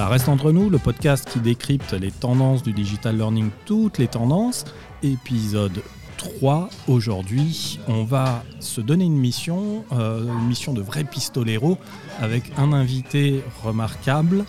Ça 0.00 0.08
reste 0.08 0.30
entre 0.30 0.50
nous, 0.50 0.70
le 0.70 0.78
podcast 0.78 1.28
qui 1.30 1.40
décrypte 1.40 1.92
les 1.92 2.10
tendances 2.10 2.62
du 2.62 2.72
digital 2.72 3.18
learning, 3.18 3.50
toutes 3.66 3.98
les 3.98 4.08
tendances. 4.08 4.64
Épisode 5.02 5.82
3. 6.16 6.70
Aujourd'hui, 6.88 7.78
on 7.86 8.04
va 8.04 8.42
se 8.60 8.80
donner 8.80 9.04
une 9.04 9.18
mission, 9.18 9.84
euh, 9.92 10.24
une 10.26 10.48
mission 10.48 10.72
de 10.72 10.80
vrai 10.80 11.04
pistolero 11.04 11.76
avec 12.18 12.50
un 12.56 12.72
invité 12.72 13.44
remarquable, 13.62 14.46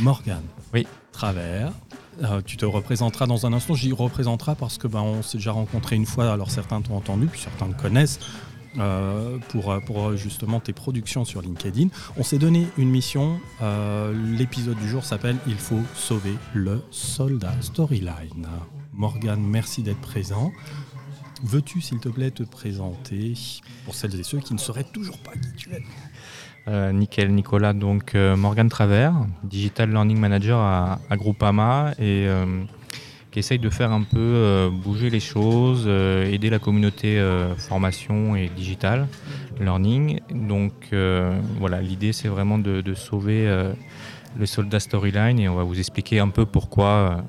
Morgan. 0.00 0.42
Oui. 0.74 0.88
Travers. 1.12 1.70
Euh, 2.24 2.40
tu 2.44 2.56
te 2.56 2.66
représenteras 2.66 3.26
dans 3.26 3.46
un 3.46 3.52
instant. 3.52 3.74
J'y 3.74 3.92
représenterai 3.92 4.56
parce 4.56 4.76
que 4.76 4.88
ben, 4.88 5.02
on 5.02 5.22
s'est 5.22 5.38
déjà 5.38 5.52
rencontré 5.52 5.94
une 5.94 6.06
fois. 6.06 6.32
Alors 6.32 6.50
certains 6.50 6.80
t'ont 6.80 6.96
entendu, 6.96 7.26
puis 7.26 7.40
certains 7.40 7.68
te 7.68 7.80
connaissent. 7.80 8.18
Euh, 8.78 9.38
pour, 9.48 9.74
pour 9.86 10.14
justement 10.16 10.60
tes 10.60 10.72
productions 10.74 11.24
sur 11.24 11.40
LinkedIn. 11.40 11.88
On 12.16 12.22
s'est 12.22 12.38
donné 12.38 12.66
une 12.76 12.90
mission. 12.90 13.40
Euh, 13.62 14.14
L'épisode 14.36 14.76
du 14.78 14.88
jour 14.88 15.04
s'appelle 15.04 15.36
Il 15.46 15.56
faut 15.56 15.80
sauver 15.94 16.34
le 16.52 16.82
soldat 16.90 17.54
Storyline. 17.60 18.46
Morgan, 18.92 19.40
merci 19.40 19.82
d'être 19.82 20.00
présent. 20.00 20.52
Veux-tu, 21.42 21.80
s'il 21.80 21.98
te 21.98 22.08
plaît, 22.08 22.30
te 22.30 22.42
présenter 22.42 23.34
pour 23.84 23.94
celles 23.94 24.18
et 24.18 24.22
ceux 24.22 24.38
qui 24.38 24.54
ne 24.54 24.58
sauraient 24.58 24.86
toujours 24.92 25.18
pas 25.18 25.32
qui 25.32 25.52
tu 25.56 25.70
es? 25.72 25.82
Euh, 26.68 26.92
nickel, 26.92 27.32
Nicolas. 27.32 27.72
Donc, 27.72 28.14
euh, 28.14 28.36
Morgan 28.36 28.68
Travers, 28.68 29.14
Digital 29.44 29.90
Learning 29.90 30.18
Manager 30.18 30.58
à, 30.58 30.98
à 31.08 31.16
Groupama 31.16 31.92
et 31.98 32.26
euh, 32.28 32.64
qui 33.30 33.38
essaye 33.40 33.58
de 33.58 33.70
faire 33.70 33.92
un 33.92 34.02
peu 34.02 34.18
euh, 34.18 34.70
bouger 34.70 35.10
les 35.10 35.20
choses, 35.20 35.84
euh, 35.86 36.24
aider 36.24 36.50
la 36.50 36.58
communauté 36.58 37.18
euh, 37.18 37.54
formation 37.56 38.36
et 38.36 38.48
digital 38.48 39.06
learning. 39.60 40.20
Donc, 40.30 40.72
voilà, 41.58 41.80
l'idée 41.80 42.12
c'est 42.12 42.28
vraiment 42.28 42.58
de, 42.58 42.94
sauver 42.94 43.44
le 44.38 44.46
soldat 44.46 44.78
Storyline 44.78 45.40
et 45.40 45.48
on 45.48 45.56
va 45.56 45.64
vous 45.64 45.78
expliquer 45.80 46.20
un 46.20 46.28
peu 46.28 46.46
pourquoi, 46.46 47.24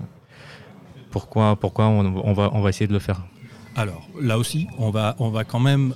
pourquoi, 1.10 1.56
pourquoi 1.56 1.88
on, 1.88 2.34
va, 2.34 2.70
essayer 2.70 2.86
de 2.86 2.94
le 2.94 3.00
faire. 3.00 3.26
Alors, 3.76 4.08
là 4.22 4.38
aussi, 4.38 4.68
on 4.78 4.92
va, 4.92 5.16
on 5.18 5.30
va 5.30 5.44
quand 5.44 5.60
même 5.60 5.96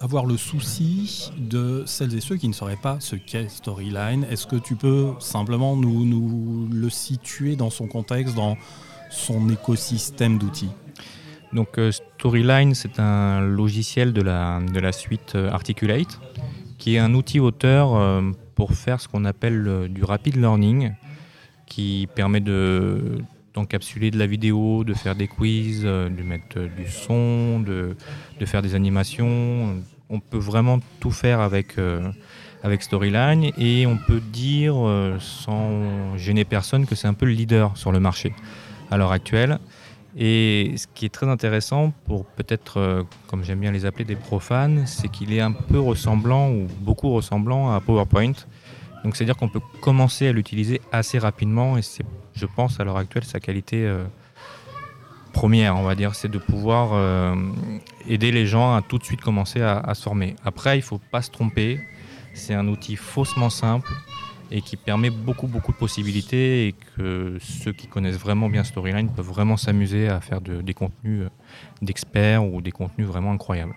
avoir 0.00 0.26
le 0.26 0.36
souci 0.36 1.30
de 1.38 1.82
celles 1.86 2.14
et 2.14 2.20
ceux 2.20 2.36
qui 2.36 2.48
ne 2.48 2.52
sauraient 2.52 2.76
pas 2.76 2.98
ce 3.00 3.16
qu'est 3.16 3.48
Storyline. 3.48 4.26
Est-ce 4.30 4.46
que 4.46 4.56
tu 4.56 4.76
peux 4.76 5.12
simplement 5.18 5.76
nous, 5.76 6.04
nous 6.04 6.68
le 6.70 6.90
situer 6.90 7.56
dans 7.56 7.70
son 7.70 7.86
contexte, 7.86 8.34
dans 8.34 8.58
son 9.10 9.48
écosystème 9.48 10.38
d'outils 10.38 10.70
Donc 11.52 11.78
euh, 11.78 11.90
Storyline, 11.92 12.74
c'est 12.74 12.98
un 12.98 13.40
logiciel 13.40 14.12
de 14.12 14.22
la, 14.22 14.92
suite 14.92 15.34
euh, 15.34 15.50
Articulate, 15.50 16.20
qui 16.78 16.94
est 16.94 16.98
un 16.98 17.14
outil 17.14 17.40
auteur 17.40 17.94
euh, 17.94 18.22
pour 18.54 18.72
faire 18.72 19.00
ce 19.00 19.08
qu'on 19.08 19.24
appelle 19.24 19.88
du 19.90 20.04
rapid 20.04 20.36
learning, 20.36 20.92
qui 21.66 22.08
permet 22.14 22.40
de 22.40 23.18
d'encapsuler 23.52 24.12
de 24.12 24.18
la 24.18 24.26
vidéo, 24.28 24.84
de 24.84 24.94
faire 24.94 25.16
des 25.16 25.26
quiz, 25.26 25.82
de 25.82 26.22
mettre 26.22 26.60
du 26.60 26.88
son, 26.88 27.58
de, 27.58 27.96
de 28.38 28.46
faire 28.46 28.62
des 28.62 28.76
animations. 28.76 29.82
On 30.08 30.20
peut 30.20 30.38
vraiment 30.38 30.78
tout 31.00 31.10
faire 31.10 31.40
avec, 31.40 31.74
Storyline 32.78 33.50
et 33.58 33.88
on 33.88 33.96
peut 33.96 34.20
dire, 34.20 34.76
sans 35.18 36.16
gêner 36.16 36.44
personne, 36.44 36.86
que 36.86 36.94
c'est 36.94 37.08
un 37.08 37.14
peu 37.14 37.26
le 37.26 37.32
leader 37.32 37.76
sur 37.76 37.90
le 37.90 37.98
marché 37.98 38.32
à 38.90 38.96
l'heure 38.96 39.12
actuelle. 39.12 39.58
Et 40.16 40.74
ce 40.76 40.86
qui 40.92 41.06
est 41.06 41.10
très 41.10 41.28
intéressant 41.28 41.92
pour 42.06 42.24
peut-être, 42.24 42.78
euh, 42.78 43.02
comme 43.28 43.44
j'aime 43.44 43.60
bien 43.60 43.70
les 43.70 43.86
appeler, 43.86 44.04
des 44.04 44.16
profanes, 44.16 44.86
c'est 44.86 45.08
qu'il 45.08 45.32
est 45.32 45.40
un 45.40 45.52
peu 45.52 45.78
ressemblant 45.78 46.50
ou 46.50 46.66
beaucoup 46.80 47.10
ressemblant 47.12 47.72
à 47.72 47.80
PowerPoint. 47.80 48.32
Donc 49.04 49.16
c'est-à-dire 49.16 49.36
qu'on 49.36 49.48
peut 49.48 49.60
commencer 49.80 50.26
à 50.26 50.32
l'utiliser 50.32 50.80
assez 50.90 51.18
rapidement 51.18 51.78
et 51.78 51.82
c'est, 51.82 52.04
je 52.34 52.46
pense, 52.46 52.80
à 52.80 52.84
l'heure 52.84 52.96
actuelle, 52.96 53.24
sa 53.24 53.38
qualité 53.38 53.86
euh, 53.86 54.04
première, 55.32 55.76
on 55.76 55.84
va 55.84 55.94
dire, 55.94 56.16
c'est 56.16 56.28
de 56.28 56.38
pouvoir 56.38 56.90
euh, 56.92 57.36
aider 58.08 58.32
les 58.32 58.46
gens 58.46 58.74
à 58.74 58.82
tout 58.82 58.98
de 58.98 59.04
suite 59.04 59.20
commencer 59.20 59.62
à, 59.62 59.78
à 59.78 59.94
se 59.94 60.02
former. 60.02 60.34
Après, 60.44 60.76
il 60.76 60.80
ne 60.80 60.84
faut 60.84 61.00
pas 61.12 61.22
se 61.22 61.30
tromper, 61.30 61.80
c'est 62.34 62.54
un 62.54 62.66
outil 62.66 62.96
faussement 62.96 63.48
simple 63.48 63.90
et 64.50 64.62
qui 64.62 64.76
permet 64.76 65.10
beaucoup 65.10 65.46
beaucoup 65.46 65.72
de 65.72 65.76
possibilités 65.76 66.68
et 66.68 66.74
que 66.96 67.38
ceux 67.40 67.72
qui 67.72 67.86
connaissent 67.86 68.18
vraiment 68.18 68.48
bien 68.48 68.64
Storyline 68.64 69.08
peuvent 69.10 69.26
vraiment 69.26 69.56
s'amuser 69.56 70.08
à 70.08 70.20
faire 70.20 70.40
de- 70.40 70.60
des 70.62 70.74
contenus 70.74 71.22
euh, 71.22 71.28
d'experts 71.82 72.44
ou 72.44 72.60
des 72.60 72.72
contenus 72.72 73.06
vraiment 73.06 73.32
incroyables. 73.32 73.74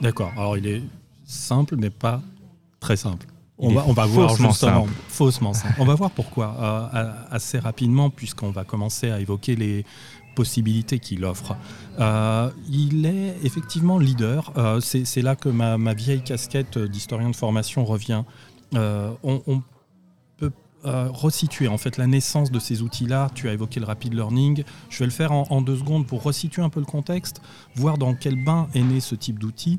D'accord. 0.00 0.32
Alors, 0.36 0.56
il 0.58 0.66
est 0.66 0.82
simple, 1.24 1.76
mais 1.76 1.90
pas 1.90 2.20
très 2.80 2.96
simple. 2.96 3.26
On 3.56 3.72
va, 3.72 3.84
on 3.86 3.92
va 3.92 4.04
voir 4.04 4.30
faussement 4.30 4.50
justement. 4.50 4.86
simple. 4.86 4.92
Faussement 5.08 5.52
simple. 5.54 5.74
On 5.78 5.84
va 5.84 5.94
voir 5.94 6.10
pourquoi 6.10 6.56
euh, 6.58 6.88
a- 6.92 7.34
assez 7.34 7.58
rapidement, 7.60 8.10
puisqu'on 8.10 8.50
va 8.50 8.64
commencer 8.64 9.10
à 9.12 9.20
évoquer 9.20 9.54
les 9.54 9.86
possibilités 10.34 10.98
qu'il 10.98 11.24
offre. 11.24 11.56
Euh, 12.00 12.50
il 12.68 13.06
est 13.06 13.36
effectivement 13.44 13.98
leader. 13.98 14.52
Euh, 14.56 14.80
C'est 14.80 15.22
là 15.22 15.36
que 15.36 15.48
ma, 15.48 15.78
ma 15.78 15.94
vieille 15.94 16.22
casquette 16.22 16.76
d'historien 16.78 17.30
de 17.30 17.36
formation 17.36 17.84
revient. 17.84 18.24
Euh, 18.74 19.12
on, 19.22 19.40
on 19.46 19.62
euh, 20.84 21.08
resituer 21.10 21.68
en 21.68 21.78
fait 21.78 21.96
la 21.96 22.06
naissance 22.06 22.50
de 22.50 22.58
ces 22.58 22.82
outils-là. 22.82 23.30
Tu 23.34 23.48
as 23.48 23.52
évoqué 23.52 23.80
le 23.80 23.86
rapid 23.86 24.12
learning. 24.12 24.64
Je 24.90 24.98
vais 24.98 25.06
le 25.06 25.10
faire 25.10 25.32
en, 25.32 25.62
deux 25.62 25.76
secondes 25.76 26.06
pour 26.06 26.22
resituer 26.22 26.62
un 26.62 26.68
peu 26.68 26.80
le 26.80 26.86
contexte, 26.86 27.40
voir 27.74 27.98
dans 27.98 28.14
quel 28.14 28.42
bain 28.42 28.68
est 28.74 28.82
né 28.82 29.00
ce 29.00 29.14
type 29.14 29.38
d'outil. 29.38 29.78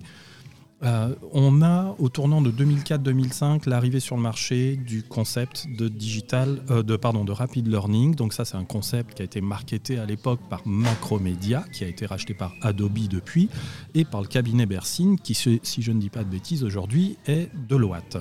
Euh, 0.84 1.16
on 1.32 1.62
a 1.62 1.96
au 2.00 2.10
tournant 2.10 2.42
de 2.42 2.52
2004-2005 2.52 3.70
l'arrivée 3.70 4.00
sur 4.00 4.18
le 4.18 4.22
marché 4.22 4.76
du 4.76 5.04
concept 5.04 5.68
de 5.78 5.88
digital, 5.88 6.62
euh, 6.70 6.84
de 6.84 6.96
pardon, 6.96 7.24
de 7.24 7.32
rapid 7.32 7.68
learning. 7.68 8.16
Donc 8.16 8.34
ça, 8.34 8.44
c'est 8.44 8.58
un 8.58 8.66
concept 8.66 9.16
qui 9.16 9.22
a 9.22 9.26
été 9.26 9.42
marketé 9.42 9.98
à 9.98 10.06
l'époque 10.06 10.42
par 10.50 10.62
Macromedia, 10.66 11.64
qui 11.72 11.84
a 11.84 11.88
été 11.88 12.06
racheté 12.06 12.34
par 12.34 12.54
Adobe 12.62 13.08
depuis, 13.08 13.50
et 13.94 14.06
par 14.06 14.22
le 14.22 14.28
cabinet 14.28 14.66
Bersin, 14.66 15.16
qui, 15.24 15.34
si 15.34 15.82
je 15.82 15.92
ne 15.92 16.00
dis 16.00 16.10
pas 16.10 16.24
de 16.24 16.30
bêtises 16.30 16.64
aujourd'hui, 16.64 17.18
est 17.26 17.50
Deloitte. 17.68 18.18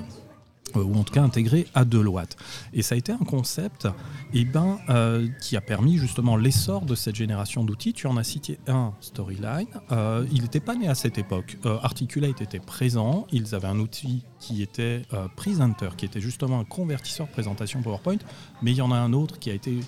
Euh, 0.76 0.84
ou 0.84 0.96
en 0.98 1.04
tout 1.04 1.12
cas 1.12 1.22
intégré 1.22 1.66
à 1.74 1.84
Deloitte. 1.84 2.36
Et 2.72 2.82
ça 2.82 2.94
a 2.94 2.98
été 2.98 3.12
un 3.12 3.18
concept 3.18 3.88
eh 4.32 4.44
ben, 4.44 4.78
euh, 4.88 5.28
qui 5.40 5.56
a 5.56 5.60
permis 5.60 5.98
justement 5.98 6.36
l'essor 6.36 6.82
de 6.82 6.94
cette 6.94 7.14
génération 7.14 7.64
d'outils. 7.64 7.92
Tu 7.92 8.06
en 8.06 8.16
as 8.16 8.24
cité 8.24 8.58
un, 8.66 8.92
Storyline. 9.00 9.66
Euh, 9.92 10.26
il 10.32 10.42
n'était 10.42 10.60
pas 10.60 10.74
né 10.74 10.88
à 10.88 10.94
cette 10.94 11.18
époque. 11.18 11.58
Articulate 11.82 12.40
était 12.40 12.58
présent. 12.58 13.26
Ils 13.32 13.54
avaient 13.54 13.68
un 13.68 13.78
outil 13.78 14.24
qui 14.40 14.62
était 14.62 15.02
Presenter, 15.36 15.90
qui 15.96 16.04
était 16.04 16.20
justement 16.20 16.60
un 16.60 16.64
convertisseur 16.64 17.28
présentation 17.28 17.82
PowerPoint. 17.82 18.18
Mais 18.62 18.72
il 18.72 18.76
y 18.76 18.82
en 18.82 18.92
a 18.92 18.96
un 18.96 19.12
autre 19.12 19.38
qui, 19.38 19.50
a 19.50 19.54
été, 19.54 19.80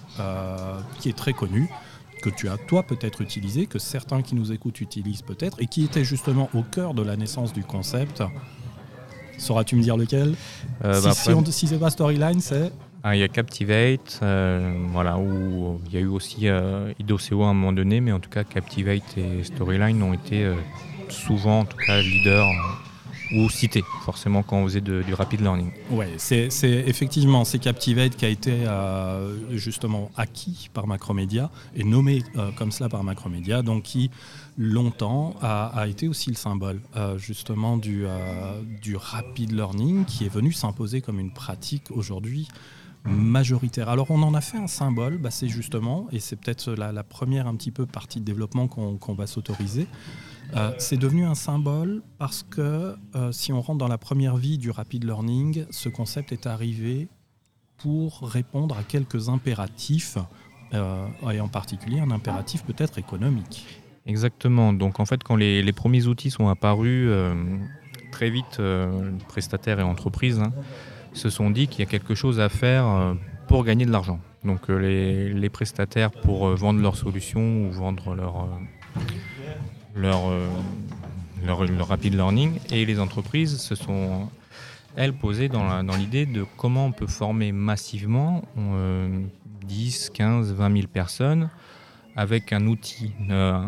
qui 1.00 1.08
est 1.08 1.16
très 1.16 1.32
connu 1.32 1.68
que 2.22 2.30
tu 2.30 2.48
as 2.48 2.56
toi 2.56 2.82
peut-être 2.82 3.20
utilisé, 3.20 3.66
que 3.66 3.78
certains 3.78 4.22
qui 4.22 4.34
nous 4.34 4.52
écoutent 4.52 4.80
utilisent 4.80 5.22
peut-être, 5.22 5.60
et 5.60 5.66
qui 5.66 5.84
était 5.84 6.04
justement 6.04 6.48
au 6.54 6.62
cœur 6.62 6.94
de 6.94 7.02
la 7.02 7.16
naissance 7.16 7.52
du 7.52 7.62
concept. 7.62 8.22
Sauras-tu 9.38 9.76
me 9.76 9.82
dire 9.82 9.96
lequel 9.96 10.34
Euh, 10.84 10.94
Si, 10.94 11.04
bah, 11.04 11.12
si, 11.14 11.20
après, 11.20 11.34
on- 11.34 11.44
si 11.44 11.66
c'est 11.66 11.78
pas 11.78 11.90
Storyline, 11.90 12.40
c'est 12.40 12.70
ah, 13.08 13.14
il 13.14 13.20
y 13.20 13.22
a 13.22 13.28
Captivate, 13.28 14.18
euh, 14.24 14.72
voilà, 14.90 15.16
où 15.16 15.78
il 15.86 15.94
y 15.94 15.96
a 15.96 16.00
eu 16.00 16.06
aussi 16.08 16.48
euh, 16.48 16.92
Idoceo 16.98 17.42
à 17.44 17.46
un 17.48 17.54
moment 17.54 17.72
donné, 17.72 18.00
mais 18.00 18.10
en 18.10 18.18
tout 18.18 18.30
cas 18.30 18.42
Captivate 18.42 19.16
et 19.16 19.44
Storyline 19.44 20.02
ont 20.02 20.12
été 20.12 20.42
euh, 20.42 20.54
souvent, 21.08 21.60
en 21.60 21.64
tout 21.66 21.76
cas, 21.86 22.00
leaders 22.00 22.44
ou 23.32 23.50
cités, 23.50 23.84
forcément 24.04 24.42
quand 24.42 24.58
on 24.58 24.64
faisait 24.64 24.80
du 24.80 25.14
rapid 25.14 25.40
learning. 25.40 25.70
Ouais, 25.90 26.12
c'est 26.18 26.48
effectivement 26.62 27.44
c'est 27.44 27.58
Captivate 27.58 28.16
qui 28.16 28.24
a 28.24 28.28
été 28.28 28.52
euh, 28.66 29.56
justement 29.56 30.10
acquis 30.16 30.70
par 30.72 30.86
Macromedia 30.86 31.50
et 31.74 31.84
nommé 31.84 32.22
euh, 32.36 32.50
comme 32.52 32.70
cela 32.70 32.88
par 32.88 33.02
Macromedia, 33.02 33.62
donc 33.62 33.84
qui 33.84 34.10
longtemps 34.58 35.34
a, 35.42 35.86
été 35.86 36.08
aussi 36.08 36.30
le 36.30 36.36
symbole 36.36 36.80
euh, 36.96 37.18
justement 37.18 37.76
du, 37.76 38.06
rapid 38.96 39.52
learning 39.52 40.04
qui 40.04 40.24
est 40.24 40.32
venu 40.32 40.52
s'imposer 40.52 41.00
comme 41.00 41.20
une 41.20 41.32
pratique 41.32 41.90
aujourd'hui 41.90 42.48
majoritaire. 43.04 43.88
Alors 43.88 44.10
on 44.10 44.22
en 44.22 44.34
a 44.34 44.40
fait 44.40 44.58
un 44.58 44.66
symbole, 44.66 45.18
bah, 45.18 45.30
c'est 45.30 45.48
justement, 45.48 46.08
et 46.10 46.18
c'est 46.18 46.36
peut-être 46.36 46.72
la, 46.72 47.02
première 47.04 47.46
un 47.46 47.54
petit 47.54 47.70
peu 47.70 47.86
partie 47.86 48.20
de 48.20 48.24
développement 48.24 48.66
qu'on 48.66 49.14
va 49.14 49.26
s'autoriser, 49.26 49.86
Euh, 50.54 50.72
c'est 50.78 50.96
devenu 50.96 51.24
un 51.24 51.34
symbole 51.34 52.02
parce 52.18 52.42
que 52.42 52.96
euh, 53.14 53.32
si 53.32 53.52
on 53.52 53.60
rentre 53.60 53.78
dans 53.78 53.88
la 53.88 53.98
première 53.98 54.36
vie 54.36 54.58
du 54.58 54.70
rapid 54.70 55.04
learning, 55.04 55.66
ce 55.70 55.88
concept 55.88 56.32
est 56.32 56.46
arrivé 56.46 57.08
pour 57.78 58.20
répondre 58.22 58.76
à 58.78 58.82
quelques 58.82 59.28
impératifs, 59.28 60.18
euh, 60.74 61.06
et 61.30 61.40
en 61.40 61.48
particulier 61.48 62.00
un 62.00 62.10
impératif 62.10 62.64
peut-être 62.64 62.98
économique. 62.98 63.66
Exactement. 64.06 64.72
Donc 64.72 65.00
en 65.00 65.04
fait, 65.04 65.22
quand 65.24 65.36
les, 65.36 65.72
premiers 65.72 66.06
outils 66.06 66.30
sont 66.30 66.48
apparus, 66.48 67.10
très 68.12 68.30
vite, 68.30 68.62
prestataires 69.28 69.80
et 69.80 69.82
entreprises 69.82 70.38
hein, 70.38 70.52
se 71.12 71.28
sont 71.28 71.50
dit 71.50 71.66
qu'il 71.66 71.80
y 71.80 71.82
a 71.82 71.90
quelque 71.90 72.14
chose 72.14 72.38
à 72.38 72.48
faire 72.48 73.16
pour 73.48 73.64
gagner 73.64 73.84
de 73.84 73.90
l'argent. 73.90 74.20
Donc 74.44 74.68
les, 74.68 75.34
les 75.34 75.50
prestataires 75.50 76.12
pour 76.12 76.54
vendre 76.54 76.80
leurs 76.80 76.96
solutions 76.96 77.66
ou 77.66 77.72
vendre 77.72 78.14
leur, 78.14 78.44
euh, 78.44 79.00
leur, 79.96 80.28
euh, 80.28 80.46
leur, 81.44 81.64
leur 81.64 81.88
rapid 81.88 82.14
learning 82.14 82.58
et 82.70 82.84
les 82.84 83.00
entreprises 83.00 83.58
se 83.58 83.74
sont 83.74 84.28
elle 84.94 85.12
posait 85.12 85.48
dans 85.48 85.96
l'idée 85.98 86.24
de 86.24 86.46
comment 86.56 86.86
on 86.86 86.92
peut 86.92 87.06
former 87.06 87.52
massivement 87.52 88.42
10, 89.66 90.10
15, 90.14 90.54
20 90.54 90.72
000 90.72 90.86
personnes 90.86 91.50
avec 92.16 92.54
un 92.54 92.66
outil, 92.66 93.12
euh, 93.28 93.60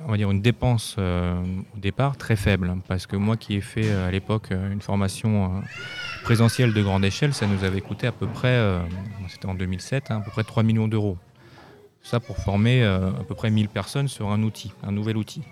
on 0.00 0.10
va 0.10 0.16
dire 0.16 0.30
une 0.30 0.40
dépense 0.40 0.96
euh, 0.98 1.38
au 1.76 1.78
départ 1.78 2.16
très 2.16 2.34
faible. 2.34 2.76
Parce 2.88 3.06
que 3.06 3.14
moi 3.16 3.36
qui 3.36 3.56
ai 3.56 3.60
fait 3.60 3.92
à 3.92 4.10
l'époque 4.10 4.50
une 4.50 4.80
formation 4.80 5.62
présentielle 6.22 6.72
de 6.72 6.82
grande 6.82 7.04
échelle, 7.04 7.34
ça 7.34 7.46
nous 7.46 7.62
avait 7.62 7.82
coûté 7.82 8.06
à 8.06 8.12
peu 8.12 8.26
près, 8.26 8.58
c'était 9.28 9.46
en 9.48 9.54
2007, 9.54 10.10
hein, 10.10 10.16
à 10.16 10.20
peu 10.20 10.30
près 10.30 10.44
3 10.44 10.62
millions 10.62 10.88
d'euros. 10.88 11.18
Ça 12.08 12.20
pour 12.20 12.38
former 12.38 12.82
à 12.82 13.22
peu 13.28 13.34
près 13.34 13.50
1000 13.50 13.68
personnes 13.68 14.08
sur 14.08 14.30
un 14.30 14.42
outil, 14.42 14.72
un 14.82 14.92
nouvel 14.92 15.18
outil. 15.18 15.42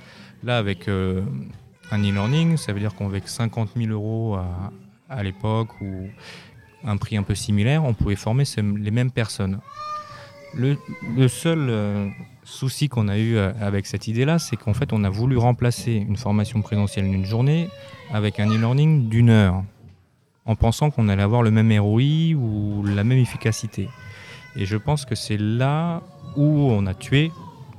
Là, 0.43 0.57
avec 0.57 0.89
un 0.89 2.03
e-learning, 2.03 2.57
ça 2.57 2.73
veut 2.73 2.81
dire 2.81 2.95
qu'avec 2.95 3.29
50 3.29 3.71
000 3.77 3.91
euros 3.91 4.39
à, 5.11 5.23
l'époque 5.23 5.69
ou 5.83 6.09
un 6.85 6.97
prix 6.97 7.19
un 7.19 7.23
peu 7.23 7.35
similaire, 7.35 7.85
on 7.85 7.93
pouvait 7.93 8.17
former 8.17 8.45
les 8.57 8.91
mêmes 8.91 9.11
personnes. 9.11 9.61
Le, 10.55 11.29
seul 11.29 11.67
euh, 11.69 12.09
souci 12.43 12.89
qu'on 12.89 13.09
a 13.09 13.19
eu 13.19 13.37
euh, 13.37 13.53
avec 13.61 13.85
cette 13.85 14.09
idée-là, 14.09 14.39
c'est 14.39 14.57
qu'en 14.57 14.73
fait, 14.73 14.93
on 14.95 15.05
a 15.05 15.11
voulu 15.11 15.37
remplacer 15.37 15.93
une 15.93 16.17
formation 16.17 16.63
présentielle 16.63 17.11
d'une 17.11 17.27
journée 17.27 17.69
avec 18.11 18.41
un 18.41 18.47
e-learning 18.49 19.09
d'une 19.11 19.29
heure, 19.29 19.65
en 20.47 20.55
pensant 20.55 20.91
qu'on 20.91 21.09
allait 21.09 21.23
avoir 21.23 21.43
le 21.43 21.51
même 21.51 21.71
ROI 21.79 22.35
ou 22.35 22.85
la 22.87 23.05
même 23.05 23.19
efficacité. 23.19 23.89
Et 24.55 24.65
je 24.65 24.79
pense 24.79 25.05
que 25.05 25.15
c'est 25.15 25.37
là 25.37 26.03
où 26.37 26.71
on 26.71 26.87
a 26.87 26.95
tué 26.95 27.31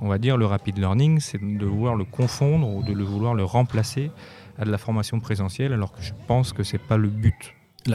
on 0.01 0.07
va 0.07 0.17
dire, 0.17 0.37
le 0.37 0.45
rapid 0.45 0.77
learning, 0.77 1.19
c'est 1.19 1.41
de 1.41 1.65
vouloir 1.65 1.95
le 1.95 2.05
confondre 2.05 2.67
ou 2.67 2.83
de 2.83 2.93
le 2.93 3.03
vouloir 3.03 3.33
le 3.33 3.43
remplacer 3.43 4.11
à 4.57 4.65
de 4.65 4.71
la 4.71 4.77
formation 4.77 5.19
présentielle, 5.19 5.73
alors 5.73 5.91
que 5.91 6.01
je 6.01 6.13
pense 6.27 6.53
que 6.53 6.63
ce 6.63 6.73
n'est 6.73 6.83
pas 6.83 6.97
le 6.97 7.09
but. 7.09 7.53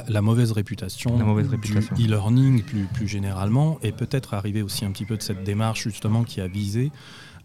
La, 0.08 0.22
mauvaise 0.22 0.52
réputation, 0.52 1.18
la 1.18 1.24
mauvaise 1.24 1.48
réputation. 1.48 1.94
du 1.94 2.06
e-learning 2.06 2.62
plus, 2.62 2.84
plus 2.84 3.06
généralement, 3.06 3.78
et 3.82 3.92
peut-être 3.92 4.32
arriver 4.32 4.62
aussi 4.62 4.86
un 4.86 4.90
petit 4.90 5.04
peu 5.04 5.18
de 5.18 5.22
cette 5.22 5.44
démarche 5.44 5.82
justement 5.82 6.24
qui 6.24 6.40
a 6.40 6.48
visé 6.48 6.90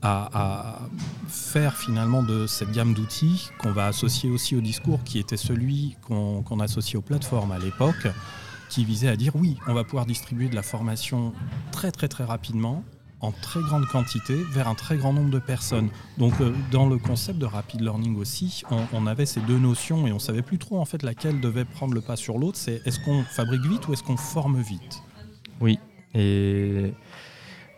à, 0.01 0.79
faire 1.27 1.75
finalement 1.75 2.23
de 2.23 2.47
cette 2.47 2.71
gamme 2.71 2.93
d'outils 2.93 3.49
qu'on 3.57 3.71
va 3.71 3.87
associer 3.87 4.29
aussi 4.29 4.55
au 4.55 4.61
discours 4.61 5.03
qui 5.03 5.19
était 5.19 5.35
celui 5.35 5.97
qu'on 6.03 6.59
associe 6.61 6.95
aux 6.95 7.01
plateformes 7.01 7.51
à 7.51 7.59
l'époque, 7.59 8.07
qui 8.69 8.85
visait 8.85 9.09
à 9.09 9.17
dire 9.17 9.35
oui, 9.35 9.57
on 9.67 9.73
va 9.73 9.83
pouvoir 9.83 10.05
distribuer 10.05 10.47
de 10.47 10.55
la 10.55 10.61
formation 10.61 11.33
très 11.71 11.91
très 11.91 12.07
très 12.07 12.23
rapidement 12.23 12.85
en 13.21 13.31
très 13.31 13.61
grande 13.61 13.85
quantité 13.87 14.35
vers 14.51 14.67
un 14.67 14.75
très 14.75 14.97
grand 14.97 15.13
nombre 15.13 15.31
de 15.31 15.39
personnes. 15.39 15.89
Donc 16.17 16.33
euh, 16.39 16.53
dans 16.71 16.87
le 16.87 16.97
concept 16.97 17.39
de 17.39 17.45
rapid 17.45 17.81
learning 17.81 18.15
aussi, 18.17 18.63
on, 18.93 19.07
avait 19.07 19.25
ces 19.25 19.39
deux 19.41 19.57
notions 19.57 20.07
et 20.07 20.11
on 20.11 20.19
savait 20.19 20.41
plus 20.41 20.57
trop 20.57 20.79
en 20.79 20.85
fait 20.85 21.03
laquelle 21.03 21.41
devait 21.41 21.65
prendre 21.65 21.93
le 21.93 22.01
pas 22.01 22.15
sur 22.15 22.37
l'autre. 22.37 22.57
C'est 22.57 22.81
est-ce 22.85 22.99
qu'on 22.99 23.23
fabrique 23.23 23.65
vite 23.65 23.87
ou 23.87 23.93
est-ce 23.93 24.03
qu'on 24.03 24.17
forme 24.17 24.61
vite? 24.61 25.01
Oui, 25.59 25.79
et 26.13 26.93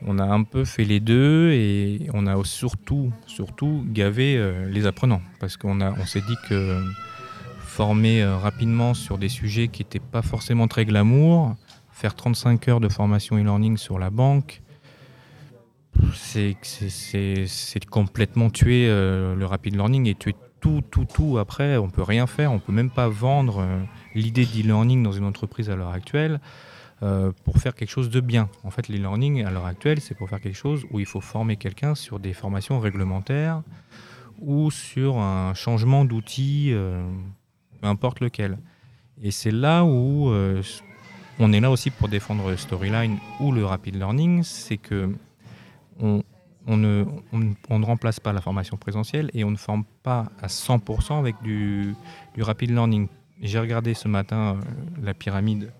on 0.05 0.19
a 0.19 0.25
un 0.25 0.43
peu 0.43 0.65
fait 0.65 0.83
les 0.83 0.99
deux 0.99 1.51
et 1.51 2.09
on 2.13 2.27
a 2.27 2.41
surtout, 2.43 3.11
surtout 3.25 3.83
gavé 3.87 4.35
euh, 4.37 4.69
les 4.69 4.85
apprenants 4.85 5.21
parce 5.39 5.55
qu'on 5.55 5.79
a, 5.81 5.91
on 5.91 6.05
s'est 6.05 6.21
dit 6.21 6.35
que 6.49 6.83
former 7.59 8.21
euh, 8.21 8.35
rapidement 8.35 8.93
sur 8.93 9.17
des 9.17 9.29
sujets 9.29 9.69
qui 9.69 9.83
n'étaient 9.83 9.99
pas 9.99 10.21
forcément 10.21 10.67
très 10.67 10.83
glamour, 10.83 11.55
faire 11.91 12.13
35 12.13 12.67
heures 12.67 12.79
de 12.81 12.89
formation 12.89 13.37
e-learning 13.37 13.77
sur 13.77 13.99
la 13.99 14.09
banque, 14.09 14.61
c'est 16.13 17.85
complètement 17.89 18.49
tuer 18.49 18.87
euh, 18.87 19.35
le 19.35 19.45
rapid 19.45 19.75
learning 19.75 20.07
et 20.07 20.15
tuer 20.15 20.35
tout, 20.59 20.81
tout, 20.81 21.05
tout 21.05 21.37
après. 21.37 21.77
On 21.77 21.89
peut 21.89 22.03
rien 22.03 22.27
faire, 22.27 22.51
on 22.51 22.59
peut 22.59 22.71
même 22.71 22.89
pas 22.89 23.07
vendre 23.07 23.59
euh, 23.59 23.79
l'idée 24.15 24.45
d'e-learning 24.45 25.03
dans 25.03 25.11
une 25.11 25.25
entreprise 25.25 25.69
à 25.69 25.75
l'heure 25.75 25.91
actuelle 25.91 26.39
euh, 27.01 27.31
pour 27.43 27.57
faire 27.57 27.75
quelque 27.75 27.89
chose 27.89 28.09
de 28.09 28.19
bien. 28.19 28.49
En 28.63 28.71
fait, 28.71 28.87
l'e-learning 28.89 29.43
à 29.43 29.51
l'heure 29.51 29.65
actuelle, 29.65 30.01
c'est 30.01 30.15
pour 30.15 30.29
faire 30.29 30.41
quelque 30.41 30.57
chose 30.57 30.85
où 30.91 30.99
il 30.99 31.05
faut 31.05 31.21
former 31.21 31.55
quelqu'un 31.55 31.95
sur 31.95 32.19
des 32.19 32.33
formations 32.33 32.79
réglementaires 32.79 33.63
ou 34.39 34.71
sur 34.71 35.17
un 35.17 35.53
changement 35.53 36.05
d'outil, 36.05 36.73
peu 37.81 37.87
importe 37.87 38.21
lequel. 38.21 38.57
Et 39.21 39.31
c'est 39.31 39.51
là 39.51 39.83
où 39.83 40.31
on 41.39 41.51
est 41.51 41.59
là 41.59 41.71
aussi 41.71 41.89
pour 41.89 42.07
défendre 42.07 42.55
storyline 42.55 43.17
ou 43.41 43.51
le 43.51 43.65
rapid 43.65 43.95
learning, 43.95 44.43
c'est 44.43 44.77
que 44.77 45.13
on, 45.99 46.23
ne, 46.67 47.05
remplace 47.83 48.19
pas 48.19 48.33
la 48.33 48.41
formation 48.41 48.77
présentielle 48.77 49.29
et 49.33 49.43
on 49.43 49.51
ne 49.51 49.57
forme 49.57 49.83
pas 50.03 50.27
à 50.41 50.47
100% 50.47 51.19
avec 51.19 51.35
du, 51.41 51.95
rapid 52.37 52.71
learning. 52.71 53.07
J'ai 53.41 53.59
regardé 53.59 53.93
ce 53.93 54.07
matin 54.07 54.55
euh, 54.55 54.61
la 55.01 55.13
pyramide 55.13 55.71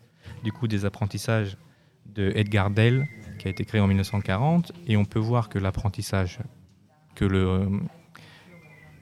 du 0.44 0.52
coup 0.52 0.68
des 0.68 0.86
apprentissages 0.86 1.58
de 2.06 2.32
Edgar 2.36 2.70
Dell 2.70 3.08
qui 3.38 3.48
a 3.48 3.52
été 3.52 3.66
créé 3.66 3.82
en 3.82 3.88
1940 3.88 4.72
et 4.88 4.98
on 4.98 5.06
peut 5.06 5.20
voir 5.20 5.50
que 5.50 5.60
l'apprentissage, 5.60 6.40
que 7.16 7.26
le, 7.26 7.68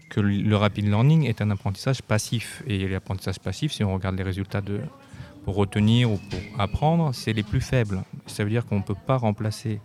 que 0.10 0.20
le 0.20 0.56
rapid 0.56 0.86
learning 0.86 1.26
est 1.26 1.42
un 1.42 1.52
apprentissage 1.52 2.02
passif. 2.02 2.64
Et 2.68 2.88
l'apprentissage 2.88 3.40
passif, 3.40 3.72
si 3.72 3.84
on 3.84 3.94
regarde 3.94 4.16
les 4.16 4.24
résultats 4.24 4.62
de, 4.62 4.82
pour 5.44 5.56
retenir 5.56 6.12
ou 6.12 6.18
pour 6.18 6.40
apprendre, 6.60 7.14
c'est 7.14 7.34
les 7.34 7.44
plus 7.44 7.62
faibles. 7.62 8.04
Ça 8.26 8.44
veut 8.44 8.50
dire 8.50 8.66
qu'on 8.66 8.78
ne 8.78 8.84
peut 8.84 8.96
pas 9.06 9.18
remplacer 9.18 9.80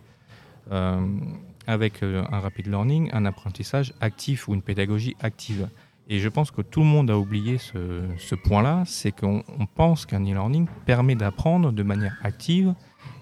avec 1.67 2.03
euh, 2.03 2.23
un 2.31 2.39
rapid 2.39 2.67
learning, 2.67 3.09
un 3.13 3.25
apprentissage 3.25 3.93
actif 4.01 4.47
ou 4.47 4.53
une 4.53 4.61
pédagogie 4.61 5.15
active. 5.21 5.69
Et 6.09 6.19
je 6.19 6.27
pense 6.27 6.51
que 6.51 6.61
tout 6.61 6.81
le 6.81 6.85
monde 6.85 7.09
a 7.09 7.17
oublié 7.17 7.57
ce, 7.57 8.35
point-là, 8.35 8.83
c'est 8.85 9.13
qu'on 9.13 9.43
pense 9.73 10.05
qu'un 10.05 10.21
e-learning 10.21 10.67
permet 10.85 11.15
d'apprendre 11.15 11.71
de 11.71 11.83
manière 11.83 12.17
active 12.23 12.73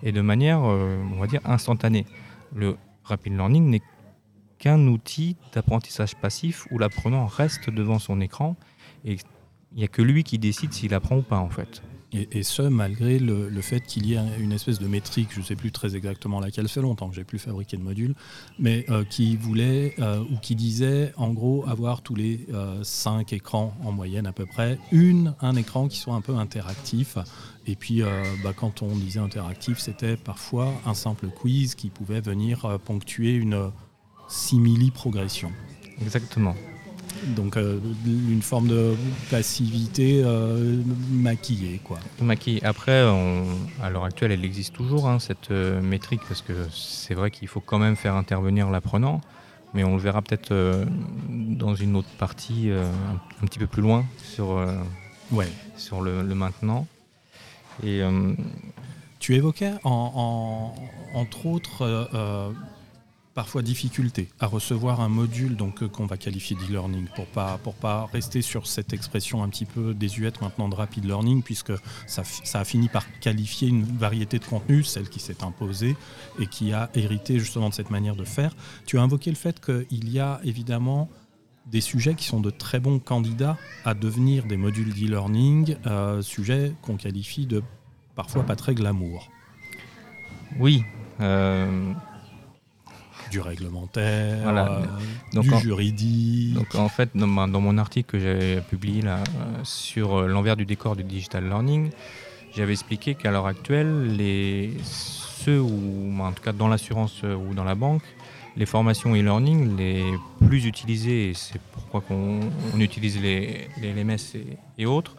et 0.01 0.11
de 0.11 0.21
manière, 0.21 0.63
euh, 0.63 0.97
on 1.13 1.19
va 1.19 1.27
dire, 1.27 1.41
instantanée. 1.45 2.05
Le 2.55 2.75
rapid 3.03 3.33
learning 3.33 3.69
n'est 3.69 3.81
qu'un 4.57 4.87
outil 4.87 5.37
d'apprentissage 5.53 6.15
passif 6.15 6.67
où 6.71 6.79
l'apprenant 6.79 7.27
reste 7.27 7.69
devant 7.69 7.99
son 7.99 8.19
écran 8.19 8.55
et 9.05 9.13
il 9.13 9.77
n'y 9.77 9.83
a 9.83 9.87
que 9.87 10.01
lui 10.01 10.23
qui 10.23 10.37
décide 10.37 10.73
s'il 10.73 10.93
apprend 10.93 11.17
ou 11.17 11.21
pas 11.21 11.39
en 11.39 11.49
fait. 11.49 11.81
Et, 12.13 12.43
ce, 12.43 12.63
malgré 12.63 13.19
le, 13.19 13.49
fait 13.61 13.79
qu'il 13.79 14.05
y 14.05 14.15
ait 14.15 14.19
une 14.37 14.51
espèce 14.51 14.79
de 14.79 14.87
métrique, 14.87 15.29
je 15.31 15.39
ne 15.39 15.45
sais 15.45 15.55
plus 15.55 15.71
très 15.71 15.95
exactement 15.95 16.41
laquelle, 16.41 16.67
fait 16.67 16.81
longtemps 16.81 17.07
que 17.09 17.15
j'ai 17.15 17.23
plus 17.23 17.39
fabriqué 17.39 17.77
de 17.77 17.83
module, 17.83 18.15
mais 18.59 18.85
euh, 18.89 19.05
qui 19.05 19.37
voulait 19.37 19.95
euh, 19.99 20.19
ou 20.19 20.37
qui 20.41 20.55
disait 20.55 21.13
en 21.15 21.31
gros 21.31 21.65
avoir 21.69 22.01
tous 22.01 22.15
les 22.15 22.47
euh, 22.53 22.83
cinq 22.83 23.31
écrans 23.31 23.73
en 23.83 23.93
moyenne 23.93 24.27
à 24.27 24.33
peu 24.33 24.45
près, 24.45 24.77
une, 24.91 25.35
un 25.39 25.55
écran 25.55 25.87
qui 25.87 25.97
soit 25.97 26.13
un 26.13 26.21
peu 26.21 26.35
interactif. 26.35 27.17
Et 27.65 27.75
puis 27.75 28.01
bah, 28.43 28.53
quand 28.55 28.81
on 28.81 28.95
disait 28.95 29.19
interactif, 29.19 29.77
c'était 29.77 30.17
parfois 30.17 30.73
un 30.85 30.95
simple 30.95 31.27
quiz 31.27 31.75
qui 31.75 31.89
pouvait 31.89 32.19
venir 32.19 32.79
ponctuer 32.83 33.35
une 33.35 33.71
simili-progression. 34.27 35.51
Exactement. 36.01 36.55
Donc 37.27 37.57
euh, 37.57 37.79
une 38.05 38.41
forme 38.41 38.67
de 38.67 38.95
passivité 39.29 40.21
euh, 40.23 40.81
maquillée. 41.11 41.79
Quoi. 41.83 41.99
Maquillée. 42.21 42.63
Après, 42.63 43.01
à 43.81 43.89
l'heure 43.89 44.05
actuelle, 44.05 44.31
elle 44.31 44.45
existe 44.45 44.73
toujours, 44.73 45.07
hein, 45.07 45.19
cette 45.19 45.51
euh, 45.51 45.81
métrique, 45.81 46.21
parce 46.27 46.41
que 46.41 46.53
c'est 46.71 47.13
vrai 47.13 47.31
qu'il 47.31 47.47
faut 47.47 47.59
quand 47.61 47.79
même 47.79 47.95
faire 47.95 48.15
intervenir 48.15 48.69
l'apprenant, 48.69 49.21
mais 49.73 49.83
on 49.83 49.95
le 49.95 50.01
verra 50.01 50.21
peut-être 50.21 50.53
dans 51.29 51.75
une 51.75 51.95
autre 51.95 52.09
partie, 52.17 52.69
un, 52.71 53.45
petit 53.45 53.59
peu 53.59 53.67
plus 53.67 53.81
loin, 53.81 54.05
sur, 54.17 54.65
ouais. 55.31 55.47
sur 55.77 56.01
le, 56.01 56.23
maintenant. 56.23 56.87
Et, 57.83 58.01
tu 59.19 59.35
évoquais 59.35 59.73
entre 59.83 61.45
autres 61.45 62.51
parfois 63.41 63.63
difficulté 63.63 64.29
à 64.39 64.45
recevoir 64.45 65.01
un 65.01 65.09
module 65.09 65.55
donc 65.55 65.81
euh, 65.81 65.87
qu'on 65.87 66.05
va 66.05 66.15
qualifier 66.15 66.55
d'e-learning 66.55 67.07
pour 67.15 67.25
pas 67.25 67.57
pour 67.63 67.73
pas 67.73 68.07
rester 68.13 68.43
sur 68.43 68.67
cette 68.67 68.93
expression 68.93 69.41
un 69.41 69.49
petit 69.49 69.65
peu 69.65 69.95
désuète 69.95 70.41
maintenant 70.41 70.69
de 70.69 70.75
rapid 70.75 71.03
learning 71.03 71.41
puisque 71.41 71.73
ça, 72.05 72.23
ça 72.23 72.59
a 72.59 72.63
fini 72.65 72.87
par 72.87 73.03
qualifier 73.19 73.67
une 73.67 73.81
variété 73.81 74.37
de 74.37 74.45
contenus, 74.45 74.87
celle 74.87 75.09
qui 75.09 75.19
s'est 75.19 75.43
imposée 75.43 75.95
et 76.37 76.45
qui 76.45 76.71
a 76.71 76.91
hérité 76.93 77.39
justement 77.39 77.69
de 77.69 77.73
cette 77.73 77.89
manière 77.89 78.15
de 78.15 78.25
faire. 78.25 78.55
Tu 78.85 78.99
as 78.99 79.01
invoqué 79.01 79.31
le 79.31 79.35
fait 79.35 79.59
qu'il 79.59 80.11
y 80.11 80.19
a 80.19 80.39
évidemment 80.43 81.09
des 81.65 81.81
sujets 81.81 82.13
qui 82.13 82.25
sont 82.25 82.41
de 82.41 82.51
très 82.51 82.79
bons 82.79 82.99
candidats 82.99 83.57
à 83.85 83.95
devenir 83.95 84.45
des 84.45 84.57
modules 84.57 84.93
d'e-learning, 84.93 85.77
euh, 85.87 86.21
sujets 86.21 86.75
qu'on 86.83 86.95
qualifie 86.95 87.47
de 87.47 87.63
parfois 88.13 88.43
pas 88.43 88.55
très 88.55 88.75
glamour. 88.75 89.31
Oui. 90.59 90.83
Euh, 91.21 91.93
du 93.31 93.39
réglementaire, 93.39 94.47
euh, 94.47 95.41
du 95.41 95.57
juridique. 95.59 96.53
Donc 96.53 96.75
en 96.75 96.89
fait, 96.89 97.09
dans, 97.15 97.27
mon 97.27 97.77
article 97.77 98.11
que 98.11 98.19
j'ai 98.19 98.61
publié 98.61 99.01
là, 99.01 99.15
euh, 99.15 99.63
sur 99.63 100.17
euh, 100.17 100.27
l'envers 100.27 100.57
du 100.57 100.65
décor 100.65 100.95
du 100.95 101.03
digital 101.03 101.45
learning, 101.45 101.89
j'avais 102.55 102.73
expliqué 102.73 103.15
qu'à 103.15 103.31
l'heure 103.31 103.47
actuelle, 103.47 104.15
les, 104.17 104.71
ceux 104.83 105.61
ou 105.61 106.13
en 106.19 106.33
tout 106.33 106.43
cas 106.43 106.51
dans 106.51 106.67
l'assurance 106.67 107.23
ou 107.23 107.53
dans 107.53 107.63
la 107.63 107.75
banque, 107.75 108.03
les 108.57 108.65
formations 108.65 109.15
e-learning 109.15 109.77
les 109.77 110.03
plus 110.45 110.65
utilisées, 110.65 111.29
et 111.29 111.33
c'est 111.33 111.61
pourquoi 111.71 112.03
on, 112.09 112.41
utilise 112.79 113.21
les, 113.21 113.69
LMS 113.81 114.37
et, 114.77 114.85
autres, 114.85 115.15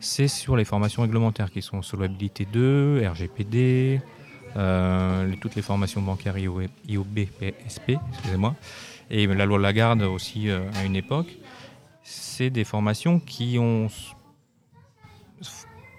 c'est 0.00 0.28
sur 0.28 0.54
les 0.54 0.66
formations 0.66 1.00
réglementaires 1.00 1.50
qui 1.50 1.62
sont 1.62 1.80
solvabilité 1.80 2.46
2, 2.52 3.08
RGPD, 3.08 4.02
euh, 4.56 5.32
toutes 5.40 5.54
les 5.54 5.62
formations 5.62 6.00
bancaires 6.02 6.38
IOB, 6.38 7.26
PSP, 7.40 7.98
excusez-moi, 8.10 8.54
et 9.10 9.26
la 9.26 9.46
loi 9.46 9.58
Lagarde 9.58 10.02
aussi 10.02 10.48
euh, 10.48 10.60
à 10.74 10.84
une 10.84 10.96
époque. 10.96 11.28
C'est 12.02 12.50
des 12.50 12.64
formations 12.64 13.18
qui 13.18 13.58
ont 13.58 13.88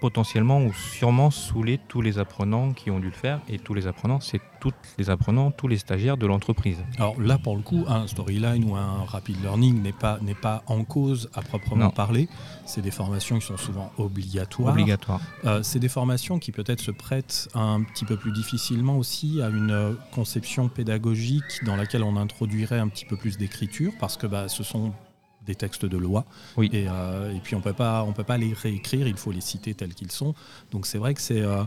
potentiellement 0.00 0.62
ou 0.62 0.72
sûrement 0.72 1.30
saoulé 1.30 1.78
tous 1.88 2.00
les 2.00 2.18
apprenants 2.18 2.72
qui 2.72 2.90
ont 2.90 3.00
dû 3.00 3.06
le 3.06 3.12
faire. 3.12 3.40
Et 3.48 3.58
tous 3.58 3.74
les 3.74 3.86
apprenants, 3.86 4.20
c'est 4.20 4.40
tous 4.60 4.72
les 4.98 5.10
apprenants, 5.10 5.50
tous 5.50 5.68
les 5.68 5.78
stagiaires 5.78 6.16
de 6.16 6.26
l'entreprise. 6.26 6.78
Alors 6.98 7.20
là, 7.20 7.38
pour 7.38 7.56
le 7.56 7.62
coup, 7.62 7.84
un 7.88 8.06
storyline 8.06 8.64
ou 8.68 8.74
un 8.76 9.04
rapid 9.04 9.40
learning 9.42 9.82
n'est 9.82 9.92
pas, 9.92 10.18
n'est 10.22 10.34
pas 10.34 10.62
en 10.66 10.84
cause 10.84 11.30
à 11.34 11.42
proprement 11.42 11.90
parler. 11.90 12.28
C'est 12.64 12.82
des 12.82 12.90
formations 12.90 13.38
qui 13.38 13.46
sont 13.46 13.56
souvent 13.56 13.92
obligatoires. 13.98 14.72
Obligatoires. 14.72 15.20
Euh, 15.44 15.62
c'est 15.62 15.78
des 15.78 15.88
formations 15.88 16.38
qui 16.38 16.52
peut-être 16.52 16.80
se 16.80 16.90
prêtent 16.90 17.48
un 17.54 17.82
petit 17.82 18.04
peu 18.04 18.16
plus 18.16 18.32
difficilement 18.32 18.96
aussi 18.98 19.40
à 19.42 19.48
une 19.48 19.70
euh, 19.70 19.92
conception 20.12 20.68
pédagogique 20.68 21.64
dans 21.64 21.76
laquelle 21.76 22.02
on 22.02 22.16
introduirait 22.16 22.78
un 22.78 22.88
petit 22.88 23.04
peu 23.04 23.16
plus 23.16 23.38
d'écriture 23.38 23.92
parce 23.98 24.16
que 24.16 24.26
bah, 24.26 24.48
ce 24.48 24.62
sont 24.62 24.92
des 25.46 25.54
textes 25.54 25.86
de 25.86 25.96
loi. 25.96 26.24
Oui. 26.56 26.70
Euh, 26.74 27.34
et, 27.34 27.40
puis 27.40 27.54
on 27.54 27.60
peut 27.60 27.72
pas, 27.72 28.04
on 28.04 28.12
peut 28.12 28.24
pas 28.24 28.38
les 28.38 28.52
réécrire, 28.52 29.06
il 29.06 29.16
faut 29.16 29.32
les 29.32 29.40
citer 29.40 29.74
tels 29.74 29.94
qu'ils 29.94 30.12
sont. 30.12 30.34
Donc 30.72 30.86
c'est 30.86 30.98
vrai 30.98 31.14
que 31.14 31.20
c'est 31.20 31.40
euh, 31.40 31.64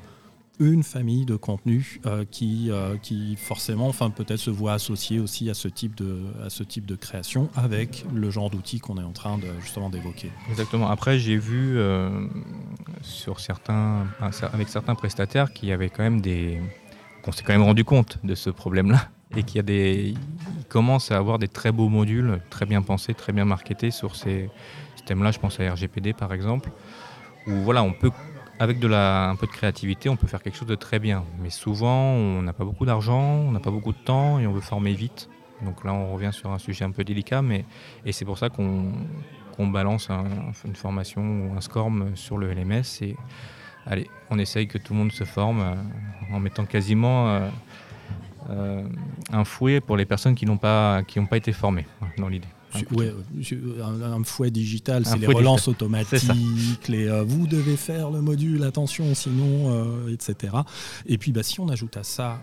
une 0.60 0.84
famille 0.84 1.26
de 1.26 1.36
contenus 1.36 2.00
euh, 2.06 2.26
qui, 2.30 2.70
qui 3.02 3.36
forcément, 3.38 3.88
enfin 3.88 4.10
peut-être 4.10 4.38
se 4.38 4.50
voit 4.50 4.74
associée 4.74 5.20
aussi 5.20 5.50
à 5.50 5.54
ce 5.54 5.68
type 5.68 5.96
de, 5.96 6.20
à 6.46 6.50
ce 6.50 6.64
type 6.64 6.86
de 6.86 6.96
création 6.96 7.50
avec 7.56 8.06
le 8.14 8.30
genre 8.30 8.50
d'outils 8.50 8.80
qu'on 8.80 8.98
est 8.98 9.04
en 9.04 9.14
train 9.14 9.38
de 9.38 9.48
justement 9.62 9.90
d'évoquer. 9.90 10.32
Exactement. 10.50 10.90
Après 10.90 11.18
j'ai 11.18 11.38
vu 11.38 11.80
sur 13.02 13.40
certains, 13.40 14.08
avec 14.54 14.68
certains 14.70 14.96
prestataires 14.96 15.54
qui 15.54 15.72
avaient 15.72 15.90
quand 15.90 16.04
même 16.04 16.22
des, 16.22 16.62
qu'on 17.24 17.32
s'est 17.32 17.44
quand 17.44 17.54
même 17.54 17.64
rendu 17.64 17.86
compte 17.86 18.20
de 18.24 18.36
ce 18.36 18.50
problème-là 18.50 19.10
et 19.36 19.44
qu'il 19.44 19.58
y 19.58 19.60
a 19.60 19.64
des, 19.64 20.14
commence 20.70 21.12
à 21.12 21.18
avoir 21.18 21.40
des 21.40 21.48
très 21.48 21.72
beaux 21.72 21.90
modules, 21.90 22.40
très 22.50 22.66
bien 22.66 22.82
pensés, 22.82 23.14
très 23.14 23.34
bien 23.34 23.46
marketés 23.46 23.92
sur 23.92 24.16
ces, 24.16 24.50
thèmes-là. 25.06 25.32
Je 25.32 25.40
pense 25.40 25.60
à 25.60 25.72
RGPD 25.72 26.14
par 26.14 26.34
exemple, 26.34 26.70
où 27.48 27.52
voilà, 27.52 27.84
on 27.84 27.94
peut, 27.94 28.12
avec 28.60 28.80
de 28.80 28.88
la, 28.88 29.30
un 29.30 29.36
peu 29.36 29.48
de 29.48 29.52
créativité, 29.52 30.10
on 30.10 30.16
peut 30.16 30.28
faire 30.28 30.44
quelque 30.44 30.58
chose 30.58 30.68
de 30.68 30.76
très 30.76 31.00
bien. 31.00 31.24
Mais 31.42 31.50
souvent, 31.50 32.12
on 32.14 32.42
n'a 32.42 32.54
pas 32.54 32.66
beaucoup 32.66 32.86
d'argent, 32.86 33.22
on 33.22 33.52
n'a 33.52 33.60
pas 33.60 33.72
beaucoup 33.72 33.94
de 33.94 33.98
temps 33.98 34.40
et 34.40 34.48
on 34.48 34.52
veut 34.52 34.62
former 34.62 34.94
vite. 34.94 35.30
Donc 35.62 35.84
là, 35.84 35.94
on 35.94 36.14
revient 36.14 36.32
sur 36.32 36.52
un 36.52 36.58
sujet 36.58 36.86
un 36.86 36.92
peu 36.92 37.04
délicat, 37.04 37.42
mais 37.42 37.66
et 38.06 38.12
c'est 38.12 38.26
pour 38.26 38.38
ça 38.38 38.50
qu'on 38.50 38.94
balance 39.68 40.10
une 40.64 40.76
formation 40.76 41.22
ou 41.22 41.58
un 41.58 41.62
SCORM 41.62 42.16
sur 42.16 42.38
le 42.38 42.54
LMS. 42.54 43.02
Et 43.02 43.16
allez, 43.86 44.10
on 44.30 44.40
essaye 44.40 44.68
que 44.68 44.78
tout 44.78 44.94
le 44.94 45.00
monde 45.00 45.12
se 45.12 45.26
forme 45.26 45.62
euh, 45.62 46.36
en 46.36 46.40
mettant 46.40 46.66
quasiment 46.66 47.30
euh, 47.30 47.50
un 49.32 49.44
fouet 49.46 49.80
pour 49.80 49.98
les 49.98 50.06
personnes 50.06 50.36
qui 50.36 50.46
n'ont 50.46 50.58
pas, 50.58 51.04
qui 51.04 51.20
pas 51.22 51.38
été 51.38 51.52
formées 51.52 51.86
dans 52.18 52.28
l'idée. 52.28 52.48
Un, 52.74 54.24
fouet 54.24 54.52
digital, 54.52 55.06
c'est 55.06 55.18
les 55.18 55.28
relances 55.28 55.68
automatiques, 55.68 56.88
les 56.88 57.08
euh, 57.08 57.24
vous 57.24 57.48
devez 57.48 57.78
faire 57.78 58.12
le 58.12 58.22
module, 58.22 58.64
attention, 58.64 59.16
sinon, 59.16 59.72
euh, 59.72 60.14
etc. 60.14 60.54
Et 61.06 61.18
puis, 61.18 61.32
bah, 61.32 61.44
si 61.44 61.60
on 61.60 61.70
ajoute 61.70 61.98
à 61.98 62.04
ça 62.04 62.42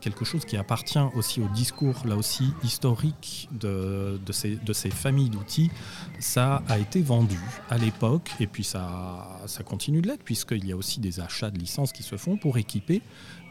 quelque 0.00 0.24
chose 0.24 0.44
qui 0.44 0.56
appartient 0.56 0.98
aussi 1.16 1.40
au 1.40 1.48
discours, 1.48 1.94
là 2.06 2.16
aussi, 2.16 2.52
historique 2.62 3.48
de, 3.52 4.18
de, 4.24 4.32
ces, 4.32 4.56
de 4.56 4.72
ces 4.72 4.90
familles 4.90 5.30
d'outils, 5.30 5.70
ça 6.18 6.62
a 6.68 6.78
été 6.78 7.02
vendu 7.02 7.40
à 7.70 7.78
l'époque, 7.78 8.30
et 8.40 8.46
puis 8.46 8.64
ça, 8.64 9.40
ça 9.46 9.62
continue 9.62 10.00
de 10.00 10.08
l'être, 10.08 10.24
puisqu'il 10.24 10.66
y 10.66 10.72
a 10.72 10.76
aussi 10.76 11.00
des 11.00 11.20
achats 11.20 11.50
de 11.50 11.58
licences 11.58 11.92
qui 11.92 12.02
se 12.02 12.16
font 12.16 12.36
pour 12.36 12.58
équiper 12.58 13.02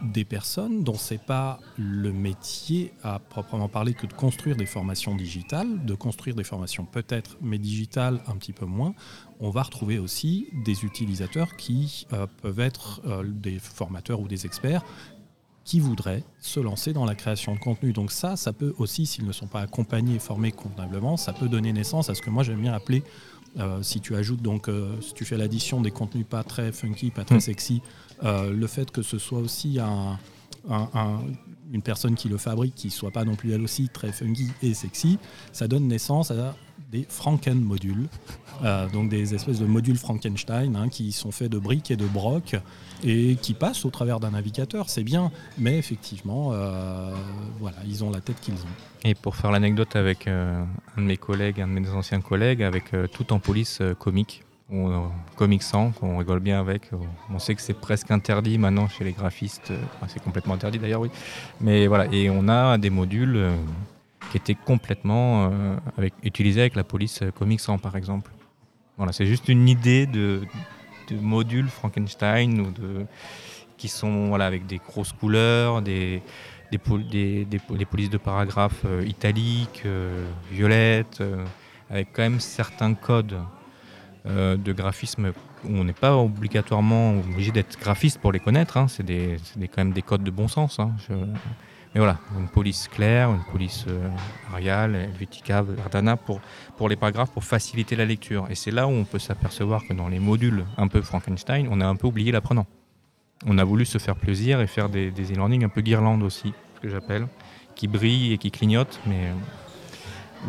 des 0.02 0.26
personnes 0.26 0.84
dont 0.84 0.96
c'est 0.96 1.22
pas 1.22 1.60
le 1.78 2.12
métier 2.12 2.94
à 3.04 3.20
proprement 3.20 3.68
parler 3.68 3.94
que 3.94 4.06
de 4.06 4.14
construire 4.14 4.56
des 4.56 4.66
formations 4.66 5.16
digitales, 5.16 5.86
de 5.86 5.94
construire 5.94 6.07
des 6.36 6.44
formations 6.44 6.86
peut-être, 6.86 7.38
mais 7.42 7.58
digitales 7.58 8.22
un 8.28 8.36
petit 8.36 8.54
peu 8.54 8.66
moins. 8.66 8.94
On 9.40 9.50
va 9.50 9.64
retrouver 9.64 10.00
aussi 10.00 10.48
des 10.66 10.86
utilisateurs 10.86 11.56
qui 11.56 12.08
euh, 12.14 12.28
peuvent 12.42 12.60
être 12.60 13.02
euh, 13.06 13.24
des 13.26 13.60
formateurs 13.60 14.20
ou 14.20 14.28
des 14.28 14.46
experts 14.46 14.84
qui 15.64 15.80
voudraient 15.82 16.24
se 16.40 16.62
lancer 16.62 16.94
dans 16.94 17.04
la 17.04 17.14
création 17.14 17.54
de 17.54 17.60
contenu. 17.60 17.92
Donc 17.92 18.12
ça, 18.12 18.38
ça 18.38 18.54
peut 18.54 18.74
aussi, 18.78 19.06
s'ils 19.06 19.26
ne 19.26 19.34
sont 19.34 19.48
pas 19.48 19.62
accompagnés 19.62 20.16
et 20.16 20.20
formés 20.20 20.54
convenablement, 20.54 21.18
ça 21.18 21.34
peut 21.34 21.50
donner 21.50 21.74
naissance 21.74 22.10
à 22.10 22.16
ce 22.16 22.22
que 22.22 22.30
moi 22.30 22.44
j'aime 22.44 22.62
bien 22.62 22.74
appeler 22.74 23.04
euh, 23.60 23.82
si 23.82 24.00
tu 24.00 24.16
ajoutes 24.16 24.42
donc, 24.42 24.70
si 25.02 25.14
tu 25.14 25.26
fais 25.26 25.36
l'addition 25.36 25.82
des 25.82 25.92
contenus 25.92 26.26
pas 26.30 26.44
très 26.44 26.72
funky, 26.72 27.12
pas 27.12 27.26
très 27.26 27.38
mmh. 27.38 27.42
sexy, 27.42 27.82
euh, 28.24 28.52
le 28.52 28.68
fait 28.68 28.92
que 28.92 29.02
ce 29.02 29.18
soit 29.18 29.40
aussi 29.40 29.80
une 31.72 31.82
personne 31.82 32.16
qui 32.16 32.30
le 32.30 32.38
fabrique, 32.38 32.76
qui 32.76 32.90
soit 32.90 33.12
pas 33.12 33.26
non 33.26 33.36
plus 33.36 33.52
elle 33.52 33.62
aussi 33.62 33.90
très 33.90 34.12
funky 34.12 34.50
et 34.62 34.74
sexy, 34.74 35.20
ça 35.52 35.68
donne 35.68 35.88
naissance 35.88 36.32
à 36.32 36.56
des 36.92 37.06
Franken 37.10 37.60
modules, 37.60 38.08
euh, 38.64 38.88
donc 38.90 39.10
des 39.10 39.36
espèces 39.36 39.60
de 39.60 39.66
modules 39.66 39.98
Frankenstein 39.98 40.76
hein, 40.76 40.88
qui 40.88 41.12
sont 41.12 41.32
faits 41.32 41.52
de 41.52 41.58
briques 41.58 41.92
et 41.92 41.98
de 41.98 42.06
brocs 42.06 42.56
et 43.04 43.36
qui 43.36 43.54
passent 43.54 43.84
au 43.84 43.90
travers 43.90 44.20
d'un 44.20 44.32
navigateur, 44.32 44.90
c'est 44.90 45.04
bien, 45.04 45.32
mais 45.58 45.78
effectivement, 45.78 46.52
euh, 46.54 47.14
voilà, 47.60 47.78
ils 47.86 48.04
ont 48.04 48.10
la 48.10 48.22
tête 48.22 48.40
qu'ils 48.40 48.54
ont. 48.54 49.04
Et 49.04 49.16
pour 49.16 49.36
faire 49.36 49.52
l'anecdote 49.52 49.96
avec 49.96 50.28
un 50.28 50.68
de 50.98 51.02
mes 51.02 51.18
collègues, 51.18 51.62
un 51.62 51.68
de 51.68 51.74
mes 51.74 51.90
anciens 51.90 52.22
collègues, 52.22 52.64
avec 52.64 52.92
tout 53.12 53.34
en 53.34 53.40
police 53.40 53.82
comique, 54.00 54.44
ou 54.70 54.90
Comic 55.36 55.64
Sans, 55.64 55.92
qu'on 55.92 56.18
rigole 56.18 56.40
bien 56.40 56.60
avec. 56.60 56.90
On 57.30 57.40
sait 57.40 57.56
que 57.56 57.62
c'est 57.62 57.74
presque 57.80 58.12
interdit 58.12 58.58
maintenant 58.58 58.88
chez 58.88 59.04
les 59.04 59.14
graphistes. 59.14 59.72
c'est 60.08 60.22
complètement 60.22 60.56
interdit 60.56 60.80
d'ailleurs, 60.80 61.02
oui. 61.02 61.10
Mais 61.62 61.88
voilà, 61.88 62.08
et 62.12 62.30
on 62.30 62.48
a 62.50 62.78
des 62.78 62.90
modules 62.90 63.38
euh, 63.38 63.56
qui 64.32 64.38
étaient 64.38 64.56
complètement 64.56 65.50
euh, 65.52 66.10
utilisés 66.24 66.62
avec 66.62 66.76
la 66.76 66.84
police 66.84 67.24
Comic 67.38 67.60
Sans, 67.60 67.78
par 67.78 67.96
exemple. 67.96 68.32
Voilà, 68.98 69.14
c'est 69.14 69.26
juste 69.26 69.48
une 69.48 69.70
idée 69.70 70.06
de, 70.06 70.42
modules 71.12 71.70
Frankenstein 71.70 72.60
ou 72.60 72.72
de, 72.72 73.06
qui 73.78 73.88
sont 73.88 74.28
voilà, 74.28 74.48
avec 74.48 74.66
des 74.66 74.80
grosses 74.80 75.14
couleurs, 75.14 75.82
des, 75.82 76.22
des, 76.72 76.78
polices 76.78 78.10
de 78.10 78.18
paragraphes 78.18 78.84
euh, 78.86 79.06
italiques, 79.06 79.84
violettes, 80.52 81.24
avec 81.90 82.10
quand 82.14 82.24
même 82.24 82.40
certains 82.40 82.94
codes 82.94 83.34
euh, 83.34 83.42
de 84.28 84.74
graphisme 84.74 85.32
on 85.70 85.84
n'est 85.84 85.94
pas 85.94 86.16
obligatoirement 86.16 87.20
obligé 87.20 87.52
d'être 87.52 87.80
graphiste 87.80 88.20
pour 88.20 88.32
les 88.32 88.40
connaître. 88.40 88.78
Hein. 88.78 88.88
C'est 88.88 89.04
quand 89.04 89.78
même 89.78 89.94
des 89.94 90.02
codes 90.02 90.24
de 90.24 90.32
bon 90.32 90.48
sens. 90.48 90.80
Hein. 90.80 90.92
Mais 91.94 92.00
voilà, 92.00 92.20
une 92.38 92.48
police 92.48 92.88
claire, 92.90 93.30
une 93.32 93.44
police 93.52 93.86
euh, 93.88 94.10
Arial, 94.54 94.94
Helvetica, 94.94 95.62
Verdana 95.62 96.18
pour, 96.18 96.42
pour 96.76 96.90
les 96.90 96.96
paragraphes 96.96 97.32
pour 97.32 97.44
faciliter 97.44 97.96
la 97.96 98.06
lecture. 98.06 98.46
Et 98.50 98.56
c'est 98.56 98.72
là 98.72 98.88
où 98.88 98.92
on 98.92 99.06
peut 99.06 99.20
s'apercevoir 99.20 99.84
que 99.88 99.94
dans 99.94 100.08
les 100.08 100.20
modules 100.20 100.66
un 100.78 100.88
peu 100.88 101.02
Frankenstein, 101.02 101.68
on 101.72 101.82
a 101.82 101.88
un 101.88 101.96
peu 101.96 102.08
oublié 102.08 102.32
l'apprenant. 102.32 102.68
On 103.46 103.58
a 103.58 103.64
voulu 103.64 103.86
se 103.86 103.98
faire 104.00 104.16
plaisir 104.16 104.62
et 104.62 104.68
faire 104.68 104.90
des, 104.90 105.12
e-learning 105.12 105.64
un 105.64 105.70
peu 105.70 105.82
guirlande 105.82 106.24
aussi, 106.24 106.54
ce 106.76 106.82
que 106.82 106.90
j'appelle, 106.90 107.28
qui 107.76 107.88
brillent 107.88 108.34
et 108.34 108.38
qui 108.38 108.52
clignotent, 108.52 109.00
mais 109.06 109.32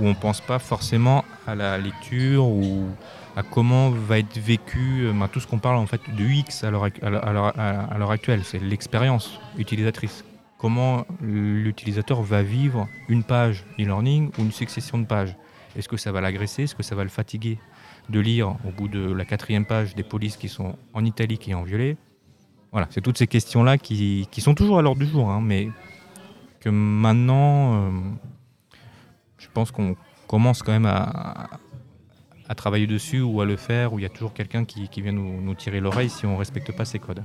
où 0.00 0.06
on 0.06 0.10
ne 0.10 0.14
pense 0.14 0.40
pas 0.40 0.58
forcément 0.58 1.24
à 1.46 1.54
la 1.54 1.78
lecture 1.78 2.46
ou 2.46 2.88
à 3.38 3.44
comment 3.44 3.90
va 3.90 4.18
être 4.18 4.36
vécu 4.36 5.04
euh, 5.04 5.12
ben, 5.12 5.28
tout 5.28 5.38
ce 5.38 5.46
qu'on 5.46 5.60
parle 5.60 5.76
en 5.76 5.86
fait 5.86 6.00
de 6.12 6.24
UX 6.24 6.64
à 6.64 6.70
l'heure 6.70 8.10
actuelle, 8.10 8.42
c'est 8.42 8.58
l'expérience 8.58 9.38
utilisatrice. 9.56 10.24
Comment 10.58 11.06
l'utilisateur 11.20 12.20
va 12.20 12.42
vivre 12.42 12.88
une 13.08 13.22
page 13.22 13.64
e-learning 13.78 14.32
ou 14.36 14.42
une 14.42 14.50
succession 14.50 14.98
de 14.98 15.06
pages? 15.06 15.36
Est-ce 15.76 15.88
que 15.88 15.96
ça 15.96 16.10
va 16.10 16.20
l'agresser? 16.20 16.64
Est-ce 16.64 16.74
que 16.74 16.82
ça 16.82 16.96
va 16.96 17.04
le 17.04 17.10
fatiguer 17.10 17.60
de 18.08 18.18
lire 18.18 18.56
au 18.66 18.72
bout 18.72 18.88
de 18.88 19.12
la 19.12 19.24
quatrième 19.24 19.66
page 19.66 19.94
des 19.94 20.02
polices 20.02 20.36
qui 20.36 20.48
sont 20.48 20.74
en 20.92 21.04
italique 21.04 21.48
et 21.48 21.54
en 21.54 21.62
violet? 21.62 21.96
Voilà, 22.72 22.88
c'est 22.90 23.02
toutes 23.02 23.18
ces 23.18 23.28
questions-là 23.28 23.78
qui, 23.78 24.26
sont 24.38 24.56
toujours 24.56 24.80
à 24.80 24.82
l'ordre 24.82 25.00
du 25.00 25.06
jour, 25.06 25.30
hein, 25.30 25.40
mais 25.40 25.68
que 26.58 26.70
maintenant, 26.70 27.74
euh, 27.74 27.90
je 29.38 29.46
pense 29.54 29.70
qu'on 29.70 29.94
commence 30.26 30.64
quand 30.64 30.72
même 30.72 30.86
à, 30.86 31.50
à 32.48 32.54
travailler 32.54 32.86
dessus 32.86 33.20
ou 33.20 33.40
à 33.40 33.44
le 33.44 33.56
faire, 33.56 33.92
où 33.92 33.98
il 33.98 34.02
y 34.02 34.06
a 34.06 34.10
toujours 34.10 34.32
quelqu'un 34.32 34.64
qui, 34.64 34.88
vient 35.00 35.12
nous, 35.12 35.54
tirer 35.54 35.80
l'oreille 35.80 36.10
si 36.10 36.26
on 36.26 36.32
ne 36.32 36.38
respecte 36.38 36.72
pas 36.72 36.84
ces 36.84 36.98
codes. 36.98 37.24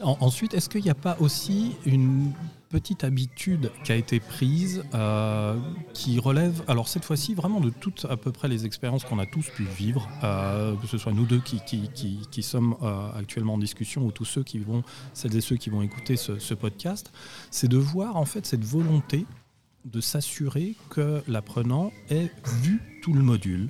ensuite, 0.00 0.54
est-ce 0.54 0.68
qu'il 0.68 0.82
n'y 0.82 0.90
a 0.90 0.94
pas 0.94 1.16
aussi 1.20 1.76
une 1.86 2.32
petite 2.74 3.04
habitude 3.04 3.70
qui 3.84 3.92
a 3.92 3.94
été 3.94 4.18
prise, 4.18 4.82
euh, 4.94 5.56
qui 5.92 6.18
relève, 6.18 6.64
alors 6.66 6.88
cette 6.88 7.04
fois-ci, 7.04 7.32
vraiment 7.32 7.60
de 7.60 7.70
toutes 7.70 8.04
à 8.10 8.16
peu 8.16 8.32
près 8.32 8.48
les 8.48 8.66
expériences 8.66 9.04
qu'on 9.04 9.20
a 9.20 9.26
tous 9.26 9.48
pu 9.48 9.62
vivre, 9.62 10.08
euh, 10.24 10.74
que 10.74 10.88
ce 10.88 10.98
soit 10.98 11.12
nous 11.12 11.24
deux 11.24 11.38
qui, 11.38 11.60
qui, 11.64 12.42
sommes 12.42 12.74
euh, 12.82 13.12
actuellement 13.16 13.54
en 13.54 13.58
discussion 13.58 14.04
ou 14.04 14.10
tous 14.10 14.24
ceux 14.24 14.42
qui 14.42 14.58
vont, 14.58 14.82
celles 15.12 15.36
et 15.36 15.40
ceux 15.40 15.56
qui 15.56 15.70
vont 15.70 15.82
écouter 15.82 16.16
ce 16.16 16.54
podcast, 16.54 17.12
c'est 17.52 17.68
de 17.68 17.78
voir 17.78 18.16
en 18.16 18.24
fait 18.24 18.44
cette 18.44 18.64
volonté 18.64 19.24
de 19.84 20.00
s'assurer 20.00 20.74
que 20.90 21.22
l'apprenant 21.28 21.92
ait 22.10 22.30
vu 22.62 22.80
tout 23.02 23.12
le 23.12 23.22
module, 23.22 23.68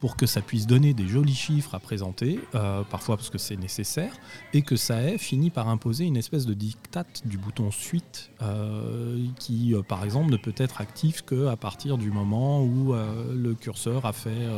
pour 0.00 0.16
que 0.16 0.24
ça 0.24 0.40
puisse 0.40 0.66
donner 0.66 0.94
des 0.94 1.06
jolis 1.06 1.34
chiffres 1.34 1.74
à 1.74 1.78
présenter, 1.78 2.40
euh, 2.54 2.82
parfois 2.84 3.18
parce 3.18 3.28
que 3.28 3.36
c'est 3.36 3.56
nécessaire, 3.56 4.12
et 4.54 4.62
que 4.62 4.74
ça 4.74 5.02
ait 5.02 5.18
fini 5.18 5.50
par 5.50 5.68
imposer 5.68 6.06
une 6.06 6.16
espèce 6.16 6.46
de 6.46 6.54
dictat 6.54 7.04
du 7.26 7.36
bouton 7.36 7.70
suite 7.70 8.30
euh, 8.40 9.22
qui, 9.38 9.74
euh, 9.74 9.82
par 9.82 10.02
exemple, 10.02 10.30
ne 10.30 10.38
peut 10.38 10.54
être 10.56 10.80
actif 10.80 11.22
qu'à 11.22 11.56
partir 11.56 11.98
du 11.98 12.10
moment 12.10 12.62
où 12.64 12.94
le 12.94 13.54
curseur 13.54 14.06
a 14.06 14.12
fait 14.12 14.48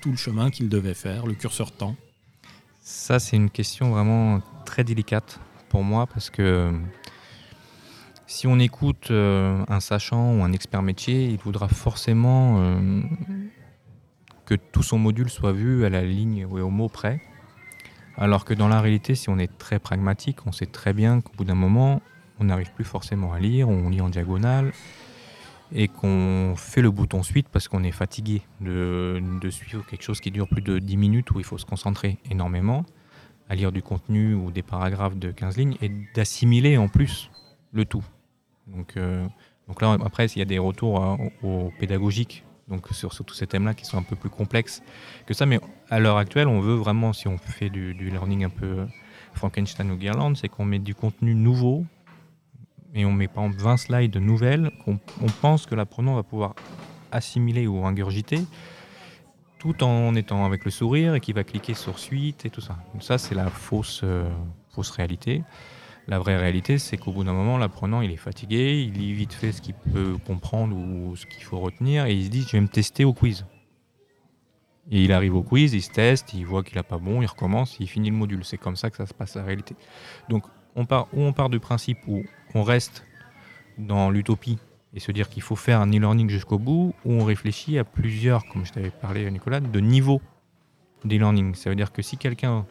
tout 0.00 0.10
le 0.10 0.16
chemin 0.16 0.50
qu'il 0.50 0.68
devait 0.68 0.94
faire, 0.94 1.26
le 1.26 1.34
curseur 1.34 1.70
temps. 1.70 1.94
Ça, 2.80 3.20
c'est 3.20 3.36
une 3.36 3.50
question 3.50 3.90
vraiment 3.90 4.40
très 4.64 4.82
délicate 4.82 5.38
pour 5.68 5.84
moi 5.84 6.06
parce 6.06 6.28
que 6.28 6.72
si 8.26 8.48
on 8.48 8.58
écoute 8.58 9.10
un 9.10 9.80
sachant 9.80 10.34
ou 10.34 10.42
un 10.42 10.52
expert 10.52 10.82
métier, 10.82 11.26
il 11.26 11.38
voudra 11.38 11.68
forcément 11.68 12.60
que 14.44 14.54
tout 14.54 14.82
son 14.82 14.98
module 14.98 15.30
soit 15.30 15.52
vu 15.52 15.84
à 15.84 15.88
la 15.88 16.02
ligne 16.02 16.46
ou 16.46 16.58
au 16.58 16.70
mot 16.70 16.88
près. 16.88 17.20
Alors 18.16 18.44
que 18.44 18.54
dans 18.54 18.68
la 18.68 18.80
réalité, 18.80 19.14
si 19.14 19.30
on 19.30 19.38
est 19.38 19.58
très 19.58 19.78
pragmatique, 19.78 20.46
on 20.46 20.52
sait 20.52 20.66
très 20.66 20.92
bien 20.92 21.20
qu'au 21.20 21.32
bout 21.36 21.44
d'un 21.44 21.54
moment, 21.54 22.02
on 22.40 22.44
n'arrive 22.44 22.72
plus 22.72 22.84
forcément 22.84 23.32
à 23.32 23.38
lire, 23.38 23.68
on 23.68 23.88
lit 23.88 24.00
en 24.00 24.08
diagonale, 24.08 24.72
et 25.74 25.88
qu'on 25.88 26.54
fait 26.56 26.82
le 26.82 26.90
bouton 26.90 27.22
suite 27.22 27.48
parce 27.48 27.68
qu'on 27.68 27.82
est 27.82 27.92
fatigué 27.92 28.42
de, 28.60 29.20
suivre 29.50 29.86
quelque 29.86 30.02
chose 30.02 30.20
qui 30.20 30.30
dure 30.30 30.48
plus 30.48 30.60
de 30.60 30.78
10 30.78 30.96
minutes 30.96 31.30
où 31.30 31.38
il 31.38 31.44
faut 31.44 31.58
se 31.58 31.64
concentrer 31.64 32.18
énormément 32.30 32.84
à 33.48 33.54
lire 33.54 33.72
du 33.72 33.82
contenu 33.82 34.34
ou 34.34 34.50
des 34.50 34.62
paragraphes 34.62 35.16
de 35.16 35.30
15 35.30 35.56
lignes 35.56 35.76
et 35.80 35.90
d'assimiler 36.14 36.76
en 36.76 36.88
plus 36.88 37.30
le 37.72 37.84
tout. 37.84 38.04
Donc, 38.66 38.96
euh, 38.96 39.26
donc 39.66 39.80
là, 39.82 39.96
après, 40.04 40.26
il 40.26 40.38
y 40.38 40.42
a 40.42 40.46
des 40.46 40.58
retours 40.58 41.18
au 41.42 41.72
donc 42.68 42.88
sur, 42.90 43.14
tous 43.14 43.34
ces 43.34 43.46
thèmes-là 43.46 43.74
qui 43.74 43.84
sont 43.84 43.98
un 43.98 44.02
peu 44.02 44.16
plus 44.16 44.30
complexes 44.30 44.82
que 45.26 45.34
ça. 45.34 45.46
Mais 45.46 45.60
à 45.90 45.98
l'heure 45.98 46.16
actuelle, 46.16 46.48
on 46.48 46.60
veut 46.60 46.74
vraiment, 46.74 47.12
si 47.12 47.28
on 47.28 47.38
fait 47.38 47.70
du, 47.70 47.92
learning 47.92 48.44
un 48.44 48.50
peu 48.50 48.86
Frankenstein 49.34 49.90
ou 49.90 49.96
Guirland, 49.96 50.34
c'est 50.36 50.48
qu'on 50.48 50.64
met 50.64 50.78
du 50.78 50.94
contenu 50.94 51.34
nouveau 51.34 51.84
et 52.94 53.04
on 53.04 53.12
met 53.12 53.28
par 53.28 53.44
exemple 53.44 53.62
20 53.62 53.76
slides 53.78 54.16
nouvelles 54.16 54.70
qu'on 54.84 54.98
on 55.22 55.26
pense 55.26 55.66
que 55.66 55.74
l'apprenant 55.74 56.14
va 56.14 56.22
pouvoir 56.22 56.54
assimiler 57.10 57.66
ou 57.66 57.84
ingurgiter 57.86 58.40
tout 59.62 59.84
en 59.84 60.16
étant 60.16 60.44
avec 60.44 60.64
le 60.64 60.72
sourire 60.72 61.14
et 61.14 61.20
qui 61.20 61.32
va 61.32 61.44
cliquer 61.44 61.74
sur 61.74 62.00
suite 62.00 62.44
et 62.44 62.50
tout 62.50 62.60
ça. 62.60 62.76
Donc 62.92 63.04
ça, 63.04 63.16
c'est 63.16 63.36
la 63.36 63.46
fausse, 63.46 64.00
euh, 64.02 64.28
fausse 64.70 64.90
réalité. 64.90 65.44
La 66.08 66.18
vraie 66.18 66.36
réalité, 66.36 66.78
c'est 66.78 66.96
qu'au 66.96 67.12
bout 67.12 67.24
d'un 67.24 67.32
moment, 67.32 67.58
l'apprenant, 67.58 68.00
il 68.00 68.10
est 68.10 68.16
fatigué, 68.16 68.82
il 68.82 68.94
lit 68.94 69.12
vite 69.12 69.32
fait 69.32 69.52
ce 69.52 69.62
qu'il 69.62 69.74
peut 69.74 70.16
comprendre 70.26 70.76
ou 70.76 71.14
ce 71.14 71.26
qu'il 71.26 71.44
faut 71.44 71.60
retenir, 71.60 72.06
et 72.06 72.14
il 72.14 72.24
se 72.24 72.30
dit, 72.30 72.42
je 72.42 72.52
vais 72.52 72.60
me 72.60 72.68
tester 72.68 73.04
au 73.04 73.12
quiz. 73.12 73.46
Et 74.90 75.04
il 75.04 75.12
arrive 75.12 75.36
au 75.36 75.42
quiz, 75.42 75.74
il 75.74 75.82
se 75.82 75.90
teste, 75.90 76.34
il 76.34 76.44
voit 76.44 76.64
qu'il 76.64 76.76
n'a 76.76 76.82
pas 76.82 76.98
bon, 76.98 77.22
il 77.22 77.26
recommence, 77.26 77.76
il 77.78 77.88
finit 77.88 78.10
le 78.10 78.16
module. 78.16 78.44
C'est 78.44 78.58
comme 78.58 78.74
ça 78.74 78.90
que 78.90 78.96
ça 78.96 79.06
se 79.06 79.14
passe 79.14 79.36
la 79.36 79.44
réalité. 79.44 79.76
Donc, 80.28 80.44
on 80.74 80.86
part, 80.86 81.06
on 81.12 81.32
part 81.32 81.50
du 81.50 81.60
principe 81.60 81.98
où 82.08 82.24
on 82.54 82.64
reste 82.64 83.04
dans 83.78 84.10
l'utopie 84.10 84.58
et 84.94 85.00
se 85.00 85.12
dire 85.12 85.28
qu'il 85.28 85.42
faut 85.42 85.56
faire 85.56 85.80
un 85.80 85.88
e-learning 85.88 86.28
jusqu'au 86.28 86.58
bout, 86.58 86.94
ou 87.04 87.12
on 87.12 87.24
réfléchit 87.24 87.78
à 87.78 87.84
plusieurs, 87.84 88.44
comme 88.46 88.66
je 88.66 88.72
t'avais 88.72 88.90
parlé, 88.90 89.30
Nicolas, 89.30 89.60
de 89.60 89.80
niveaux 89.80 90.20
d'e-learning. 91.04 91.54
Ça 91.54 91.70
veut 91.70 91.76
dire 91.76 91.92
que 91.92 92.02
si 92.02 92.18
quelqu'un 92.18 92.66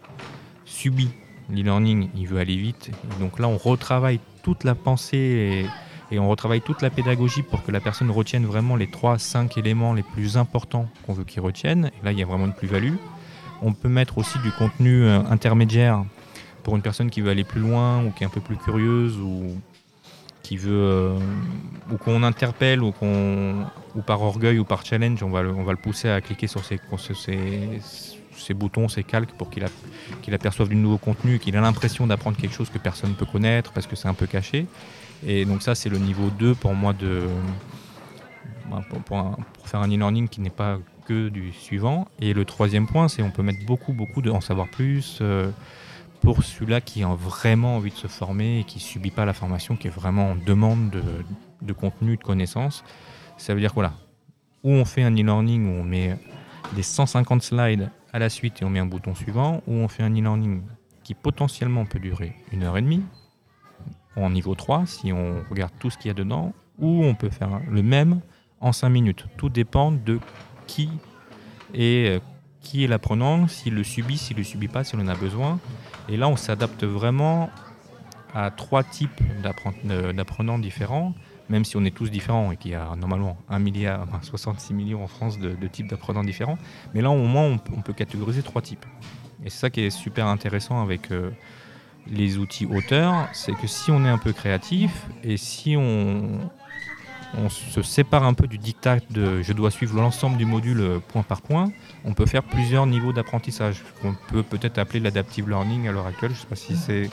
subit 0.66 1.10
l'e-learning, 1.52 2.10
il 2.16 2.28
veut 2.28 2.40
aller 2.40 2.58
vite. 2.58 2.92
Donc 3.20 3.40
là, 3.40 3.48
on 3.48 3.58
retravaille 3.58 4.20
toute 4.44 4.64
la 4.64 4.76
pensée 4.76 5.66
et, 6.12 6.20
on 6.20 6.28
retravaille 6.28 6.62
toute 6.62 6.82
la 6.82 6.90
pédagogie 6.90 7.42
pour 7.42 7.64
que 7.64 7.72
la 7.72 7.80
personne 7.80 8.12
retienne 8.12 8.46
vraiment 8.46 8.76
les 8.76 8.88
3-5 8.88 9.58
éléments 9.58 9.94
les 9.94 10.04
plus 10.04 10.36
importants 10.36 10.90
qu'on 11.06 11.14
veut 11.14 11.24
qu'il 11.24 11.42
retienne. 11.42 11.90
Et 12.02 12.06
là, 12.06 12.12
il 12.12 12.20
y 12.20 12.22
a 12.22 12.26
vraiment 12.26 12.48
une 12.48 12.54
plus-value. 12.54 12.96
On 13.62 13.72
peut 13.72 13.88
mettre 13.88 14.18
aussi 14.18 14.38
du 14.40 14.52
contenu 14.52 15.06
euh, 15.06 15.20
intermédiaire 15.30 16.04
pour 16.64 16.76
une 16.76 16.82
personne 16.82 17.10
qui 17.10 17.22
veut 17.22 17.30
aller 17.30 17.46
plus 17.46 17.62
loin 17.62 18.04
ou 18.04 18.12
qui 18.12 18.24
est 18.24 18.28
un 18.28 18.30
peu 18.30 18.42
plus 18.42 18.58
curieuse 18.58 19.18
ou 19.20 19.56
qui 20.44 20.58
veut 20.58 20.72
euh, 20.72 21.20
ou 21.92 21.98
qu'on 21.98 22.24
interpelle 22.24 22.84
ou 22.84 22.92
qu'on 22.92 23.66
ou 23.96 24.02
par 24.02 24.22
orgueil 24.22 24.60
ou 24.60 24.66
par 24.66 24.86
challenge 24.86 25.22
on 25.24 25.30
va 25.30 25.44
le, 25.44 25.52
on 25.52 25.64
va 25.64 25.72
le 25.72 25.78
pousser 25.78 26.10
à 26.10 26.20
cliquer 26.20 26.48
sur 26.48 26.66
ces 26.66 26.78
ses 28.42 28.54
boutons, 28.54 28.88
ses 28.88 29.04
calques 29.04 29.32
pour 29.32 29.50
qu'il 29.50 29.64
aperçoive 30.34 30.70
du 30.70 30.76
nouveau 30.76 30.98
contenu, 30.98 31.40
qu'il 31.40 31.56
ait 31.56 31.62
l'impression 31.62 32.08
d'apprendre 32.08 32.38
quelque 32.38 32.56
chose 32.56 32.70
que 32.70 32.78
personne 32.78 33.12
ne 33.12 33.16
peut 33.16 33.26
connaître 33.26 33.72
parce 33.72 33.88
que 33.88 33.96
c'est 33.96 34.08
un 34.08 34.14
peu 34.14 34.28
caché. 34.28 34.68
Et 35.26 35.46
donc 35.46 35.62
ça, 35.62 35.76
c'est 35.76 35.90
le 35.90 35.98
niveau 35.98 36.30
2 36.30 36.56
pour 36.56 36.74
moi 36.74 36.94
de, 36.94 37.28
bah, 38.70 38.82
pour, 39.06 39.38
faire 39.66 39.82
un 39.82 39.88
e-learning 39.88 40.30
qui 40.30 40.42
n'est 40.42 40.50
pas 40.50 40.80
que 41.06 41.30
du 41.30 41.52
suivant. 41.52 42.08
Et 42.20 42.34
le 42.34 42.46
troisième 42.46 42.88
point, 42.88 43.08
c'est 43.08 43.22
on 43.22 43.30
peut 43.30 43.44
mettre 43.44 43.66
beaucoup, 43.66 43.94
beaucoup 43.94 44.22
de 44.22 44.32
en 44.32 44.42
savoir 44.42 44.70
plus 44.70 45.20
euh, 45.22 45.52
pour 46.22 46.44
celui-là 46.44 46.80
qui 46.80 47.04
a 47.04 47.14
vraiment 47.14 47.76
envie 47.76 47.92
de 47.92 47.96
se 47.96 48.08
former 48.08 48.60
et 48.60 48.64
qui 48.64 48.78
ne 48.78 48.84
subit 48.84 49.12
pas 49.12 49.26
la 49.26 49.34
formation, 49.34 49.76
qui 49.76 49.88
est 49.88 49.92
vraiment 49.92 50.32
en 50.32 50.36
demande 50.36 50.90
de, 51.62 51.74
contenu, 51.74 52.18
de 52.18 52.24
connaissances. 52.24 52.84
Ça 53.38 53.54
veut 53.54 53.60
dire 53.60 53.74
quoi 53.74 53.84
là 53.84 53.94
Où 54.64 54.72
on 54.72 54.86
fait 54.86 55.04
un 55.04 55.14
e-learning, 55.14 55.68
où 55.68 55.82
on 55.82 55.84
met 55.84 56.18
des 56.74 56.84
150 56.84 57.42
slides 57.42 57.90
à 58.14 58.20
la 58.20 58.30
suite 58.30 58.62
et 58.62 58.66
on 58.66 58.70
met 58.70 58.80
un 58.80 58.86
bouton 58.86 59.16
suivant, 59.16 59.62
ou 59.68 59.74
on 59.74 59.88
fait 59.88 60.04
un 60.04 60.12
e-learning 60.12 60.62
qui 61.04 61.14
potentiellement 61.14 61.86
peut 61.86 62.00
durer 62.00 62.36
une 62.52 62.64
heure 62.64 62.78
et 62.78 62.82
demie, 62.82 63.04
en 64.16 64.30
niveau 64.30 64.56
3 64.56 64.86
si 64.86 65.14
on 65.14 65.44
regarde 65.50 65.72
tout 65.80 65.90
ce 65.90 65.98
qu'il 65.98 66.10
y 66.10 66.12
a 66.12 66.14
dedans, 66.14 66.54
ou 66.80 67.04
on 67.04 67.16
peut 67.16 67.30
faire 67.30 67.62
le 67.70 67.82
même 67.82 68.22
en 68.60 68.72
5 68.72 68.90
minutes. 68.90 69.26
Tout 69.38 69.50
dépend 69.50 69.92
de 69.92 70.20
qui 70.68 70.90
est, 71.74 72.18
euh, 72.18 72.20
qui 72.62 72.84
est 72.84 72.88
l'apprenant, 72.88 73.48
s'il 73.48 73.74
le 73.74 73.84
subit, 73.84 74.18
s'il 74.18 74.38
ne 74.38 74.42
le 74.42 74.46
subit 74.46 74.68
pas, 74.68 74.84
si 74.84 74.96
on 74.96 75.00
en 75.00 75.08
a 75.08 75.16
besoin. 75.16 75.60
Et 76.10 76.18
là, 76.18 76.28
on 76.28 76.36
s'adapte 76.36 76.84
vraiment 76.84 77.50
à 78.34 78.52
trois 78.52 78.84
types 78.84 79.22
d'apprenants 79.42 80.60
différents 80.60 81.14
même 81.52 81.66
si 81.66 81.76
on 81.76 81.84
est 81.84 81.94
tous 81.94 82.10
différents 82.10 82.54
et 82.54 82.58
qu'il 82.58 82.72
y 82.72 82.76
a 82.76 82.96
normalement 82.96 83.38
1 83.50 83.60
milliard, 83.60 84.08
66 84.22 84.74
millions 84.74 85.04
en 85.04 85.08
France 85.08 85.38
de, 85.38 85.68
types 85.68 85.88
d'apprenants 85.88 86.24
différents. 86.24 86.58
Mais 86.94 87.02
là, 87.02 87.12
au 87.12 87.26
moins, 87.26 87.60
on, 87.76 87.82
peut 87.82 87.92
catégoriser 87.92 88.42
trois 88.42 88.62
types. 88.62 88.86
Et 89.44 89.50
c'est 89.50 89.60
ça 89.60 89.70
qui 89.70 89.82
est 89.82 89.90
super 89.90 90.28
intéressant 90.28 90.82
avec 90.82 91.12
euh, 91.12 91.30
les 92.08 92.38
outils 92.38 92.66
auteurs, 92.66 93.28
c'est 93.34 93.54
que 93.54 93.68
si 93.68 93.92
on 93.92 94.06
est 94.06 94.10
un 94.10 94.18
peu 94.18 94.32
créatif 94.32 95.08
et 95.24 95.36
si 95.36 95.76
on, 95.76 96.40
on 97.38 97.50
se 97.50 97.82
sépare 97.82 98.24
un 98.24 98.34
peu 98.34 98.48
du 98.48 98.58
dictat 98.58 99.00
de 99.10 99.42
je 99.42 99.52
dois 99.52 99.72
suivre 99.72 99.98
l'ensemble 99.98 100.38
du 100.38 100.46
module 100.46 100.80
euh, 100.80 101.00
point 101.00 101.24
par 101.24 101.42
point, 101.42 101.70
on 102.06 102.14
peut 102.14 102.28
faire 102.28 102.44
plusieurs 102.44 102.86
niveaux 102.86 103.12
d'apprentissage. 103.12 103.84
On 104.06 104.14
peut 104.30 104.44
peut-être 104.44 104.78
appeler 104.78 105.02
l'adaptive 105.02 105.50
learning 105.50 105.90
à 105.90 105.92
l'heure 105.92 106.08
actuelle. 106.08 106.32
Je 106.32 106.38
ne 106.38 106.42
sais 106.42 106.48
pas 106.48 106.56
si 106.56 106.78
c'est 106.78 107.10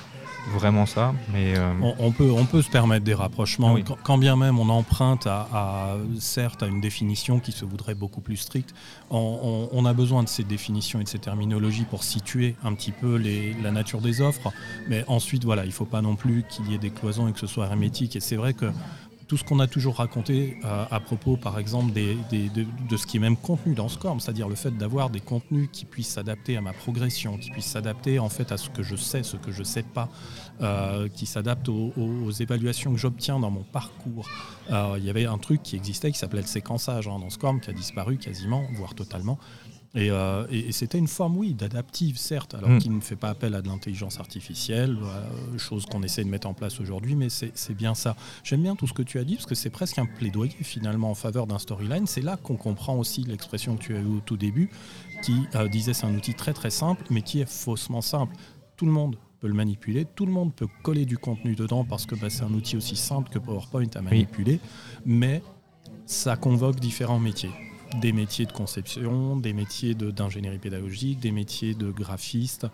vraiment 0.47 0.87
ça. 0.87 1.15
Mais 1.33 1.57
euh, 1.57 1.73
on, 1.99 2.13
peut, 2.13 2.31
on 2.31 2.45
peut 2.45 2.63
se 2.63 2.71
permettre 2.71 3.05
des 3.05 3.15
rapprochements, 3.15 3.77
quand, 4.03 4.19
bien 4.19 4.37
même 4.37 4.59
on 4.59 4.69
emprunte 4.69 5.27
à, 5.27 5.97
certes 6.19 6.63
à 6.63 6.67
une 6.67 6.81
définition 6.81 7.41
qui 7.41 7.53
se 7.53 7.65
voudrait 7.65 7.95
beaucoup 7.95 8.21
plus 8.21 8.37
stricte. 8.37 8.75
On, 9.11 9.85
a 9.85 9.93
besoin 9.93 10.23
de 10.23 10.29
ces 10.29 10.45
définitions 10.45 11.01
et 11.01 11.05
de 11.05 11.09
ces 11.09 11.19
terminologies 11.19 11.85
pour 11.85 12.05
situer 12.05 12.57
un 12.65 12.75
petit 12.75 12.93
peu 12.93 13.17
les, 13.17 13.55
la 13.63 13.71
nature 13.71 14.01
des 14.01 14.21
offres. 14.21 14.53
Mais 14.89 15.05
ensuite, 15.07 15.45
voilà, 15.45 15.65
il 15.65 15.69
ne 15.69 15.73
faut 15.73 15.85
pas 15.85 16.03
non 16.03 16.17
plus 16.17 16.45
qu'il 16.49 16.71
y 16.71 16.75
ait 16.75 16.79
des 16.79 16.91
cloisons 16.91 17.29
et 17.29 17.33
que 17.33 17.41
ce 17.41 17.47
soit 17.47 17.67
hermétique. 17.67 18.17
Et 18.17 18.21
c'est 18.21 18.37
vrai 18.37 18.55
que 18.55 18.67
tout 19.29 19.37
ce 19.37 19.45
qu'on 19.45 19.61
a 19.61 19.67
toujours 19.67 19.97
raconté 19.97 20.59
euh, 20.65 20.85
à 20.91 21.01
propos, 21.01 21.37
par 21.37 21.59
exemple, 21.59 21.93
de, 21.93 22.97
ce 22.97 23.07
qui 23.07 23.19
est 23.19 23.21
même 23.21 23.37
contenu 23.37 23.75
dans 23.75 23.89
SCORM, 23.89 24.21
c'est-à-dire 24.21 24.49
le 24.49 24.55
fait 24.55 24.77
d'avoir 24.77 25.11
des 25.11 25.21
contenus 25.21 25.69
qui 25.71 25.85
puissent 25.85 26.09
s'adapter 26.09 26.57
à 26.57 26.63
ma 26.63 26.73
progression, 26.73 27.37
qui 27.37 27.51
puissent 27.51 27.67
s'adapter 27.67 28.19
en 28.19 28.31
fait 28.31 28.51
à 28.53 28.57
ce 28.57 28.71
que 28.71 28.83
je 28.83 28.97
sais, 28.97 29.23
ce 29.23 29.37
que 29.37 29.53
je 29.53 29.61
ne 29.61 29.65
sais 29.65 29.83
pas, 29.83 30.09
euh, 30.63 31.09
qui 31.09 31.27
s'adaptent 31.27 31.69
aux, 31.69 32.31
évaluations 32.41 32.93
que 32.93 32.99
j'obtiens 32.99 33.39
dans 33.39 33.51
mon 33.51 33.65
parcours. 33.65 34.29
Il 34.71 35.05
y 35.05 35.11
avait 35.11 35.27
un 35.27 35.39
truc 35.39 35.63
qui 35.63 35.77
existait 35.77 36.11
qui 36.11 36.19
s'appelait 36.19 36.41
le 36.41 36.47
séquençage 36.47 37.09
hein, 37.09 37.19
dans 37.19 37.31
SCORM, 37.31 37.61
qui 37.61 37.71
a 37.71 37.73
disparu 37.73 38.17
quasiment, 38.17 38.65
voire 38.75 38.95
totalement. 38.95 39.39
Euh, 39.97 40.47
et, 40.51 40.73
c'était 40.73 40.99
une 40.99 41.09
forme, 41.09 41.37
oui, 41.37 41.55
d'adaptive, 41.55 42.19
certes, 42.19 42.55
alors 42.55 42.71
mm. 42.71 42.79
qui 42.79 42.91
ne 42.91 43.01
fait 43.01 43.17
pas 43.17 43.31
appel 43.31 43.55
à 43.55 43.63
de 43.63 43.69
l'intelligence 43.69 44.21
artificielle, 44.21 44.97
euh, 45.03 45.59
chose 45.59 45.87
qu'on 45.87 46.03
essaie 46.03 46.25
de 46.25 46.29
mettre 46.29 46.47
en 46.47 46.55
place 46.55 46.81
aujourd'hui, 46.81 47.15
mais 47.15 47.29
c'est 47.31 47.75
bien 47.75 47.95
ça. 47.95 48.17
J'aime 48.45 48.63
bien 48.63 48.77
tout 48.77 48.87
ce 48.87 48.93
que 48.93 49.03
tu 49.03 49.19
as 49.19 49.25
dit, 49.25 49.35
parce 49.35 49.47
que 49.47 49.55
c'est 49.55 49.71
presque 49.71 49.99
un 49.99 50.07
plaidoyer 50.07 50.57
finalement 50.63 51.11
en 51.11 51.15
faveur 51.15 51.47
d'un 51.47 51.59
storyline. 51.59 52.07
C'est 52.07 52.23
là 52.23 52.37
qu'on 52.37 52.57
comprend 52.57 52.97
aussi 52.97 53.23
l'expression 53.23 53.77
que 53.77 53.83
tu 53.83 53.97
as 53.97 54.01
eue 54.01 54.17
au 54.17 54.21
tout 54.21 54.37
début, 54.37 54.71
qui 55.23 55.47
euh, 55.55 55.69
disait 55.69 55.95
c'est 55.95 56.07
un 56.07 56.15
outil 56.15 56.35
très 56.35 56.53
très 56.53 56.71
simple, 56.71 57.05
mais 57.11 57.23
qui 57.23 57.41
est 57.41 57.51
faussement 57.51 58.03
simple. 58.03 58.35
Tout 58.77 58.87
le 58.87 58.93
monde 58.93 59.17
peut 59.41 59.49
le 59.49 59.55
manipuler, 59.55 60.05
tout 60.05 60.27
le 60.27 60.33
monde 60.33 60.53
peut 60.55 60.69
coller 60.83 61.07
du 61.07 61.17
contenu 61.17 61.55
dedans, 61.55 61.85
parce 61.85 62.07
que 62.07 62.15
bah, 62.15 62.29
c'est 62.29 62.43
un 62.43 62.53
outil 62.53 62.77
aussi 62.77 62.97
simple 62.97 63.31
que 63.31 63.39
PowerPoint 63.39 63.87
à 63.95 64.01
manipuler, 64.01 64.61
mais 65.07 65.43
ça 66.07 66.37
convoque 66.37 66.81
différents 66.81 67.21
métiers 67.21 67.51
des 67.97 68.13
métiers 68.13 68.47
de 68.47 68.53
conception, 68.53 69.37
des 69.37 69.53
métiers 69.53 69.95
d'ingénierie 69.95 70.59
pédagogique, 70.59 71.21
des 71.21 71.33
métiers 71.33 71.75
de 71.75 71.91
graphiste, 71.91 72.67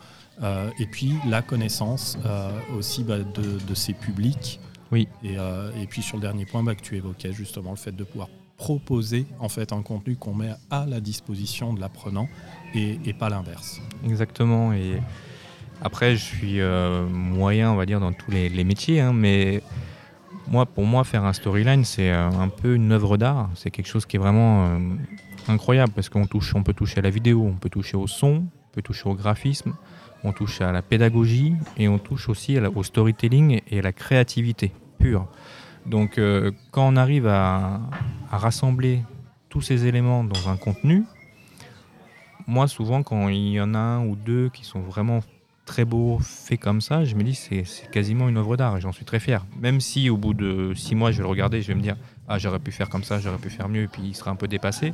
euh, 0.42 0.70
et 0.78 0.86
puis 0.86 1.12
la 1.28 1.42
connaissance 1.42 2.18
euh, 2.26 2.50
aussi 2.76 3.04
bah, 3.04 3.18
de, 3.18 3.74
ces 3.74 3.92
publics. 3.92 4.60
Oui. 4.92 5.08
Et, 5.22 5.38
euh, 5.38 5.70
et, 5.80 5.86
puis 5.86 6.02
sur 6.02 6.16
le 6.16 6.22
dernier 6.22 6.46
point 6.46 6.62
bah, 6.62 6.74
que 6.74 6.82
tu 6.82 6.96
évoquais, 6.96 7.32
justement, 7.32 7.70
le 7.70 7.76
fait 7.76 7.94
de 7.94 8.04
pouvoir 8.04 8.28
proposer 8.56 9.26
en 9.40 9.48
fait 9.48 9.72
un 9.72 9.82
contenu 9.82 10.16
qu'on 10.16 10.34
met 10.34 10.52
à 10.70 10.86
la 10.86 11.00
disposition 11.00 11.74
de 11.74 11.80
l'apprenant 11.80 12.28
et, 12.74 13.12
pas 13.12 13.28
l'inverse. 13.28 13.80
Exactement. 14.04 14.72
Et 14.72 15.00
après, 15.82 16.16
je 16.16 16.22
suis 16.22 16.60
moyen, 17.10 17.72
on 17.72 17.76
va 17.76 17.86
dire, 17.86 18.00
dans 18.00 18.12
tous 18.12 18.30
les, 18.30 18.64
métiers, 18.64 19.00
hein, 19.00 19.12
mais 19.12 19.62
moi, 20.46 20.66
pour 20.66 20.84
moi, 20.84 21.04
faire 21.04 21.24
un 21.24 21.32
storyline, 21.32 21.84
c'est 21.84 22.10
euh, 22.10 22.28
un 22.28 22.48
peu 22.48 22.74
une 22.74 22.92
œuvre 22.92 23.16
d'art. 23.16 23.50
C'est 23.54 23.70
quelque 23.70 23.86
chose 23.86 24.06
qui 24.06 24.16
est 24.16 24.18
vraiment 24.18 24.66
euh, 24.66 24.78
incroyable 25.48 25.92
parce 25.94 26.08
qu'on 26.08 26.26
touche, 26.26 26.54
on 26.54 26.62
peut 26.62 26.74
toucher 26.74 26.98
à 26.98 27.02
la 27.02 27.10
vidéo, 27.10 27.42
on 27.42 27.54
peut 27.54 27.70
toucher 27.70 27.96
au 27.96 28.06
son, 28.06 28.44
on 28.46 28.74
peut 28.74 28.82
toucher 28.82 29.08
au 29.08 29.14
graphisme, 29.14 29.74
on 30.22 30.32
touche 30.32 30.60
à 30.60 30.72
la 30.72 30.82
pédagogie 30.82 31.54
et 31.76 31.88
on 31.88 31.98
touche 31.98 32.28
aussi 32.28 32.58
au 32.58 32.82
storytelling 32.82 33.60
et 33.68 33.78
à 33.78 33.82
la 33.82 33.92
créativité 33.92 34.72
pure. 34.98 35.26
Donc, 35.86 36.18
quand 36.70 36.88
on 36.88 36.96
arrive 36.96 37.26
à 37.26 37.80
rassembler 38.30 39.02
tous 39.50 39.60
ces 39.60 39.86
éléments 39.86 40.24
dans 40.24 40.48
un 40.48 40.56
contenu, 40.56 41.04
moi, 42.46 42.68
souvent, 42.68 43.02
quand 43.02 43.28
il 43.28 43.52
y 43.52 43.60
en 43.60 43.74
a 43.74 43.78
un 43.78 44.06
ou 44.06 44.16
deux 44.16 44.50
qui 44.50 44.64
sont 44.64 44.80
vraiment 44.80 45.20
très 45.64 45.84
beaux, 45.84 46.18
faits 46.20 46.60
comme 46.60 46.80
ça, 46.80 47.04
je 47.04 47.14
me 47.14 47.22
dis 47.22 47.34
c'est 47.34 47.64
quasiment 47.90 48.28
une 48.28 48.36
œuvre 48.36 48.56
d'art 48.56 48.76
et 48.76 48.80
j'en 48.80 48.92
suis 48.92 49.04
très 49.04 49.20
fier. 49.20 49.44
Même 49.58 49.80
si 49.80 50.10
au 50.10 50.16
bout 50.16 50.34
de 50.34 50.74
six 50.74 50.94
mois, 50.94 51.10
je 51.10 51.18
vais 51.18 51.22
le 51.22 51.28
regarder, 51.28 51.62
je 51.62 51.68
vais 51.68 51.74
me 51.74 51.80
dire 51.80 51.96
ah 52.28 52.38
j'aurais 52.38 52.58
pu 52.58 52.72
faire 52.72 52.88
comme 52.88 53.04
ça, 53.04 53.18
j'aurais 53.20 53.38
pu 53.38 53.50
faire 53.50 53.68
mieux, 53.68 53.82
et 53.82 53.88
puis 53.88 54.02
il 54.02 54.14
sera 54.14 54.30
un 54.30 54.36
peu 54.36 54.48
dépassé. 54.48 54.92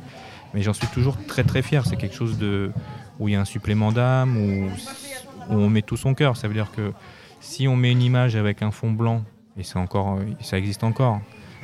Mais 0.53 0.61
j'en 0.61 0.73
suis 0.73 0.87
toujours 0.87 1.17
très 1.25 1.43
très 1.43 1.61
fier. 1.61 1.85
C'est 1.85 1.95
quelque 1.95 2.15
chose 2.15 2.37
de 2.37 2.71
où 3.19 3.27
il 3.27 3.33
y 3.33 3.35
a 3.35 3.41
un 3.41 3.45
supplément 3.45 3.91
d'âme, 3.91 4.37
où, 4.37 4.69
on 5.49 5.69
met 5.69 5.81
tout 5.81 5.97
son 5.97 6.13
cœur. 6.13 6.37
Ça 6.37 6.47
veut 6.47 6.53
dire 6.53 6.71
que 6.71 6.91
si 7.39 7.67
on 7.67 7.75
met 7.75 7.91
une 7.91 8.01
image 8.01 8.35
avec 8.35 8.61
un 8.61 8.71
fond 8.71 8.91
blanc, 8.91 9.23
et 9.57 9.63
c'est 9.63 9.77
encore, 9.77 10.19
ça 10.39 10.57
existe 10.57 10.83
encore, 10.83 11.19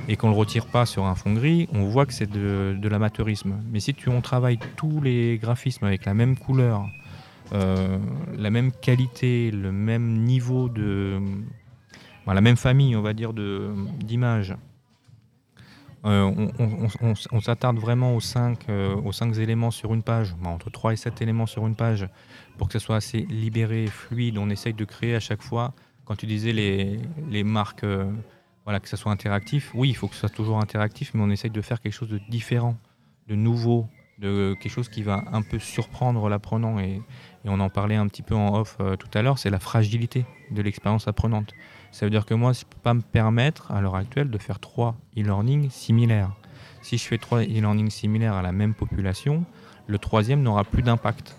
et 0.07 0.15
qu'on 0.15 0.29
le 0.29 0.35
retire 0.35 0.65
pas 0.65 0.85
sur 0.85 1.05
un 1.05 1.15
fond 1.15 1.33
gris, 1.33 1.67
on 1.73 1.85
voit 1.85 2.05
que 2.05 2.13
c'est 2.13 2.29
de, 2.29 2.87
l'amateurisme. 2.87 3.55
Mais 3.71 3.79
si 3.79 3.93
tu, 3.93 4.09
on 4.09 4.21
travaille 4.21 4.59
tous 4.75 5.01
les 5.01 5.37
graphismes 5.37 5.85
avec 5.85 6.05
la 6.05 6.13
même 6.13 6.37
couleur, 6.37 6.85
euh, 7.53 7.97
la 8.35 8.49
même 8.49 8.71
qualité, 8.71 9.51
le 9.51 9.71
même 9.71 10.23
niveau 10.23 10.69
de... 10.69 11.19
la 12.25 12.41
même 12.41 12.57
famille, 12.57 12.95
on 12.95 13.01
va 13.01 13.13
dire, 13.13 13.33
d'images, 13.33 14.55
euh, 16.05 16.49
on, 17.31 17.41
s'attarde 17.41 17.77
vraiment 17.77 18.15
aux 18.15 18.19
5 18.21 18.69
euh, 18.69 18.95
aux 18.95 19.11
cinq 19.11 19.35
éléments 19.37 19.71
sur 19.71 19.93
une 19.93 20.03
page, 20.03 20.35
entre 20.45 20.69
3 20.69 20.93
et 20.93 20.95
7 20.95 21.21
éléments 21.21 21.47
sur 21.47 21.65
une 21.67 21.75
page, 21.75 22.07
pour 22.57 22.67
que 22.67 22.73
ce 22.73 22.79
soit 22.79 22.95
assez 22.95 23.21
libéré, 23.29 23.87
fluide. 23.87 24.37
On 24.37 24.49
essaye 24.49 24.73
de 24.73 24.85
créer 24.85 25.15
à 25.15 25.19
chaque 25.19 25.41
fois, 25.41 25.73
quand 26.05 26.15
tu 26.15 26.25
disais 26.25 26.53
les, 26.53 26.99
les 27.29 27.43
marques 27.43 27.85
voilà, 28.67 28.81
que 28.81 28.89
ça 28.89 28.97
soit 28.97 29.13
interactif. 29.13 29.71
Oui, 29.73 29.87
il 29.87 29.93
faut 29.95 30.09
que 30.09 30.13
ce 30.13 30.19
soit 30.19 30.29
toujours 30.29 30.59
interactif, 30.59 31.13
mais 31.13 31.23
on 31.23 31.29
essaye 31.29 31.51
de 31.51 31.61
faire 31.61 31.79
quelque 31.79 31.93
chose 31.93 32.09
de 32.09 32.19
différent, 32.27 32.75
de 33.29 33.35
nouveau, 33.35 33.87
de 34.19 34.57
quelque 34.59 34.73
chose 34.73 34.89
qui 34.89 35.03
va 35.03 35.23
un 35.31 35.41
peu 35.41 35.57
surprendre 35.57 36.27
l'apprenant. 36.27 36.77
Et, 36.77 37.01
on 37.49 37.59
en 37.59 37.69
parlait 37.69 37.95
un 37.95 38.07
petit 38.07 38.21
peu 38.21 38.35
en 38.35 38.59
off 38.59 38.77
euh, 38.79 38.95
tout 38.95 39.09
à 39.13 39.21
l'heure, 39.21 39.39
c'est 39.39 39.49
la 39.49 39.59
fragilité 39.59 40.25
de 40.51 40.61
l'expérience 40.61 41.07
apprenante. 41.07 41.53
Ça 41.91 42.05
veut 42.05 42.09
dire 42.09 42.25
que 42.25 42.33
moi, 42.33 42.53
je 42.53 42.59
ne 42.59 42.65
peux 42.65 42.79
pas 42.81 42.93
me 42.93 43.01
permettre 43.01 43.71
à 43.71 43.81
l'heure 43.81 43.95
actuelle 43.95 44.29
de 44.29 44.37
faire 44.37 44.59
trois 44.59 44.95
e-learning 45.17 45.69
similaires. 45.69 46.31
Si 46.81 46.97
je 46.97 47.05
fais 47.05 47.17
trois 47.17 47.43
e-learning 47.43 47.89
similaires 47.89 48.33
à 48.33 48.41
la 48.41 48.51
même 48.51 48.73
population, 48.73 49.45
le 49.87 49.97
troisième 49.97 50.41
n'aura 50.41 50.63
plus 50.63 50.83
d'impact, 50.83 51.37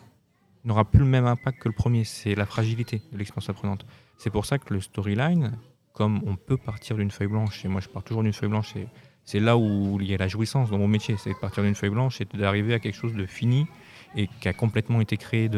n'aura 0.64 0.84
plus 0.84 1.00
le 1.00 1.06
même 1.06 1.26
impact 1.26 1.58
que 1.60 1.68
le 1.68 1.74
premier. 1.74 2.04
C'est 2.04 2.34
la 2.34 2.46
fragilité 2.46 3.02
de 3.12 3.18
l'expérience 3.18 3.48
apprenante. 3.50 3.86
C'est 4.16 4.30
pour 4.30 4.46
ça 4.46 4.58
que 4.58 4.74
le 4.74 4.80
storyline, 4.80 5.58
comme 5.92 6.20
on 6.26 6.36
peut 6.36 6.56
partir 6.56 6.96
d'une 6.96 7.10
feuille 7.10 7.28
blanche, 7.28 7.64
et 7.64 7.68
moi 7.68 7.80
je 7.80 7.88
pars 7.88 8.02
toujours 8.02 8.22
d'une 8.22 8.32
feuille 8.32 8.50
blanche, 8.50 8.74
c'est 9.24 9.40
là 9.40 9.56
où 9.58 9.98
il 10.00 10.06
y 10.08 10.14
a 10.14 10.16
la 10.16 10.28
jouissance 10.28 10.70
dans 10.70 10.78
mon 10.78 10.88
métier, 10.88 11.16
c'est 11.18 11.34
partir 11.38 11.62
d'une 11.62 11.74
feuille 11.74 11.90
blanche 11.90 12.20
et 12.20 12.24
d'arriver 12.24 12.74
à 12.74 12.78
quelque 12.78 12.96
chose 12.96 13.14
de 13.14 13.26
fini 13.26 13.66
et 14.18 14.28
qui 14.40 14.48
a 14.48 14.52
complètement 14.52 15.00
été 15.00 15.16
créé 15.16 15.48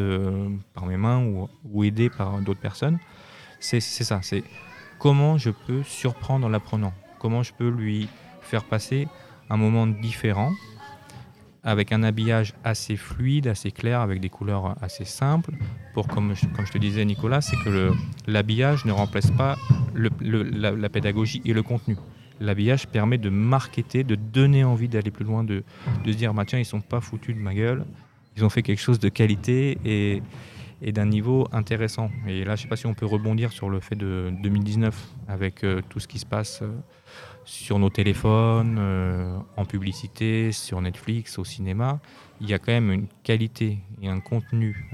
par 0.73 0.85
mes 0.85 0.95
mains 0.95 1.25
ou, 1.65 1.83
aidé 1.83 2.09
par 2.09 2.39
d'autres 2.41 2.59
personnes. 2.59 2.99
C'est 3.59 3.81
ça, 3.81 4.19
c'est 4.21 4.43
comment 4.99 5.37
je 5.37 5.49
peux 5.49 5.83
surprendre 5.83 6.47
l'apprenant, 6.47 6.93
comment 7.19 7.43
je 7.43 7.53
peux 7.53 7.69
lui 7.69 8.07
faire 8.41 8.63
passer 8.63 9.07
un 9.49 9.57
moment 9.57 9.87
différent 9.87 10.51
avec 11.63 11.91
un 11.91 12.01
habillage 12.03 12.53
assez 12.63 12.95
fluide, 12.95 13.47
assez 13.47 13.71
clair, 13.71 13.99
avec 14.01 14.19
des 14.19 14.29
couleurs 14.29 14.75
assez 14.81 15.05
simples, 15.05 15.53
pour, 15.93 16.07
comme 16.07 16.33
je, 16.35 16.47
comme 16.47 16.65
je 16.65 16.71
te 16.71 16.77
disais 16.79 17.05
Nicolas, 17.05 17.41
c'est 17.41 17.57
que 17.57 17.91
l'habillage 18.25 18.85
ne 18.85 18.91
remplace 18.91 19.29
pas 19.29 19.57
la, 19.93 20.89
pédagogie 20.89 21.41
et 21.45 21.53
le 21.53 21.61
contenu. 21.61 21.97
L'habillage 22.39 22.87
permet 22.87 23.19
de 23.19 23.29
marketer, 23.29 24.03
de 24.03 24.15
donner 24.15 24.63
envie 24.63 24.87
d'aller 24.87 25.11
plus 25.11 25.25
loin, 25.25 25.43
de, 25.43 25.63
de 26.03 26.11
se 26.11 26.17
dire, 26.17 26.33
bah, 26.33 26.45
tiens, 26.45 26.57
ils 26.57 26.65
sont 26.65 26.81
pas 26.81 26.99
foutus 26.99 27.35
de 27.35 27.41
ma 27.41 27.53
gueule, 27.53 27.85
ils 28.37 28.45
ont 28.45 28.49
fait 28.49 28.63
quelque 28.63 28.79
chose 28.79 28.99
de 28.99 29.09
qualité 29.09 29.77
et, 29.85 30.21
d'un 30.91 31.05
niveau 31.05 31.47
intéressant. 31.51 32.09
Et 32.27 32.43
là, 32.43 32.55
je 32.55 32.63
sais 32.63 32.67
pas 32.67 32.75
si 32.75 32.87
on 32.87 32.95
peut 32.95 33.05
rebondir 33.05 33.51
sur 33.51 33.69
le 33.69 33.79
fait 33.79 33.95
de 33.95 34.33
2019, 34.41 34.95
avec 35.27 35.63
euh, 35.63 35.81
tout 35.89 35.99
ce 35.99 36.07
qui 36.07 36.17
se 36.17 36.25
passe. 36.25 36.61
Euh, 36.63 36.71
sur 37.43 37.79
nos 37.79 37.89
téléphones, 37.89 38.77
euh, 38.79 39.37
en 39.57 39.65
publicité, 39.65 40.51
sur 40.51 40.79
Netflix, 40.79 41.39
au 41.39 41.43
cinéma, 41.43 41.99
il 42.39 42.49
y 42.49 42.53
a 42.53 42.59
quand 42.59 42.71
même 42.71 42.91
une 42.91 43.07
qualité 43.23 43.79
et 44.01 44.07
un 44.07 44.19
contenu 44.19 44.89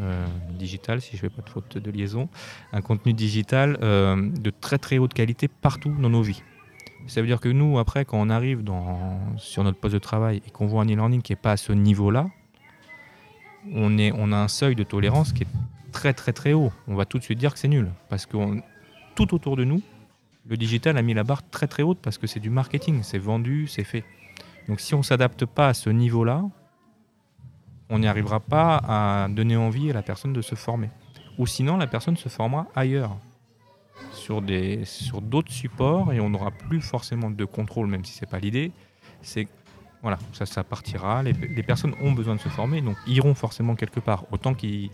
digital, 0.51 1.01
si 1.01 1.17
je 1.17 1.25
ne 1.25 1.29
fais 1.29 1.35
pas 1.35 1.41
de 1.41 1.49
faute 1.49 1.77
de 1.77 1.91
liaison, 1.91 2.29
un 2.71 2.81
contenu 2.81 3.13
digital 3.13 3.77
de 3.79 4.49
très 4.49 4.77
très 4.77 4.97
haute 4.97 5.13
qualité 5.13 5.47
partout 5.49 5.93
dans 5.99 6.09
nos 6.09 6.21
vies. 6.21 6.41
Ça 7.07 7.21
veut 7.21 7.27
dire 7.27 7.39
que 7.39 7.49
nous, 7.49 7.79
après, 7.79 8.05
quand 8.05 8.19
on 8.19 8.29
arrive 8.29 8.63
dans, 8.63 9.19
sur 9.37 9.63
notre 9.63 9.79
poste 9.79 9.93
de 9.93 9.99
travail 9.99 10.41
et 10.45 10.49
qu'on 10.49 10.67
voit 10.67 10.83
un 10.83 10.87
e-learning 10.87 11.21
qui 11.21 11.31
n'est 11.31 11.37
pas 11.37 11.51
à 11.51 11.57
ce 11.57 11.71
niveau-là, 11.71 12.27
on, 13.73 13.97
est, 13.97 14.11
on 14.15 14.31
a 14.31 14.37
un 14.37 14.47
seuil 14.47 14.75
de 14.75 14.83
tolérance 14.83 15.33
qui 15.33 15.43
est 15.43 15.47
très 15.91 16.13
très 16.13 16.33
très 16.33 16.53
haut. 16.53 16.71
On 16.87 16.95
va 16.95 17.05
tout 17.05 17.17
de 17.17 17.23
suite 17.23 17.39
dire 17.39 17.53
que 17.53 17.59
c'est 17.59 17.67
nul. 17.67 17.89
Parce 18.09 18.25
que 18.25 18.37
tout 19.15 19.33
autour 19.33 19.55
de 19.55 19.63
nous, 19.63 19.81
le 20.47 20.57
digital 20.57 20.97
a 20.97 21.01
mis 21.01 21.13
la 21.13 21.23
barre 21.23 21.47
très 21.49 21.67
très 21.67 21.83
haute 21.83 21.99
parce 22.01 22.17
que 22.17 22.27
c'est 22.27 22.39
du 22.39 22.49
marketing, 22.49 23.03
c'est 23.03 23.17
vendu, 23.17 23.67
c'est 23.67 23.83
fait. 23.83 24.03
Donc 24.67 24.79
si 24.79 24.93
on 24.93 24.99
ne 24.99 25.03
s'adapte 25.03 25.45
pas 25.45 25.69
à 25.69 25.73
ce 25.73 25.89
niveau-là, 25.89 26.43
on 27.89 27.99
n'y 27.99 28.07
arrivera 28.07 28.39
pas 28.39 28.81
à 28.87 29.27
donner 29.29 29.55
envie 29.55 29.89
à 29.89 29.93
la 29.93 30.01
personne 30.01 30.33
de 30.33 30.41
se 30.41 30.55
former. 30.55 30.89
Ou 31.37 31.47
sinon, 31.47 31.77
la 31.77 31.87
personne 31.87 32.17
se 32.17 32.29
formera 32.29 32.67
ailleurs, 32.75 33.15
sur, 34.11 34.41
sur 34.83 35.21
d'autres 35.21 35.51
supports, 35.51 36.11
et 36.11 36.19
on 36.19 36.29
n'aura 36.29 36.51
plus 36.51 36.81
forcément 36.81 37.29
de 37.29 37.45
contrôle, 37.45 37.87
même 37.87 38.03
si 38.03 38.13
ce 38.13 38.25
n'est 38.25 38.29
pas 38.29 38.39
l'idée. 38.39 38.71
C'est 39.21 39.47
voilà, 40.07 40.19
ça, 40.31 40.45
ça 40.45 40.63
partira. 40.63 41.21
Les, 41.21 41.33
personnes 41.63 41.93
ont 42.01 42.13
besoin 42.13 42.35
de 42.35 42.39
se 42.39 42.47
former, 42.47 42.79
donc 42.79 42.95
iront 43.07 43.35
forcément 43.35 43.75
quelque 43.75 43.99
part. 43.99 44.23
Autant 44.31 44.53
qu'ils, 44.53 44.89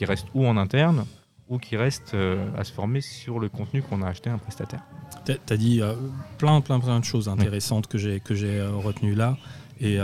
restent 0.00 0.28
ou 0.32 0.46
en 0.46 0.56
interne, 0.56 1.04
ou 1.50 1.58
qui 1.58 1.76
restent 1.76 2.14
euh, 2.14 2.48
à 2.56 2.64
se 2.64 2.72
former 2.72 3.02
sur 3.02 3.38
le 3.38 3.50
contenu 3.50 3.82
qu'on 3.82 4.00
a 4.00 4.08
acheté 4.08 4.30
à 4.30 4.32
un 4.32 4.38
prestataire. 4.38 4.82
Tu 5.26 5.32
as 5.52 5.56
dit 5.58 5.82
euh, 5.82 5.92
plein, 6.38 6.62
plein, 6.62 6.80
plein 6.80 6.98
de 6.98 7.04
choses 7.04 7.28
intéressantes 7.28 7.88
que 7.88 7.98
j'ai, 7.98 8.22
euh, 8.42 8.70
retenues 8.70 9.14
là 9.14 9.36
et, 9.82 9.98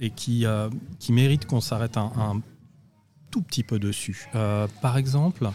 et 0.00 0.10
qui, 0.10 0.44
qui 0.98 1.12
méritent 1.14 1.46
qu'on 1.46 1.62
s'arrête 1.62 1.96
un, 1.96 2.42
tout 3.30 3.40
petit 3.40 3.62
peu 3.62 3.78
dessus. 3.78 4.28
par 4.82 4.98
exemple, 4.98 5.48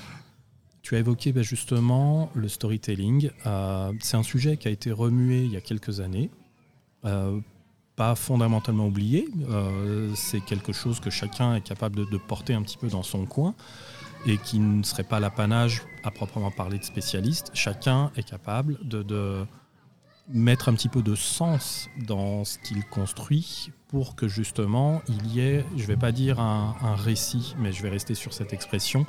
tu 0.81 0.95
as 0.95 0.99
évoqué 0.99 1.33
ben, 1.33 1.43
justement 1.43 2.31
le 2.33 2.47
storytelling. 2.47 3.29
c'est 4.01 4.17
un 4.17 4.23
sujet 4.23 4.57
qui 4.57 4.67
a 4.67 4.71
été 4.71 4.91
remué 4.91 5.43
il 5.43 5.51
y 5.51 5.57
a 5.57 5.62
quelques 5.62 5.99
années. 5.99 6.31
Pas 7.99 8.15
fondamentalement 8.15 8.88
oublié, 8.88 9.27
c'est 10.15 10.39
quelque 10.39 10.71
chose 10.71 11.01
que 11.01 11.09
chacun 11.09 11.55
est 11.55 11.62
capable 11.62 11.97
de, 11.97 12.05
de 12.05 12.17
porter 12.17 12.53
un 12.53 12.62
petit 12.62 12.77
peu 12.77 12.88
dans 12.88 13.03
son 13.03 13.25
coin 13.25 13.53
et 14.25 14.38
qui 14.38 14.59
ne 14.59 14.83
serait 14.83 15.03
pas 15.03 15.19
l'apanage 15.19 15.81
à 16.05 16.12
proprement 16.12 16.49
parler 16.49 16.79
de 16.79 16.85
spécialistes. 16.85 17.51
Chacun 17.53 18.12
est 18.15 18.23
capable 18.23 18.77
de, 18.88 19.45
mettre 20.31 20.69
un 20.69 20.73
petit 20.73 20.89
peu 20.89 21.01
de 21.01 21.15
sens 21.15 21.89
dans 22.05 22.45
ce 22.45 22.59
qu'il 22.59 22.85
construit 22.85 23.71
pour 23.87 24.15
que 24.15 24.27
justement 24.27 25.01
il 25.07 25.33
y 25.33 25.39
ait, 25.39 25.65
je 25.75 25.81
ne 25.81 25.87
vais 25.87 25.97
pas 25.97 26.11
dire 26.11 26.39
un, 26.39 26.95
récit, 26.95 27.55
mais 27.57 27.71
je 27.71 27.81
vais 27.81 27.89
rester 27.89 28.13
sur 28.13 28.33
cette 28.33 28.53
expression, 28.53 29.05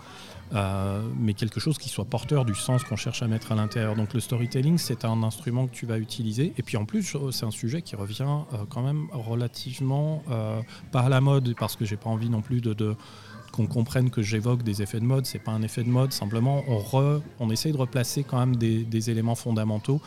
euh, 0.54 1.02
mais 1.18 1.34
quelque 1.34 1.60
chose 1.60 1.76
qui 1.76 1.88
soit 1.88 2.06
porteur 2.06 2.44
du 2.44 2.54
sens 2.54 2.82
qu'on 2.84 2.96
cherche 2.96 3.22
à 3.22 3.28
mettre 3.28 3.52
à 3.52 3.54
l'intérieur. 3.54 3.94
Donc 3.96 4.14
le 4.14 4.20
storytelling, 4.20 4.78
c'est 4.78 5.04
un 5.04 5.22
instrument 5.22 5.66
que 5.66 5.72
tu 5.74 5.84
vas 5.84 5.98
utiliser. 5.98 6.54
Et 6.56 6.62
puis 6.62 6.76
en 6.76 6.86
plus, 6.86 7.16
c'est 7.30 7.44
un 7.44 7.50
sujet 7.50 7.82
qui 7.82 7.96
revient 7.96 8.22
euh, 8.54 8.64
quand 8.68 8.82
même 8.82 9.08
relativement 9.12 10.22
euh, 10.30 10.62
pas 10.92 11.00
à 11.00 11.08
la 11.08 11.20
mode, 11.20 11.54
parce 11.58 11.76
que 11.76 11.84
j'ai 11.84 11.96
pas 11.96 12.08
envie 12.08 12.30
non 12.30 12.40
plus 12.40 12.60
de 12.60 12.96
qu'on 13.50 13.66
comprenne 13.66 14.10
que 14.10 14.22
j'évoque 14.22 14.62
des 14.62 14.82
effets 14.82 15.00
de 15.00 15.04
mode, 15.04 15.26
c'est 15.26 15.38
pas 15.38 15.52
un 15.52 15.62
effet 15.62 15.82
de 15.82 15.88
mode, 15.88 16.12
simplement 16.12 16.62
on, 16.68 16.78
re, 16.78 17.20
on 17.38 17.50
essaye 17.50 17.72
de 17.72 17.76
replacer 17.76 18.24
quand 18.24 18.38
même 18.38 18.56
des, 18.56 19.10
éléments 19.10 19.34
fondamentaux 19.34 20.00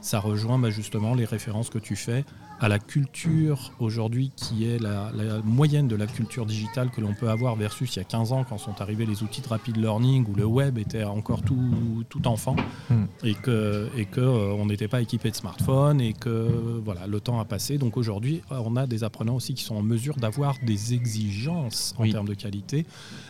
ça 0.00 0.20
rejoint 0.20 0.58
bah, 0.58 0.70
justement 0.70 1.14
les 1.14 1.24
références 1.24 1.70
que 1.70 1.78
tu 1.78 1.96
fais 1.96 2.24
à 2.60 2.68
la 2.68 2.78
culture 2.78 3.72
aujourd'hui 3.80 4.32
qui 4.36 4.66
est 4.66 4.78
la, 4.78 5.10
moyenne 5.44 5.88
de 5.88 5.96
la 5.96 6.06
culture 6.06 6.44
digitale 6.44 6.90
que 6.90 7.00
l'on 7.00 7.14
peut 7.14 7.30
avoir 7.30 7.56
versus 7.56 7.96
il 7.96 7.98
y 7.98 8.02
a 8.02 8.04
15 8.04 8.32
ans 8.32 8.44
quand 8.44 8.58
sont 8.58 8.80
arrivés 8.82 9.06
les 9.06 9.22
outils 9.22 9.40
de 9.40 9.48
rapid 9.48 9.76
learning 9.76 10.26
où 10.28 10.34
le 10.34 10.44
web 10.44 10.76
était 10.76 11.04
encore 11.04 11.42
tout, 11.42 12.04
tout 12.10 12.28
enfant 12.28 12.56
hmm. 12.90 13.04
et 13.24 13.34
que 13.34 13.88
et 13.96 14.04
que 14.04 14.20
euh, 14.20 14.52
on 14.52 14.66
n'était 14.66 14.88
pas 14.88 15.00
équipé 15.00 15.30
de 15.30 15.36
smartphones 15.36 16.00
et 16.02 16.12
que 16.12 16.80
voilà 16.84 17.06
le 17.06 17.20
temps 17.20 17.40
a 17.40 17.46
passé 17.46 17.78
donc 17.78 17.96
aujourd'hui 17.96 18.42
on 18.50 18.76
a 18.76 18.86
des 18.86 19.04
apprenants 19.04 19.36
aussi 19.36 19.54
qui 19.54 19.64
sont 19.64 19.76
en 19.76 19.82
mesure 19.82 20.16
d'avoir 20.16 20.56
des 20.62 20.92
exigences 20.92 21.94
en 21.98 22.08
termes 22.10 22.28
de 22.28 22.34
qualité 22.34 22.84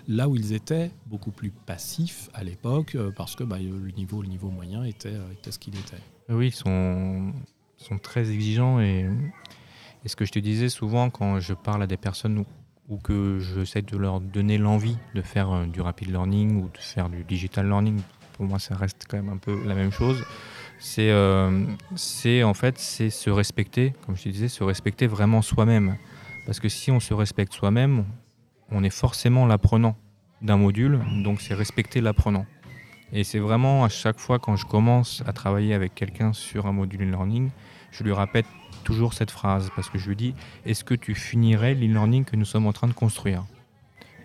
là 0.09 0.29
où 0.29 0.35
ils 0.35 0.53
étaient 0.53 0.91
beaucoup 1.07 1.31
plus 1.31 1.51
passifs 1.51 2.31
à 2.35 2.43
l'époque 2.43 2.97
euh, 2.97 3.13
parce 3.17 3.37
que 3.37 3.45
bah, 3.45 3.59
le 3.59 3.91
niveau 3.93 4.23
le 4.23 4.29
niveau 4.29 4.51
moyen 4.51 4.83
était, 4.85 5.09
euh, 5.09 5.33
était 5.33 5.53
ce 5.53 5.59
qu'il 5.59 5.75
était. 5.75 6.03
Oui, 6.31 6.49
ils 6.49 6.55
sont 6.55 7.33
sont 7.77 7.99
très 7.99 8.31
exigeants 8.31 8.81
et, 8.81 9.07
ce 10.07 10.17
que 10.17 10.25
je 10.25 10.33
te 10.33 10.39
disais 10.39 10.69
souvent 10.69 11.11
quand 11.11 11.41
je 11.41 11.55
parle 11.55 11.83
à 11.83 11.87
des 11.87 11.97
personnes 11.97 12.45
ou, 12.89 12.97
que 12.99 13.39
j'essaie 13.39 13.83
de 13.83 13.97
leur 13.97 14.21
donner 14.21 14.59
l'envie 14.59 14.97
de 15.15 15.23
faire 15.23 15.53
euh, 15.53 15.67
du 15.67 15.81
rapid 15.81 16.11
learning 16.11 16.61
ou 16.63 16.69
de 16.69 16.79
faire 16.79 17.09
du 17.09 17.23
digital 17.23 17.69
learning, 17.69 18.01
pour 18.33 18.47
moi 18.47 18.59
ça 18.59 18.75
reste 18.75 19.07
quand 19.09 19.17
même 19.17 19.29
un 19.29 19.37
peu 19.37 19.65
la 19.65 19.75
même 19.75 19.93
chose. 19.93 20.25
C'est 20.81 21.11
euh, 21.11 21.67
en 22.45 22.55
fait 22.55 22.79
c'est 22.79 23.11
se 23.11 23.31
respecter, 23.31 23.93
comme 24.05 24.17
je 24.17 24.25
te 24.25 24.29
disais, 24.29 24.49
se 24.49 24.65
respecter 24.65 25.07
vraiment 25.07 25.43
soi-même. 25.43 25.97
Parce 26.47 26.59
que 26.59 26.69
si 26.69 26.91
on 26.91 26.99
se 26.99 27.15
respecte 27.15 27.53
soi-même, 27.53 28.05
on 28.71 28.83
est 28.83 28.91
forcément 28.91 29.47
l'apprenant 29.47 29.97
d'un 30.43 30.57
module, 30.57 30.99
donc 31.23 31.43
c'est 31.43 31.55
respecter 31.55 32.01
l'apprenant. 32.01 32.47
Et 33.13 33.25
c'est 33.25 33.39
vraiment 33.39 33.85
à 33.85 33.89
chaque 33.89 34.19
fois 34.19 34.39
quand 34.39 34.57
je 34.57 34.67
commence 34.67 35.23
à 35.27 35.33
travailler 35.33 35.75
avec 35.75 35.95
quelqu'un 35.95 36.33
sur 36.33 36.67
un 36.67 36.73
module 36.73 37.03
e-learning, 37.03 37.51
je 37.91 38.05
lui 38.05 38.13
répète 38.13 38.47
toujours 38.85 39.15
cette 39.15 39.31
phrase 39.31 39.71
parce 39.75 39.91
que 39.91 39.99
je 39.99 40.09
lui 40.09 40.17
dis 40.17 40.35
est-ce 40.65 40.85
que 40.85 40.95
tu 40.95 41.15
finirais 41.15 41.75
l'e-learning 41.75 42.25
que 42.25 42.37
nous 42.37 42.45
sommes 42.45 42.67
en 42.67 42.73
train 42.73 42.89
de 42.89 42.93
construire? 42.93 43.45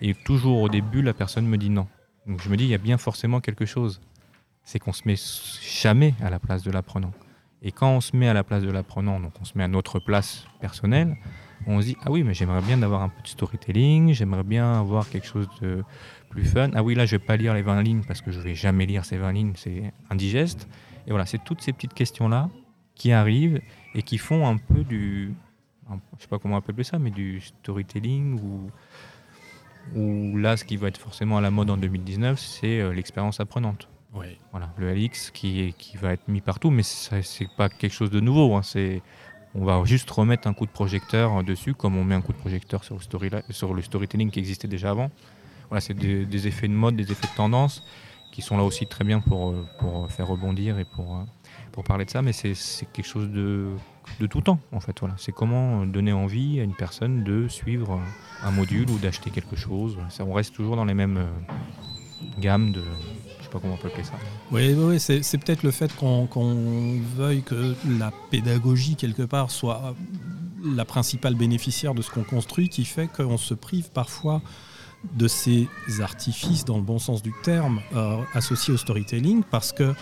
Et 0.02 0.14
toujours 0.14 0.62
au 0.62 0.70
début, 0.70 1.02
la 1.02 1.14
personne 1.14 1.48
me 1.48 1.58
dit 1.58 1.70
non. 1.70 1.88
Donc 2.28 2.42
je 2.42 2.50
me 2.50 2.58
dis 2.58 2.66
il 2.66 2.70
y 2.70 2.76
a 2.76 2.80
bien 2.80 2.98
forcément 2.98 3.40
quelque 3.40 3.66
chose. 3.66 4.02
C'est 4.64 4.80
qu'on 4.80 4.94
se 4.94 5.04
met 5.06 5.16
jamais 5.62 6.14
à 6.22 6.30
la 6.30 6.40
place 6.40 6.64
de 6.64 6.72
l'apprenant. 6.72 7.12
Et 7.62 7.72
quand 7.72 7.90
on 7.90 8.02
se 8.02 8.16
met 8.16 8.28
à 8.28 8.34
la 8.34 8.44
place 8.44 8.64
de 8.64 8.72
l'apprenant, 8.72 9.20
donc 9.20 9.34
on 9.42 9.46
se 9.46 9.58
met 9.58 9.64
à 9.64 9.68
notre 9.68 10.00
place 10.00 10.46
personnelle, 10.60 11.18
on 11.68 11.82
se 11.82 11.88
dit 11.88 11.98
ah 12.04 12.12
oui 12.12 12.24
mais 12.24 12.34
j'aimerais 12.34 12.62
bien 12.62 12.82
avoir 12.84 13.02
un 13.02 13.10
peu 13.10 13.22
de 13.22 13.28
storytelling, 13.28 14.14
j'aimerais 14.14 14.44
bien 14.44 14.80
avoir 14.80 15.10
quelque 15.10 15.28
chose 15.28 15.48
de 15.62 15.84
plus 16.30 16.46
fun. 16.46 16.70
Ah 16.74 16.84
oui 16.84 16.96
là 16.96 17.06
je 17.06 17.12
vais 17.12 17.24
pas 17.24 17.38
lire 17.38 17.54
les 17.54 17.62
20 17.62 17.82
lignes 17.82 18.04
parce 18.04 18.22
que 18.22 18.32
je 18.32 18.40
vais 18.40 18.56
jamais 18.56 18.86
lire 18.86 19.06
ces 19.06 19.18
20 19.18 19.32
lignes, 19.32 19.54
c'est 19.56 19.94
indigeste. 20.10 20.68
Et 21.08 21.12
voilà, 21.12 21.26
c'est 21.26 21.44
toutes 21.44 21.62
ces 21.62 21.74
petites 21.74 21.94
questions 21.94 22.28
là 22.28 22.50
qui 22.96 23.12
arrivent 23.12 23.62
et 23.94 24.02
qui 24.02 24.18
font 24.18 24.48
un 24.48 24.58
peu 24.58 24.84
du, 24.84 25.34
je 26.18 26.22
sais 26.22 26.28
pas 26.28 26.40
comment 26.40 26.58
appeler 26.58 26.84
ça, 26.84 26.98
mais 26.98 27.12
du 27.12 27.42
storytelling 27.42 28.40
ou, 28.40 28.72
ou 29.98 30.38
là, 30.38 30.58
ce 30.58 30.66
qui 30.66 30.78
va 30.78 30.88
être 30.88 30.98
forcément 30.98 31.38
à 31.38 31.42
la 31.42 31.52
mode 31.52 31.70
en 31.70 31.78
2019, 31.78 32.40
c'est 32.40 32.80
euh, 32.80 32.94
l'expérience 32.94 33.40
apprenante. 33.40 33.88
Oui. 34.14 34.38
Voilà, 34.52 34.74
le 34.78 34.94
LX 34.94 35.32
qui, 35.32 35.76
qui 35.78 35.98
va 35.98 36.14
être 36.14 36.28
mis 36.28 36.42
partout, 36.42 36.70
mais 36.70 36.84
c'est 36.84 37.50
pas 37.58 37.70
quelque 37.70 37.92
chose 37.92 38.10
de 38.10 38.22
nouveau. 38.22 38.56
Hein. 38.56 38.64
c'est, 38.64 39.02
on 39.56 39.64
va 39.64 39.84
juste 39.86 40.10
remettre 40.12 40.48
un 40.48 40.54
coup 40.54 40.66
de 40.66 40.72
projecteur 40.72 41.44
dessus, 41.44 41.74
comme 41.74 41.98
on 41.98 42.04
met 42.04 42.16
un 42.16 42.22
coup 42.22 42.34
de 42.34 42.38
projecteur 42.38 42.84
sur 42.84 42.98
le, 43.74 43.82
storytelling 43.82 44.30
qui 44.30 44.40
existait 44.40 44.68
déjà 44.68 44.92
avant. 44.92 45.10
Voilà, 45.70 45.82
c'est 45.82 45.94
des, 45.94 46.48
effets 46.48 46.68
de 46.68 46.74
mode, 46.74 46.96
des 46.96 47.12
effets 47.12 47.28
de 47.28 47.36
tendance 47.36 47.84
qui 48.32 48.42
sont 48.42 48.58
là 48.58 48.64
aussi 48.64 48.86
très 48.86 49.06
bien 49.06 49.22
pour, 49.22 49.56
faire 50.10 50.28
rebondir 50.28 50.78
et 50.78 50.84
pour, 50.84 51.16
euh, 51.16 51.24
pour 51.72 51.86
parler 51.86 52.04
de 52.04 52.10
ça, 52.10 52.22
mais 52.22 52.34
c'est 52.34 52.54
quelque 52.92 53.08
chose 53.08 53.30
de, 53.30 53.70
tout 54.28 54.42
temps, 54.42 54.60
en 54.74 54.82
fait. 54.82 55.00
C'est 55.18 55.32
comment 55.32 55.86
donner 55.86 56.12
envie 56.12 56.60
à 56.60 56.64
une 56.64 56.76
personne 56.76 57.24
de 57.24 57.48
suivre 57.48 58.02
un 58.44 58.52
module 58.52 58.90
ou 58.90 58.98
d'acheter 58.98 59.30
quelque 59.30 59.56
chose. 59.56 59.98
On 60.20 60.34
reste 60.34 60.54
toujours 60.54 60.76
dans 60.76 60.86
les 60.86 60.94
mêmes 60.94 61.18
euh, 61.18 62.40
gammes 62.40 62.74
de. 62.74 62.84
Comment 63.62 63.76
on 63.76 63.78
peut 63.78 63.90
ça. 64.04 64.14
Oui, 64.52 65.00
c'est 65.00 65.38
peut-être 65.38 65.64
le 65.64 65.72
fait 65.72 65.94
qu'on 65.96 67.00
veuille 67.16 67.44
que 67.44 67.76
la 68.00 68.12
pédagogie, 68.30 68.96
quelque 68.96 69.24
part, 69.24 69.52
soit 69.52 69.96
la 70.64 70.86
principale 70.86 71.36
bénéficiaire 71.36 71.94
de 71.94 72.02
ce 72.02 72.10
qu'on 72.10 72.24
construit 72.24 72.70
qui 72.70 72.86
fait 72.86 73.08
qu'on 73.08 73.38
se 73.38 73.54
prive 73.54 73.90
parfois 73.92 74.42
de 75.14 75.28
ces 75.28 75.68
artifices, 76.02 76.66
dans 76.66 76.78
le 76.78 76.84
bon 76.84 77.00
sens 77.00 77.22
du 77.22 77.32
terme, 77.44 77.80
euh, 77.96 78.18
associés 78.34 78.74
au 78.74 78.78
storytelling, 78.78 79.44
parce 79.44 79.72
que 79.72 79.94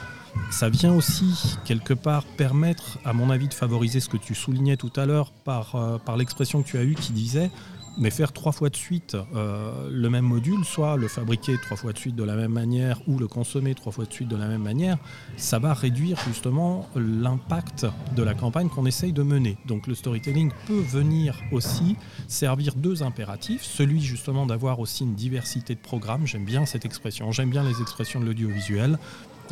ça 0.49 0.69
vient 0.69 0.93
aussi 0.93 1.57
quelque 1.65 1.93
part 1.93 2.23
permettre, 2.23 2.97
à 3.05 3.13
mon 3.13 3.29
avis, 3.29 3.47
de 3.47 3.53
favoriser 3.53 3.99
ce 3.99 4.09
que 4.09 4.17
tu 4.17 4.33
soulignais 4.33 4.77
tout 4.77 4.91
à 4.95 5.05
l'heure 5.05 5.31
par, 5.31 5.75
euh, 5.75 5.97
par 5.97 6.17
l'expression 6.17 6.63
que 6.63 6.67
tu 6.67 6.77
as 6.77 6.83
eue 6.83 6.95
qui 6.95 7.11
disait 7.11 7.51
mais 7.97 8.09
faire 8.09 8.31
trois 8.33 8.51
fois 8.51 8.69
de 8.69 8.75
suite 8.75 9.15
euh, 9.35 9.89
le 9.91 10.09
même 10.09 10.25
module, 10.25 10.63
soit 10.65 10.97
le 10.97 11.07
fabriquer 11.07 11.57
trois 11.61 11.77
fois 11.77 11.93
de 11.93 11.97
suite 11.97 12.15
de 12.15 12.23
la 12.23 12.35
même 12.35 12.51
manière 12.51 12.99
ou 13.07 13.17
le 13.17 13.27
consommer 13.27 13.75
trois 13.75 13.91
fois 13.91 14.05
de 14.05 14.13
suite 14.13 14.27
de 14.27 14.35
la 14.35 14.47
même 14.47 14.63
manière, 14.63 14.97
ça 15.37 15.59
va 15.59 15.73
réduire 15.73 16.17
justement 16.25 16.87
l'impact 16.95 17.85
de 18.15 18.23
la 18.23 18.33
campagne 18.33 18.69
qu'on 18.69 18.85
essaye 18.85 19.13
de 19.13 19.23
mener. 19.23 19.57
Donc 19.65 19.87
le 19.87 19.95
storytelling 19.95 20.51
peut 20.67 20.81
venir 20.81 21.39
aussi 21.51 21.95
servir 22.27 22.75
deux 22.75 23.03
impératifs, 23.03 23.63
celui 23.63 24.01
justement 24.01 24.45
d'avoir 24.45 24.79
aussi 24.79 25.03
une 25.03 25.15
diversité 25.15 25.75
de 25.75 25.79
programmes, 25.79 26.25
j'aime 26.25 26.45
bien 26.45 26.65
cette 26.65 26.85
expression, 26.85 27.31
j'aime 27.31 27.49
bien 27.49 27.63
les 27.63 27.81
expressions 27.81 28.19
de 28.19 28.25
l'audiovisuel, 28.25 28.97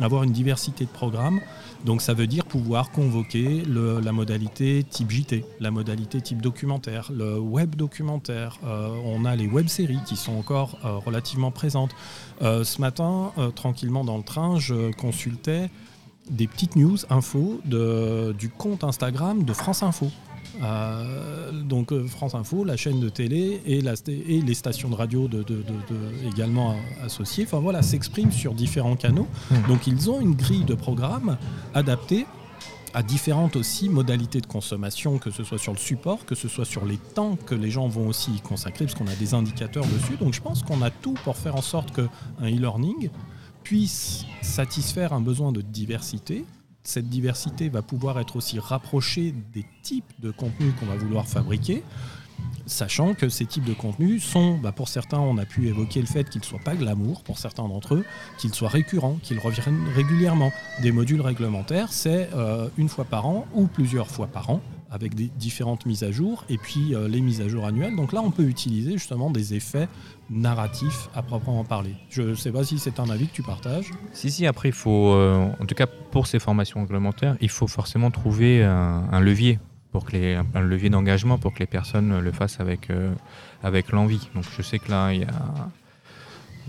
avoir 0.00 0.22
une 0.22 0.32
diversité 0.32 0.84
de 0.84 0.90
programmes. 0.90 1.40
Donc 1.84 2.00
ça 2.00 2.14
veut 2.14 2.26
dire 2.26 2.44
pouvoir 2.44 2.90
convoquer 2.90 3.62
la 3.66 4.12
modalité 4.12 4.84
type 4.88 5.10
JT, 5.10 5.44
la 5.60 5.70
modalité 5.70 6.20
type 6.20 6.40
documentaire, 6.40 7.10
le 7.12 7.38
web 7.38 7.74
documentaire. 7.74 8.58
Euh, 8.64 8.94
on 9.04 9.24
a 9.24 9.34
les 9.34 9.48
web-séries 9.48 10.00
qui 10.06 10.16
sont 10.16 10.34
encore 10.34 10.78
euh, 10.84 10.96
relativement 10.98 11.50
présentes. 11.50 11.94
Euh, 12.40 12.62
ce 12.64 12.80
matin, 12.80 13.32
tranquillement 13.56 14.04
dans 14.04 14.16
le 14.16 14.22
train, 14.22 14.58
je 14.58 14.92
consultais 14.92 15.70
des 16.30 16.46
petites 16.46 16.76
news 16.76 16.98
infos 17.10 17.60
de, 17.64 18.34
du 18.38 18.48
compte 18.48 18.84
Instagram 18.84 19.42
de 19.44 19.52
France 19.52 19.82
Info. 19.82 20.10
Euh, 20.62 21.50
donc 21.52 21.92
euh, 21.92 22.06
France 22.06 22.34
Info, 22.34 22.64
la 22.64 22.76
chaîne 22.76 23.00
de 23.00 23.08
télé 23.08 23.62
et, 23.66 23.80
les 23.80 24.54
stations 24.54 24.88
de 24.88 24.94
radio 24.94 25.28
de, 25.28 25.44
également 26.26 26.76
associées, 27.02 27.44
enfin 27.46 27.60
voilà, 27.60 27.82
s'expriment 27.82 28.32
sur 28.32 28.54
différents 28.54 28.96
canaux. 28.96 29.28
Hmm. 29.50 29.68
Donc 29.68 29.86
ils 29.86 30.10
ont 30.10 30.20
une 30.20 30.34
grille 30.34 30.64
de 30.64 30.74
programmes 30.74 31.38
adaptée 31.74 32.26
à 32.94 33.02
différentes 33.02 33.56
aussi 33.56 33.88
modalités 33.88 34.40
de 34.40 34.46
consommation, 34.46 35.18
que 35.18 35.30
ce 35.30 35.44
soit 35.44 35.58
sur 35.58 35.72
le 35.72 35.78
support, 35.78 36.26
que 36.26 36.34
ce 36.34 36.48
soit 36.48 36.66
sur 36.66 36.84
les 36.84 36.98
temps 36.98 37.36
que 37.36 37.54
les 37.54 37.70
gens 37.70 37.88
vont 37.88 38.06
aussi 38.06 38.32
y 38.32 38.40
consacrer, 38.40 38.84
parce 38.84 38.96
qu'on 38.98 39.06
a 39.06 39.14
des 39.14 39.34
indicateurs 39.34 39.86
dessus. 39.86 40.16
Donc 40.20 40.34
je 40.34 40.42
pense 40.42 40.62
qu'on 40.62 40.82
a 40.82 40.90
tout 40.90 41.14
pour 41.24 41.36
faire 41.36 41.56
en 41.56 41.62
sorte 41.62 41.94
qu'un 41.94 42.08
e-learning 42.42 43.08
puisse 43.62 44.24
satisfaire 44.42 45.12
un 45.12 45.20
besoin 45.20 45.52
de 45.52 45.62
diversité, 45.62 46.44
cette 46.84 47.08
diversité 47.08 47.68
va 47.68 47.82
pouvoir 47.82 48.18
être 48.18 48.36
aussi 48.36 48.58
rapprochée 48.58 49.34
des 49.52 49.64
types 49.82 50.12
de 50.20 50.30
contenus 50.30 50.72
qu'on 50.78 50.86
va 50.86 50.96
vouloir 50.96 51.26
fabriquer, 51.26 51.82
sachant 52.66 53.14
que 53.14 53.28
ces 53.28 53.46
types 53.46 53.64
de 53.64 53.74
contenus 53.74 54.24
sont, 54.24 54.58
bah, 54.58 54.72
pour 54.72 54.88
certains, 54.88 55.18
on 55.18 55.38
a 55.38 55.44
pu 55.44 55.68
évoquer 55.68 56.00
le 56.00 56.06
fait 56.06 56.28
qu'ils 56.28 56.40
ne 56.40 56.46
soient 56.46 56.58
pas 56.58 56.74
glamour, 56.74 57.22
pour 57.22 57.38
certains 57.38 57.68
d'entre 57.68 57.94
eux, 57.94 58.04
qu'ils 58.38 58.54
soient 58.54 58.68
récurrents, 58.68 59.18
qu'ils 59.22 59.38
reviennent 59.38 59.86
régulièrement. 59.94 60.52
Des 60.80 60.92
modules 60.92 61.20
réglementaires, 61.20 61.92
c'est 61.92 62.30
euh, 62.34 62.68
une 62.76 62.88
fois 62.88 63.04
par 63.04 63.26
an 63.26 63.46
ou 63.54 63.66
plusieurs 63.66 64.08
fois 64.08 64.26
par 64.26 64.50
an, 64.50 64.60
avec 64.92 65.14
des 65.14 65.30
différentes 65.38 65.86
mises 65.86 66.04
à 66.04 66.12
jour, 66.12 66.44
et 66.50 66.58
puis 66.58 66.94
euh, 66.94 67.08
les 67.08 67.22
mises 67.22 67.40
à 67.40 67.48
jour 67.48 67.64
annuelles. 67.64 67.96
Donc 67.96 68.12
là, 68.12 68.20
on 68.22 68.30
peut 68.30 68.44
utiliser 68.44 68.92
justement 68.92 69.30
des 69.30 69.54
effets 69.54 69.88
narratifs 70.30 71.08
à 71.14 71.22
proprement 71.22 71.64
parler. 71.64 71.94
Je 72.10 72.22
ne 72.22 72.34
sais 72.34 72.52
pas 72.52 72.62
si 72.62 72.78
c'est 72.78 73.00
un 73.00 73.08
avis 73.08 73.26
que 73.26 73.32
tu 73.32 73.42
partages. 73.42 73.90
Si, 74.12 74.30
si, 74.30 74.46
après, 74.46 74.68
il 74.68 74.74
faut, 74.74 75.14
euh, 75.14 75.48
en 75.58 75.64
tout 75.64 75.74
cas 75.74 75.86
pour 75.86 76.26
ces 76.26 76.38
formations 76.38 76.80
réglementaires, 76.82 77.36
il 77.40 77.48
faut 77.48 77.66
forcément 77.66 78.10
trouver 78.10 78.62
un, 78.62 79.20
levier, 79.20 79.58
pour 79.92 80.04
que 80.04 80.12
les, 80.12 80.34
un 80.54 80.60
levier 80.60 80.90
d'engagement 80.90 81.38
pour 81.38 81.54
que 81.54 81.60
les 81.60 81.66
personnes 81.66 82.20
le 82.20 82.32
fassent 82.32 82.60
avec, 82.60 82.90
euh, 82.90 83.14
avec 83.62 83.92
l'envie. 83.92 84.28
Donc 84.34 84.44
je 84.54 84.60
sais 84.60 84.78
que 84.78 84.90
là, 84.90 85.14
il 85.14 85.22
y 85.22 85.24
a, 85.24 85.32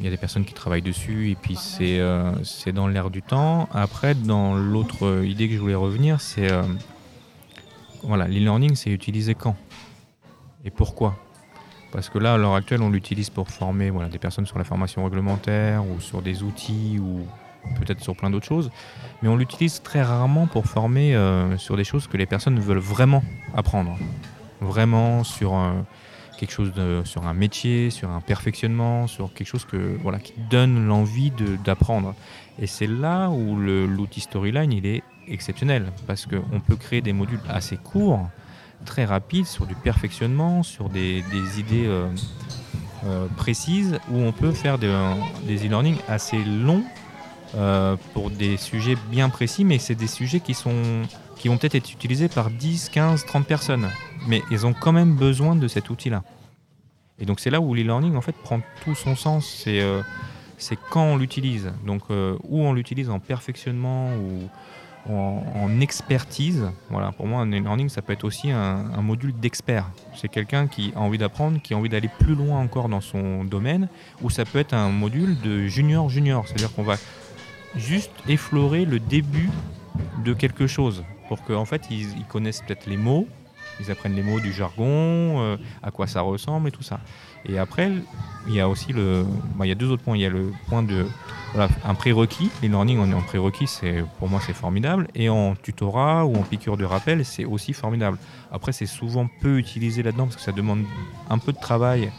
y 0.02 0.08
a 0.08 0.10
des 0.10 0.18
personnes 0.18 0.46
qui 0.46 0.54
travaillent 0.54 0.82
dessus, 0.82 1.30
et 1.30 1.36
puis 1.36 1.58
c'est 1.58 2.72
dans 2.72 2.88
l'air 2.88 3.10
du 3.10 3.22
temps. 3.22 3.68
Après, 3.74 4.16
dans 4.16 4.56
l'autre 4.56 5.26
idée 5.26 5.50
que 5.50 5.56
je 5.56 5.60
voulais 5.60 5.76
revenir, 5.76 6.22
c'est 6.22 6.50
voilà, 8.04 8.28
l'e-learning, 8.28 8.76
c'est 8.76 8.90
utilisé 8.90 9.34
quand 9.36 9.56
Et 10.66 10.72
pourquoi 10.72 11.18
Parce 11.92 12.10
que 12.10 12.18
là, 12.18 12.34
à 12.34 12.38
l'heure 12.38 12.56
actuelle, 12.56 12.82
on 12.82 12.90
l'utilise 12.90 13.30
pour 13.30 13.50
former 13.50 13.90
voilà, 13.90 14.10
des 14.10 14.20
personnes 14.20 14.46
sur 14.46 14.58
la 14.58 14.64
formation 14.64 15.04
réglementaire 15.04 15.84
ou 15.88 16.00
sur 16.00 16.22
des 16.22 16.44
outils 16.44 17.00
ou 17.00 17.26
peut-être 17.80 18.02
sur 18.02 18.16
plein 18.16 18.30
d'autres 18.30 18.46
choses. 18.46 18.72
Mais 19.22 19.30
on 19.30 19.38
l'utilise 19.38 19.82
très 19.82 20.02
rarement 20.02 20.48
pour 20.48 20.66
former 20.66 21.16
euh, 21.16 21.58
sur 21.58 21.78
des 21.78 21.86
choses 21.86 22.08
que 22.08 22.18
les 22.18 22.26
personnes 22.26 22.60
veulent 22.60 22.78
vraiment 22.78 23.24
apprendre. 23.56 23.98
Vraiment 24.60 25.24
sur 25.24 25.54
quelque 26.38 26.52
chose 26.52 26.72
sur 27.06 27.26
un 27.26 27.34
métier, 27.34 27.90
sur 27.90 28.10
un 28.10 28.22
perfectionnement, 28.22 29.08
sur 29.08 29.34
quelque 29.34 29.48
chose 29.48 29.66
que, 29.66 29.98
voilà, 30.02 30.20
qui 30.20 30.34
donne 30.50 30.88
l'envie 30.88 31.32
d'apprendre. 31.64 32.16
Et 32.60 32.68
c'est 32.68 32.88
là 32.88 33.30
où 33.30 33.56
l'outil 33.56 34.22
Storyline, 34.22 34.72
il 34.72 34.86
est 34.86 35.04
exceptionnel 35.28 35.92
parce 36.08 36.26
qu'on 36.26 36.60
peut 36.60 36.76
créer 36.76 37.02
des 37.02 37.14
modules 37.14 37.40
assez 37.50 37.78
courts, 37.78 38.30
très 38.84 39.06
rapides, 39.06 39.46
sur 39.46 39.66
du 39.66 39.76
perfectionnement, 39.76 40.64
sur 40.64 40.90
des, 40.90 41.24
idées 41.58 41.86
euh, 41.86 42.08
euh, 43.06 43.28
précises, 43.38 44.00
où 44.12 44.18
on 44.18 44.32
peut 44.32 44.52
faire 44.52 44.78
des, 44.78 44.88
e-learning 44.88 45.98
assez 46.08 46.44
longs 46.44 46.84
euh, 47.56 47.96
pour 48.14 48.30
des 48.30 48.58
sujets 48.58 48.98
bien 49.10 49.30
précis, 49.30 49.64
mais 49.64 49.80
c'est 49.80 49.96
des 49.96 50.08
sujets 50.08 50.40
qui, 50.40 50.54
sont, 50.54 51.04
qui 51.38 51.48
vont 51.48 51.58
peut-être 51.58 51.76
être 51.76 51.92
utilisés 51.92 52.28
par 52.28 52.50
10, 52.50 52.90
15, 52.90 53.26
30 53.26 53.48
personnes. 53.48 53.90
Mais 54.28 54.42
ils 54.52 54.66
ont 54.66 54.74
quand 54.74 54.92
même 54.92 55.16
besoin 55.16 55.56
de 55.56 55.68
cet 55.68 55.90
outil-là. 55.90 56.24
Et 57.20 57.26
donc 57.26 57.40
c'est 57.40 57.50
là 57.50 57.62
où 57.62 57.74
l'e-learning 57.74 58.16
en 58.16 58.22
fait 58.22 58.36
prend 58.36 58.60
tout 58.84 58.96
son 58.96 59.16
sens. 59.16 59.48
C'est 59.64 59.82
c'est 60.58 60.78
quand 60.90 61.04
on 61.04 61.18
l'utilise. 61.18 61.72
Donc, 61.86 62.04
où 62.10 62.62
on 62.62 62.74
l'utilise 62.74 63.10
en 63.10 63.20
perfectionnement 63.20 64.16
ou 64.16 64.50
en, 65.10 65.82
expertise. 65.82 66.66
Voilà, 66.90 67.12
pour 67.12 67.28
moi, 67.28 67.42
un 67.42 67.52
e-learning, 67.52 67.90
ça 67.90 68.02
peut 68.02 68.14
être 68.14 68.24
aussi 68.24 68.52
un, 68.52 69.02
module 69.02 69.34
d'expert. 69.38 69.90
C'est 70.16 70.30
quelqu'un 70.30 70.68
qui 70.68 70.94
a 70.96 71.00
envie 71.00 71.18
d'apprendre, 71.18 71.62
qui 71.62 71.74
a 71.74 71.78
envie 71.78 71.90
d'aller 71.90 72.10
plus 72.20 72.36
loin 72.36 72.60
encore 72.60 72.90
dans 72.90 73.02
son 73.02 73.44
domaine, 73.44 73.90
ou 74.22 74.30
ça 74.30 74.46
peut 74.46 74.60
être 74.60 74.74
un 74.74 74.90
module 74.90 75.40
de 75.42 75.68
junior-junior. 75.68 76.48
C'est-à-dire 76.48 76.74
qu'on 76.74 76.84
va 76.84 76.96
juste 77.76 78.12
effleurer 78.28 78.86
le 78.86 79.00
début 79.00 79.50
de 80.24 80.34
quelque 80.34 80.68
chose 80.68 81.04
pour 81.28 81.44
qu'en 81.44 81.66
fait, 81.66 81.84
ils, 81.90 82.26
connaissent 82.30 82.62
peut-être 82.62 82.86
les 82.86 82.98
mots, 82.98 83.28
ils 83.80 83.92
apprennent 83.92 84.16
les 84.16 84.24
mots 84.24 84.40
du 84.40 84.54
jargon, 84.54 85.42
euh, 85.42 85.58
à 85.82 85.92
quoi 85.92 86.08
ça 86.08 86.22
ressemble 86.22 86.68
et 86.68 86.72
tout 86.72 86.84
ça. 86.84 87.00
Et 87.46 87.58
après, 87.58 87.92
il 88.48 88.54
y 88.54 88.60
a 88.60 88.68
aussi 88.68 88.94
le, 88.94 89.26
bah, 89.56 89.66
il 89.66 89.70
y 89.70 89.72
a 89.72 89.76
deux 89.76 89.90
autres 89.90 90.04
points. 90.04 90.16
Il 90.16 90.22
y 90.22 90.26
a 90.26 90.30
le 90.30 90.52
point 90.68 90.84
de 90.84 91.06
voilà, 91.54 91.70
un 91.86 91.94
prérequis. 91.94 92.50
Le-learning 92.62 93.12
est 93.12 93.14
en 93.14 93.22
prérequis, 93.22 93.70
pour 94.20 94.30
moi 94.30 94.40
c'est 94.46 94.54
formidable. 94.54 95.08
Et 95.16 95.30
en 95.30 95.56
tutorat 95.56 96.26
ou 96.26 96.36
en 96.36 96.44
piqûre 96.44 96.78
de 96.78 96.86
rappel, 96.86 97.24
c'est 97.26 97.46
aussi 97.46 97.74
formidable. 97.74 98.18
Après, 98.52 98.72
c'est 98.72 98.86
souvent 98.86 99.28
peu 99.42 99.58
utilisé 99.58 100.04
là-dedans 100.04 100.26
parce 100.26 100.38
que 100.38 100.42
ça 100.42 100.52
demande 100.52 100.84
un 101.30 101.38
peu 101.38 101.52
de 101.52 101.60
travail 101.60 102.12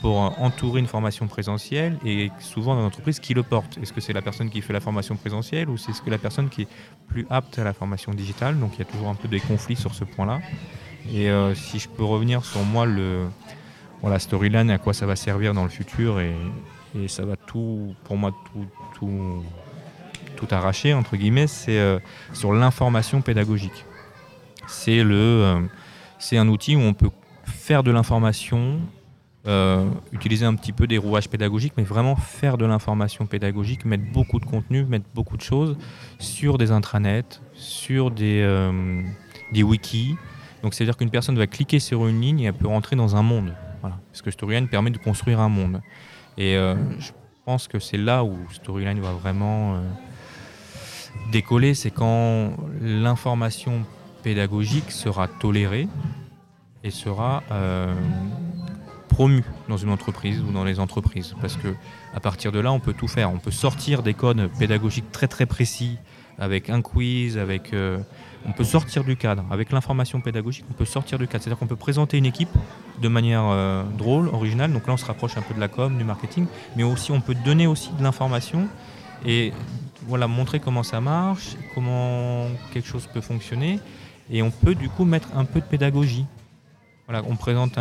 pour 0.00 0.16
entourer 0.40 0.80
une 0.80 0.88
formation 0.88 1.28
présentielle 1.28 1.96
et 2.04 2.32
souvent 2.40 2.74
dans 2.74 2.82
l'entreprise 2.82 3.20
qui 3.20 3.34
le 3.34 3.44
porte. 3.44 3.78
Est-ce 3.80 3.92
que 3.92 4.00
c'est 4.00 4.12
la 4.12 4.20
personne 4.20 4.50
qui 4.50 4.60
fait 4.60 4.72
la 4.72 4.80
formation 4.80 5.14
présentielle 5.14 5.70
ou 5.70 5.76
c'est 5.76 5.92
ce 5.92 6.02
que 6.02 6.10
la 6.10 6.18
personne 6.18 6.48
qui 6.48 6.62
est 6.62 6.68
plus 7.06 7.24
apte 7.30 7.60
à 7.60 7.64
la 7.64 7.72
formation 7.72 8.12
digitale? 8.12 8.58
Donc 8.58 8.72
il 8.74 8.80
y 8.80 8.82
a 8.82 8.84
toujours 8.84 9.08
un 9.08 9.14
peu 9.14 9.28
des 9.28 9.38
conflits 9.38 9.76
sur 9.76 9.94
ce 9.94 10.02
point-là. 10.02 10.40
Et 11.12 11.30
euh, 11.30 11.54
si 11.54 11.78
je 11.78 11.88
peux 11.88 12.02
revenir 12.02 12.44
sur 12.44 12.62
moi 12.64 12.84
le 12.84 13.26
voilà, 14.02 14.18
storyline 14.18 14.68
à 14.70 14.78
quoi 14.78 14.92
ça 14.92 15.06
va 15.06 15.16
servir 15.16 15.54
dans 15.54 15.62
le 15.62 15.70
futur 15.70 16.20
et, 16.20 16.34
ça 17.06 17.24
va 17.24 17.36
tout, 17.36 17.94
pour 18.04 18.18
moi, 18.18 18.34
tout, 18.52 18.66
tout, 18.94 19.42
tout 20.36 20.54
arracher, 20.54 20.92
entre 20.92 21.16
guillemets, 21.16 21.46
c'est 21.46 21.78
euh, 21.78 21.98
sur 22.34 22.52
l'information 22.52 23.22
pédagogique. 23.22 23.86
Euh, 24.88 25.60
c'est 26.18 26.36
un 26.36 26.48
outil 26.48 26.76
où 26.76 26.80
on 26.80 26.92
peut 26.92 27.08
faire 27.46 27.82
de 27.82 27.90
l'information, 27.90 28.78
euh, 29.46 29.88
utiliser 30.12 30.44
un 30.44 30.54
petit 30.54 30.72
peu 30.72 30.86
des 30.86 30.98
rouages 30.98 31.30
pédagogiques, 31.30 31.72
mais 31.78 31.82
vraiment 31.82 32.14
faire 32.14 32.58
de 32.58 32.66
l'information 32.66 33.24
pédagogique, 33.24 33.86
mettre 33.86 34.04
beaucoup 34.12 34.38
de 34.38 34.44
contenu, 34.44 34.84
mettre 34.84 35.06
beaucoup 35.14 35.38
de 35.38 35.42
choses 35.42 35.78
sur 36.18 36.58
des 36.58 36.72
intranets, 36.72 37.40
sur 37.54 38.10
des, 38.10 38.70
des 39.50 39.62
wikis. 39.62 40.16
Donc 40.62 40.74
c'est-à-dire 40.74 40.98
qu'une 40.98 41.10
personne 41.10 41.38
va 41.38 41.46
cliquer 41.46 41.78
sur 41.78 42.06
une 42.06 42.20
ligne 42.20 42.40
et 42.40 42.44
elle 42.44 42.52
peut 42.52 42.68
rentrer 42.68 42.96
dans 42.96 43.16
un 43.16 43.22
monde. 43.22 43.54
Parce 43.90 44.22
que 44.22 44.30
Storyline 44.30 44.68
permet 44.68 44.90
de 44.90 44.98
construire 44.98 45.40
un 45.40 45.48
monde. 45.48 45.80
Et 46.38 46.56
euh, 46.56 46.76
je 46.98 47.10
pense 47.44 47.68
que 47.68 47.78
c'est 47.78 47.96
là 47.96 48.24
où 48.24 48.36
Storyline 48.52 49.00
va 49.00 49.12
vraiment 49.12 49.74
euh, 49.74 49.80
décoller, 51.30 51.74
c'est 51.74 51.90
quand 51.90 52.56
l'information 52.80 53.84
pédagogique 54.22 54.90
sera 54.90 55.28
tolérée 55.28 55.88
et 56.84 56.90
sera 56.90 57.42
euh, 57.50 57.94
promue 59.08 59.44
dans 59.68 59.76
une 59.76 59.90
entreprise 59.90 60.40
ou 60.40 60.52
dans 60.52 60.64
les 60.64 60.80
entreprises. 60.80 61.34
Parce 61.40 61.56
que 61.56 61.74
à 62.14 62.20
partir 62.20 62.52
de 62.52 62.60
là, 62.60 62.72
on 62.72 62.80
peut 62.80 62.94
tout 62.94 63.08
faire. 63.08 63.30
On 63.32 63.38
peut 63.38 63.50
sortir 63.50 64.02
des 64.02 64.14
codes 64.14 64.48
pédagogiques 64.58 65.10
très 65.12 65.28
très 65.28 65.46
précis 65.46 65.98
avec 66.38 66.70
un 66.70 66.80
quiz, 66.80 67.36
avec 67.36 67.72
on 68.46 68.52
peut 68.52 68.64
sortir 68.64 69.04
du 69.04 69.16
cadre. 69.16 69.44
Avec 69.50 69.72
l'information 69.72 70.20
pédagogique, 70.20 70.64
on 70.70 70.74
peut 70.74 70.84
sortir 70.84 71.18
du 71.18 71.26
cadre. 71.26 71.42
C'est-à-dire 71.42 71.58
qu'on 71.58 71.66
peut 71.66 71.76
présenter 71.76 72.18
une 72.18 72.26
équipe 72.26 72.50
de 73.00 73.08
manière 73.08 73.44
euh, 73.44 73.82
drôle, 73.96 74.28
originale. 74.28 74.72
Donc 74.72 74.86
là, 74.86 74.94
on 74.94 74.96
se 74.96 75.04
rapproche 75.04 75.36
un 75.36 75.42
peu 75.42 75.54
de 75.54 75.60
la 75.60 75.68
com, 75.68 75.96
du 75.96 76.04
marketing, 76.04 76.46
mais 76.76 76.82
aussi 76.82 77.12
on 77.12 77.20
peut 77.20 77.34
donner 77.34 77.66
aussi 77.66 77.90
de 77.98 78.02
l'information 78.02 78.68
et 79.24 79.52
voilà 80.06 80.26
montrer 80.26 80.58
comment 80.60 80.82
ça 80.82 81.00
marche, 81.00 81.56
comment 81.74 82.46
quelque 82.72 82.88
chose 82.88 83.06
peut 83.12 83.20
fonctionner, 83.20 83.78
et 84.30 84.42
on 84.42 84.50
peut 84.50 84.74
du 84.74 84.88
coup 84.88 85.04
mettre 85.04 85.28
un 85.36 85.44
peu 85.44 85.60
de 85.60 85.66
pédagogie. 85.66 86.26
On 87.08 87.36
présente 87.36 87.78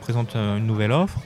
présente 0.00 0.34
une 0.34 0.66
nouvelle 0.66 0.92
offre. 0.92 1.20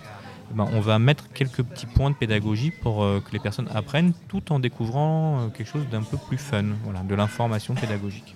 Eh 0.50 0.56
ben, 0.56 0.68
on 0.72 0.80
va 0.80 0.98
mettre 0.98 1.30
quelques 1.32 1.62
petits 1.62 1.86
points 1.86 2.10
de 2.10 2.16
pédagogie 2.16 2.72
pour 2.72 3.04
euh, 3.04 3.20
que 3.20 3.30
les 3.30 3.38
personnes 3.38 3.68
apprennent 3.72 4.12
tout 4.26 4.52
en 4.52 4.58
découvrant 4.58 5.42
euh, 5.42 5.48
quelque 5.48 5.68
chose 5.68 5.86
d'un 5.88 6.02
peu 6.02 6.16
plus 6.16 6.38
fun, 6.38 6.64
de 6.64 7.14
l'information 7.14 7.74
pédagogique. 7.74 8.34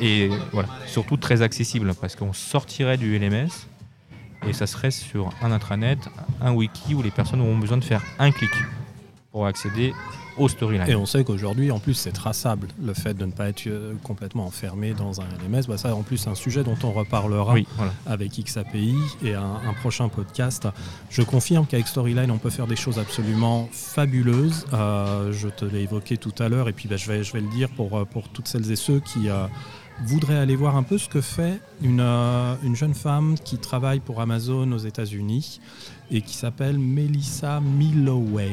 Et 0.00 0.30
voilà, 0.52 0.68
surtout 0.86 1.16
très 1.16 1.42
accessible 1.42 1.94
parce 2.00 2.16
qu'on 2.16 2.32
sortirait 2.32 2.96
du 2.96 3.18
LMS 3.18 3.50
et 4.46 4.52
ça 4.52 4.66
serait 4.66 4.90
sur 4.90 5.30
un 5.42 5.52
intranet, 5.52 5.98
un 6.40 6.52
wiki 6.52 6.94
où 6.94 7.02
les 7.02 7.10
personnes 7.10 7.40
auront 7.40 7.58
besoin 7.58 7.76
de 7.76 7.84
faire 7.84 8.02
un 8.18 8.30
clic 8.30 8.50
pour 9.30 9.46
accéder 9.46 9.92
au 10.38 10.48
storyline. 10.48 10.88
Et 10.88 10.94
on 10.94 11.06
sait 11.06 11.22
qu'aujourd'hui, 11.22 11.70
en 11.70 11.78
plus, 11.78 11.94
c'est 11.94 12.12
traçable, 12.12 12.68
le 12.82 12.94
fait 12.94 13.14
de 13.14 13.26
ne 13.26 13.30
pas 13.30 13.48
être 13.48 13.66
euh, 13.66 13.94
complètement 14.02 14.46
enfermé 14.46 14.92
dans 14.92 15.20
un 15.20 15.24
LMS. 15.24 15.66
Bah, 15.68 15.76
ça, 15.76 15.94
en 15.94 16.02
plus, 16.02 16.18
c'est 16.18 16.30
un 16.30 16.34
sujet 16.34 16.64
dont 16.64 16.76
on 16.82 16.90
reparlera 16.90 17.54
avec 18.06 18.32
XAPI 18.32 18.94
et 19.22 19.34
un, 19.34 19.74
prochain 19.80 20.08
podcast. 20.08 20.66
Je 21.10 21.22
confirme 21.22 21.66
qu'avec 21.66 21.86
Storyline, 21.86 22.30
on 22.30 22.38
peut 22.38 22.50
faire 22.50 22.66
des 22.66 22.76
choses 22.76 22.98
absolument 22.98 23.68
fabuleuses. 23.72 24.66
Euh, 24.72 25.32
je 25.32 25.48
te 25.48 25.64
l'ai 25.64 25.82
évoqué 25.82 26.16
tout 26.16 26.34
à 26.38 26.48
l'heure, 26.48 26.68
et 26.68 26.72
puis 26.72 26.88
bah, 26.88 26.96
je, 26.96 27.06
vais, 27.06 27.22
je 27.22 27.32
vais 27.32 27.40
le 27.40 27.50
dire 27.50 27.68
pour, 27.70 27.98
euh, 27.98 28.04
pour 28.04 28.28
toutes 28.28 28.48
celles 28.48 28.70
et 28.70 28.76
ceux 28.76 29.00
qui 29.00 29.28
voudrait 30.04 30.36
aller 30.36 30.56
voir 30.56 30.76
un 30.76 30.82
peu 30.82 30.98
ce 30.98 31.08
que 31.08 31.20
fait 31.20 31.60
une, 31.82 32.00
euh, 32.00 32.54
une 32.62 32.76
jeune 32.76 32.94
femme 32.94 33.36
qui 33.44 33.58
travaille 33.58 34.00
pour 34.00 34.20
Amazon 34.20 34.70
aux 34.72 34.78
États-Unis 34.78 35.60
et 36.10 36.22
qui 36.22 36.34
s'appelle 36.34 36.78
Melissa 36.78 37.60
Milloway, 37.60 38.52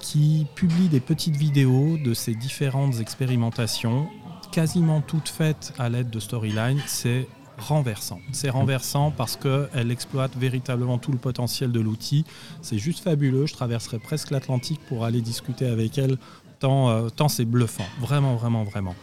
qui 0.00 0.46
publie 0.54 0.88
des 0.88 1.00
petites 1.00 1.36
vidéos 1.36 1.98
de 1.98 2.14
ses 2.14 2.34
différentes 2.34 3.00
expérimentations, 3.00 4.08
quasiment 4.52 5.00
toutes 5.00 5.28
faites 5.28 5.72
à 5.78 5.88
l'aide 5.88 6.10
de 6.10 6.20
Storyline. 6.20 6.80
C'est 6.86 7.28
renversant. 7.58 8.20
C'est 8.32 8.50
renversant 8.50 9.10
parce 9.10 9.36
qu'elle 9.36 9.90
exploite 9.90 10.36
véritablement 10.36 10.98
tout 10.98 11.12
le 11.12 11.18
potentiel 11.18 11.72
de 11.72 11.80
l'outil. 11.80 12.24
C'est 12.62 12.78
juste 12.78 13.02
fabuleux. 13.02 13.46
Je 13.46 13.54
traverserai 13.54 13.98
presque 13.98 14.30
l'Atlantique 14.30 14.80
pour 14.88 15.04
aller 15.04 15.20
discuter 15.20 15.66
avec 15.66 15.98
elle, 15.98 16.18
tant, 16.58 16.90
euh, 16.90 17.08
tant 17.08 17.28
c'est 17.28 17.44
bluffant. 17.44 17.86
Vraiment, 18.00 18.36
vraiment, 18.36 18.64
vraiment. 18.64 18.94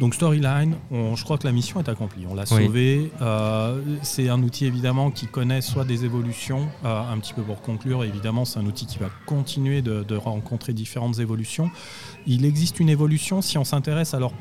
Donc 0.00 0.14
Storyline, 0.14 0.74
je 0.90 1.22
crois 1.22 1.38
que 1.38 1.46
la 1.46 1.52
mission 1.52 1.80
est 1.80 1.88
accomplie. 1.88 2.26
On 2.28 2.34
l'a 2.34 2.46
sauvé. 2.46 3.12
Euh, 3.22 3.80
c'est 4.02 4.28
un 4.28 4.42
outil 4.42 4.66
évidemment 4.66 5.10
qui 5.10 5.26
connaît 5.26 5.60
soit 5.60 5.84
des 5.84 6.04
évolutions, 6.04 6.68
euh, 6.84 7.12
un 7.12 7.18
petit 7.18 7.32
peu 7.32 7.42
pour 7.42 7.60
conclure, 7.60 8.02
évidemment 8.04 8.44
c'est 8.44 8.58
un 8.58 8.66
outil 8.66 8.86
qui 8.86 8.98
va 8.98 9.08
continuer 9.26 9.82
de, 9.82 10.16
rencontrer 10.16 10.72
différentes 10.72 11.18
évolutions. 11.18 11.70
Il 12.26 12.44
existe 12.44 12.80
une 12.80 12.88
évolution 12.88 13.42
si 13.42 13.58
on 13.58 13.64
s'intéresse 13.64 14.14
alors 14.14 14.32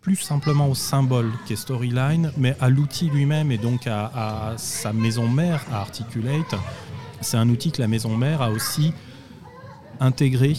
plus 0.00 0.16
simplement 0.16 0.68
au 0.68 0.74
symbole 0.74 1.30
qu'est 1.46 1.56
Storyline, 1.56 2.32
mais 2.36 2.56
à 2.60 2.68
l'outil 2.68 3.08
lui-même 3.10 3.52
et 3.52 3.58
donc 3.58 3.86
à, 3.86 4.06
à, 4.50 4.58
sa 4.58 4.92
maison 4.92 5.28
mère, 5.28 5.64
à 5.72 5.80
Articulate. 5.80 6.54
C'est 7.20 7.36
un 7.36 7.48
outil 7.48 7.70
que 7.70 7.80
la 7.80 7.88
maison 7.88 8.16
mère 8.16 8.42
a 8.42 8.50
aussi 8.50 8.92
intégré 10.00 10.54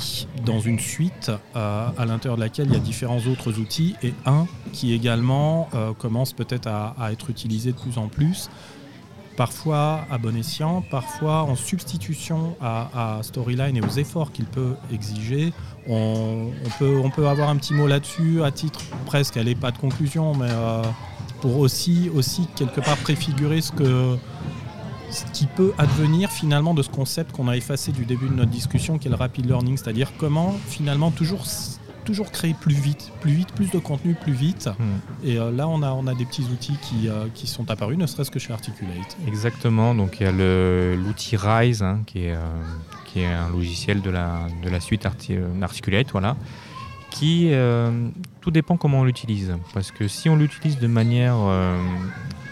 dans 0.45 0.59
une 0.59 0.79
suite 0.79 1.31
à 1.55 2.05
l'intérieur 2.05 2.37
de 2.37 2.41
laquelle 2.41 2.67
il 2.67 2.73
y 2.73 2.77
a 2.77 2.79
différents 2.79 3.19
autres 3.19 3.59
outils 3.59 3.95
et 4.03 4.13
un 4.25 4.47
qui 4.71 4.93
également 4.93 5.69
euh, 5.73 5.93
commence 5.93 6.33
peut-être 6.33 6.67
à, 6.67 7.11
être 7.11 7.29
utilisé 7.29 7.71
de 7.71 7.77
plus 7.77 7.97
en 7.97 8.07
plus, 8.07 8.49
parfois 9.37 10.05
à 10.09 10.17
bon 10.17 10.35
escient, 10.35 10.83
parfois 10.89 11.43
en 11.43 11.55
substitution 11.55 12.55
à, 12.61 13.19
Storyline 13.23 13.77
et 13.77 13.81
aux 13.81 13.89
efforts 13.89 14.31
qu'il 14.31 14.45
peut 14.45 14.75
exiger. 14.91 15.53
On, 15.87 16.51
peut, 16.79 16.99
on 17.03 17.09
peut 17.09 17.27
avoir 17.27 17.49
un 17.49 17.55
petit 17.57 17.73
mot 17.73 17.87
là-dessus 17.87 18.43
à 18.43 18.51
titre 18.51 18.81
presque, 19.05 19.37
elle 19.37 19.45
n'est 19.45 19.55
pas 19.55 19.71
de 19.71 19.77
conclusion, 19.77 20.35
mais 20.35 20.49
euh, 20.49 20.83
pour 21.41 21.57
aussi, 21.57 22.09
aussi 22.13 22.47
quelque 22.55 22.81
part 22.81 22.97
préfigurer 22.97 23.61
ce 23.61 23.71
que 23.71 24.17
ce 25.11 25.25
qui 25.33 25.45
peut 25.45 25.73
advenir 25.77 26.31
finalement 26.31 26.73
de 26.73 26.81
ce 26.81 26.89
concept 26.89 27.31
qu'on 27.31 27.47
a 27.47 27.57
effacé 27.57 27.91
du 27.91 28.05
début 28.05 28.29
de 28.29 28.33
notre 28.33 28.51
discussion, 28.51 28.97
qui 28.97 29.07
est 29.07 29.11
le 29.11 29.17
rapid 29.17 29.45
learning, 29.45 29.77
c'est-à-dire 29.77 30.11
comment 30.17 30.55
finalement 30.67 31.11
toujours 31.11 31.45
toujours 32.03 32.31
créer 32.31 32.55
plus 32.59 32.73
vite, 32.73 33.11
plus 33.21 33.31
vite, 33.31 33.53
plus 33.53 33.69
de 33.69 33.79
contenu, 33.79 34.15
plus 34.15 34.33
vite. 34.33 34.69
Hmm. 34.79 35.27
Et 35.27 35.37
euh, 35.37 35.51
là, 35.51 35.67
on 35.67 35.83
a, 35.83 35.91
on 35.91 36.07
a 36.07 36.15
des 36.15 36.25
petits 36.25 36.43
outils 36.51 36.77
qui, 36.81 37.07
euh, 37.07 37.27
qui 37.33 37.47
sont 37.47 37.69
apparus, 37.69 37.97
ne 37.97 38.07
serait-ce 38.07 38.31
que 38.31 38.39
chez 38.39 38.53
Articulate. 38.53 39.17
Exactement. 39.27 39.93
Donc 39.93 40.19
il 40.19 40.23
y 40.23 40.25
a 40.27 40.95
l'outil 40.95 41.37
Rise, 41.37 41.83
hein, 41.83 42.01
qui, 42.05 42.25
est, 42.25 42.33
euh, 42.33 42.41
qui 43.05 43.21
est 43.21 43.27
un 43.27 43.49
logiciel 43.49 44.01
de 44.01 44.09
la, 44.09 44.47
de 44.63 44.69
la 44.69 44.79
suite 44.79 45.05
Articulate, 45.05 46.11
voilà, 46.11 46.35
qui 47.11 47.51
tout 48.39 48.51
dépend 48.51 48.77
comment 48.77 49.01
on 49.01 49.03
l'utilise. 49.03 49.53
Parce 49.73 49.91
que 49.91 50.07
si 50.07 50.29
on 50.29 50.35
l'utilise 50.35 50.79
de 50.79 50.87
manière 50.87 51.35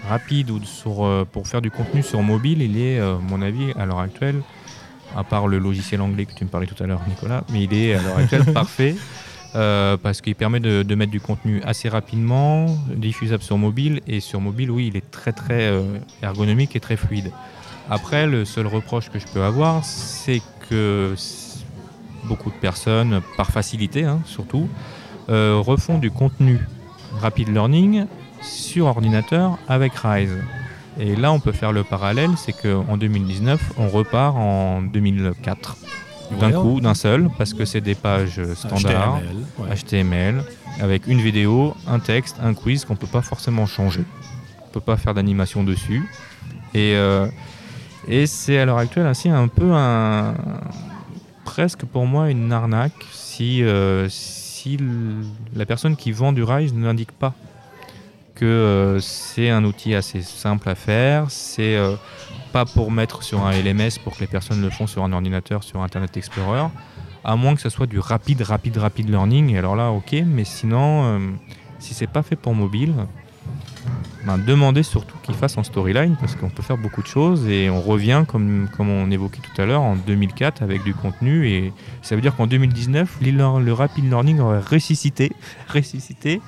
rapide 0.09 0.51
ou 0.51 0.63
sur, 0.63 1.05
euh, 1.05 1.25
pour 1.31 1.47
faire 1.47 1.61
du 1.61 1.71
contenu 1.71 2.03
sur 2.03 2.21
mobile, 2.21 2.61
il 2.61 2.77
est, 2.77 2.99
à 2.99 3.17
mon 3.21 3.41
avis, 3.41 3.71
à 3.79 3.85
l'heure 3.85 3.99
actuelle, 3.99 4.41
à 5.15 5.23
part 5.23 5.47
le 5.47 5.59
logiciel 5.59 6.01
anglais 6.01 6.25
que 6.25 6.33
tu 6.33 6.43
me 6.43 6.49
parlais 6.49 6.67
tout 6.67 6.81
à 6.83 6.87
l'heure, 6.87 7.01
Nicolas, 7.07 7.43
mais 7.51 7.63
il 7.63 7.73
est 7.73 7.93
à 7.93 8.01
l'heure 8.01 8.17
actuelle 8.17 8.45
parfait. 8.53 8.95
parce 9.53 10.21
qu'il 10.21 10.35
permet 10.35 10.59
de, 10.59 10.83
de, 10.83 10.95
mettre 10.95 11.11
du 11.11 11.21
contenu 11.21 11.61
assez 11.63 11.89
rapidement, 11.89 12.65
diffusable 12.95 13.43
sur 13.43 13.57
mobile, 13.57 14.01
et 14.07 14.19
sur 14.19 14.41
mobile, 14.41 14.71
oui, 14.71 14.87
il 14.87 14.97
est 14.97 15.09
très 15.11 15.31
très 15.31 15.73
ergonomique 16.21 16.75
et 16.75 16.79
très 16.79 16.97
fluide. 16.97 17.31
Après, 17.89 18.27
le 18.27 18.45
seul 18.45 18.67
reproche 18.67 19.09
que 19.09 19.17
je 19.17 19.25
peux 19.27 19.41
avoir, 19.41 19.83
c'est 19.83 20.41
que 20.69 21.15
beaucoup 22.25 22.51
de 22.51 22.55
personnes, 22.55 23.21
par 23.37 23.49
facilité 23.51 24.05
hein, 24.05 24.21
surtout, 24.25 24.69
euh, 25.29 25.59
refont 25.59 25.97
du 25.97 26.11
contenu 26.11 26.59
rapid 27.19 27.49
learning 27.49 28.05
sur 28.41 28.85
ordinateur 28.85 29.57
avec 29.67 29.93
Rise. 29.95 30.37
Et 30.99 31.15
là, 31.15 31.31
on 31.31 31.39
peut 31.39 31.51
faire 31.51 31.71
le 31.71 31.83
parallèle, 31.83 32.31
c'est 32.37 32.53
qu'en 32.53 32.97
2019, 32.97 33.73
on 33.77 33.87
repart 33.87 34.35
en 34.35 34.81
2004 34.81 35.77
d'un 36.39 36.51
coup, 36.51 36.79
d'un 36.81 36.93
seul, 36.93 37.29
parce 37.37 37.53
que 37.53 37.65
c'est 37.65 37.81
des 37.81 37.95
pages 37.95 38.41
standards, 38.53 39.21
HTML, 39.59 40.43
avec 40.81 41.07
une 41.07 41.21
vidéo, 41.21 41.75
un 41.87 41.99
texte, 41.99 42.37
un 42.43 42.53
quiz 42.53 42.85
qu'on 42.85 42.93
ne 42.93 42.99
peut 42.99 43.07
pas 43.07 43.21
forcément 43.21 43.65
changer. 43.65 44.03
On 44.61 44.67
ne 44.67 44.73
peut 44.73 44.79
pas 44.79 44.97
faire 44.97 45.13
d'animation 45.13 45.63
dessus. 45.63 46.03
Et, 46.73 46.93
euh, 46.95 47.27
et 48.07 48.27
c'est 48.27 48.59
à 48.59 48.65
l'heure 48.65 48.77
actuelle 48.77 49.07
ainsi 49.07 49.29
un 49.29 49.47
peu 49.47 49.71
un, 49.73 50.35
presque 51.45 51.85
pour 51.85 52.05
moi 52.05 52.29
une 52.29 52.51
arnaque 52.53 52.93
si, 53.11 53.63
euh, 53.63 54.07
si 54.09 54.77
la 55.55 55.65
personne 55.65 55.95
qui 55.95 56.11
vend 56.11 56.31
du 56.31 56.43
Rise 56.43 56.73
ne 56.73 56.81
n'indique 56.81 57.11
pas 57.11 57.33
que 58.39 58.45
euh, 58.45 58.99
c'est 59.01 59.49
un 59.49 59.65
outil 59.65 59.95
assez 59.95 60.21
simple 60.21 60.69
à 60.69 60.75
faire, 60.75 61.29
c'est 61.29 61.75
euh, 61.75 61.95
pas 62.53 62.65
pour 62.65 62.89
mettre 62.91 63.21
sur 63.21 63.45
un 63.45 63.51
LMS 63.51 63.99
pour 64.03 64.15
que 64.15 64.21
les 64.21 64.27
personnes 64.27 64.61
le 64.61 64.69
font 64.69 64.87
sur 64.87 65.03
un 65.03 65.11
ordinateur, 65.11 65.63
sur 65.63 65.81
Internet 65.81 66.15
Explorer, 66.15 66.67
à 67.25 67.35
moins 67.35 67.55
que 67.55 67.61
ce 67.61 67.69
soit 67.69 67.87
du 67.87 67.99
rapide, 67.99 68.41
rapide, 68.41 68.77
rapide 68.77 69.09
learning. 69.09 69.57
Alors 69.57 69.75
là, 69.75 69.89
ok, 69.91 70.15
mais 70.25 70.45
sinon, 70.45 71.19
si 71.79 71.93
c'est 71.93 72.07
pas 72.07 72.23
fait 72.23 72.37
pour 72.37 72.55
mobile, 72.55 72.93
ben, 74.25 74.37
demander 74.37 74.83
surtout 74.83 75.17
qu'il 75.23 75.35
fasse 75.35 75.57
en 75.57 75.63
storyline 75.63 76.15
parce 76.19 76.35
qu'on 76.35 76.49
peut 76.49 76.61
faire 76.61 76.77
beaucoup 76.77 77.01
de 77.01 77.07
choses. 77.07 77.47
Et 77.47 77.69
on 77.69 77.81
revient 77.81 78.23
comme, 78.27 78.69
comme 78.75 78.89
on 78.89 79.09
évoquait 79.11 79.41
tout 79.41 79.61
à 79.61 79.65
l'heure 79.65 79.81
en 79.81 79.95
2004 79.95 80.61
avec 80.61 80.83
du 80.83 80.93
contenu. 80.93 81.47
Et 81.49 81.73
ça 82.01 82.15
veut 82.15 82.21
dire 82.21 82.35
qu'en 82.35 82.47
2019 82.47 83.19
le 83.21 83.71
rapid 83.71 84.05
learning 84.05 84.39
aurait 84.39 84.59
ressuscité, 84.59 85.31
ressuscité 85.73 86.41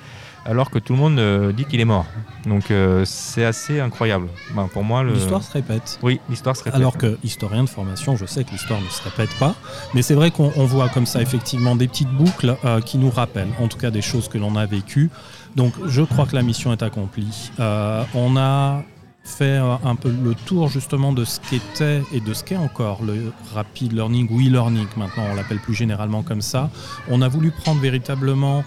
alors 0.44 0.70
que 0.70 0.78
tout 0.78 0.92
le 0.92 0.98
monde 0.98 1.18
euh, 1.18 1.52
dit 1.52 1.64
qu'il 1.64 1.80
est 1.80 1.84
mort. 1.84 2.06
Donc 2.46 2.70
euh, 2.70 3.04
c'est 3.04 3.44
assez 3.44 3.80
incroyable. 3.80 4.28
Ben, 4.54 4.68
pour 4.68 4.84
moi, 4.84 5.04
l'histoire 5.04 5.42
se 5.42 5.52
répète. 5.52 5.98
Oui, 6.02 6.20
l'histoire 6.28 6.56
se 6.56 6.64
répète. 6.64 6.80
Alors 6.80 6.98
que 6.98 7.18
historien 7.22 7.64
de 7.64 7.68
formation, 7.68 8.16
je 8.16 8.26
sais 8.26 8.44
que 8.44 8.50
l'histoire 8.50 8.80
ne 8.80 8.88
se 8.88 9.02
répète 9.02 9.36
pas, 9.38 9.54
mais 9.94 10.02
c'est 10.02 10.14
vrai 10.14 10.30
qu'on 10.30 10.48
voit 10.48 10.88
comme 10.88 11.06
ça 11.06 11.22
effectivement 11.22 11.76
des 11.76 11.88
petites 11.88 12.10
boucles 12.10 12.56
euh, 12.64 12.80
qui 12.80 12.98
nous 12.98 13.10
rappellent, 13.10 13.52
en 13.60 13.68
tout 13.68 13.78
cas 13.78 13.90
des 13.90 14.02
choses 14.02 14.28
que 14.28 14.38
l'on 14.38 14.56
a 14.56 14.66
vécues. 14.66 15.10
Donc 15.56 15.74
je 15.86 16.02
crois 16.02 16.26
que 16.26 16.34
la 16.34 16.42
mission 16.42 16.72
est 16.72 16.82
accomplie. 16.82 17.50
on 17.58 18.36
a 18.36 18.82
fait 19.24 19.58
un 19.58 19.94
peu 19.94 20.10
le 20.10 20.34
tour 20.34 20.68
justement 20.68 21.12
de 21.12 21.24
ce 21.24 21.38
qu'était 21.38 22.02
et 22.12 22.20
de 22.20 22.34
ce 22.34 22.42
qu'est 22.42 22.56
encore 22.56 23.04
le 23.04 23.32
rapid 23.54 23.92
learning 23.92 24.28
ou 24.30 24.40
e-learning. 24.40 24.86
Maintenant, 24.96 25.26
on 25.30 25.34
l'appelle 25.36 25.60
plus 25.60 25.74
généralement 25.74 26.22
comme 26.22 26.42
ça. 26.42 26.70
On 27.08 27.22
a 27.22 27.28
voulu 27.28 27.52
prendre 27.52 27.80
véritablement 27.80 28.64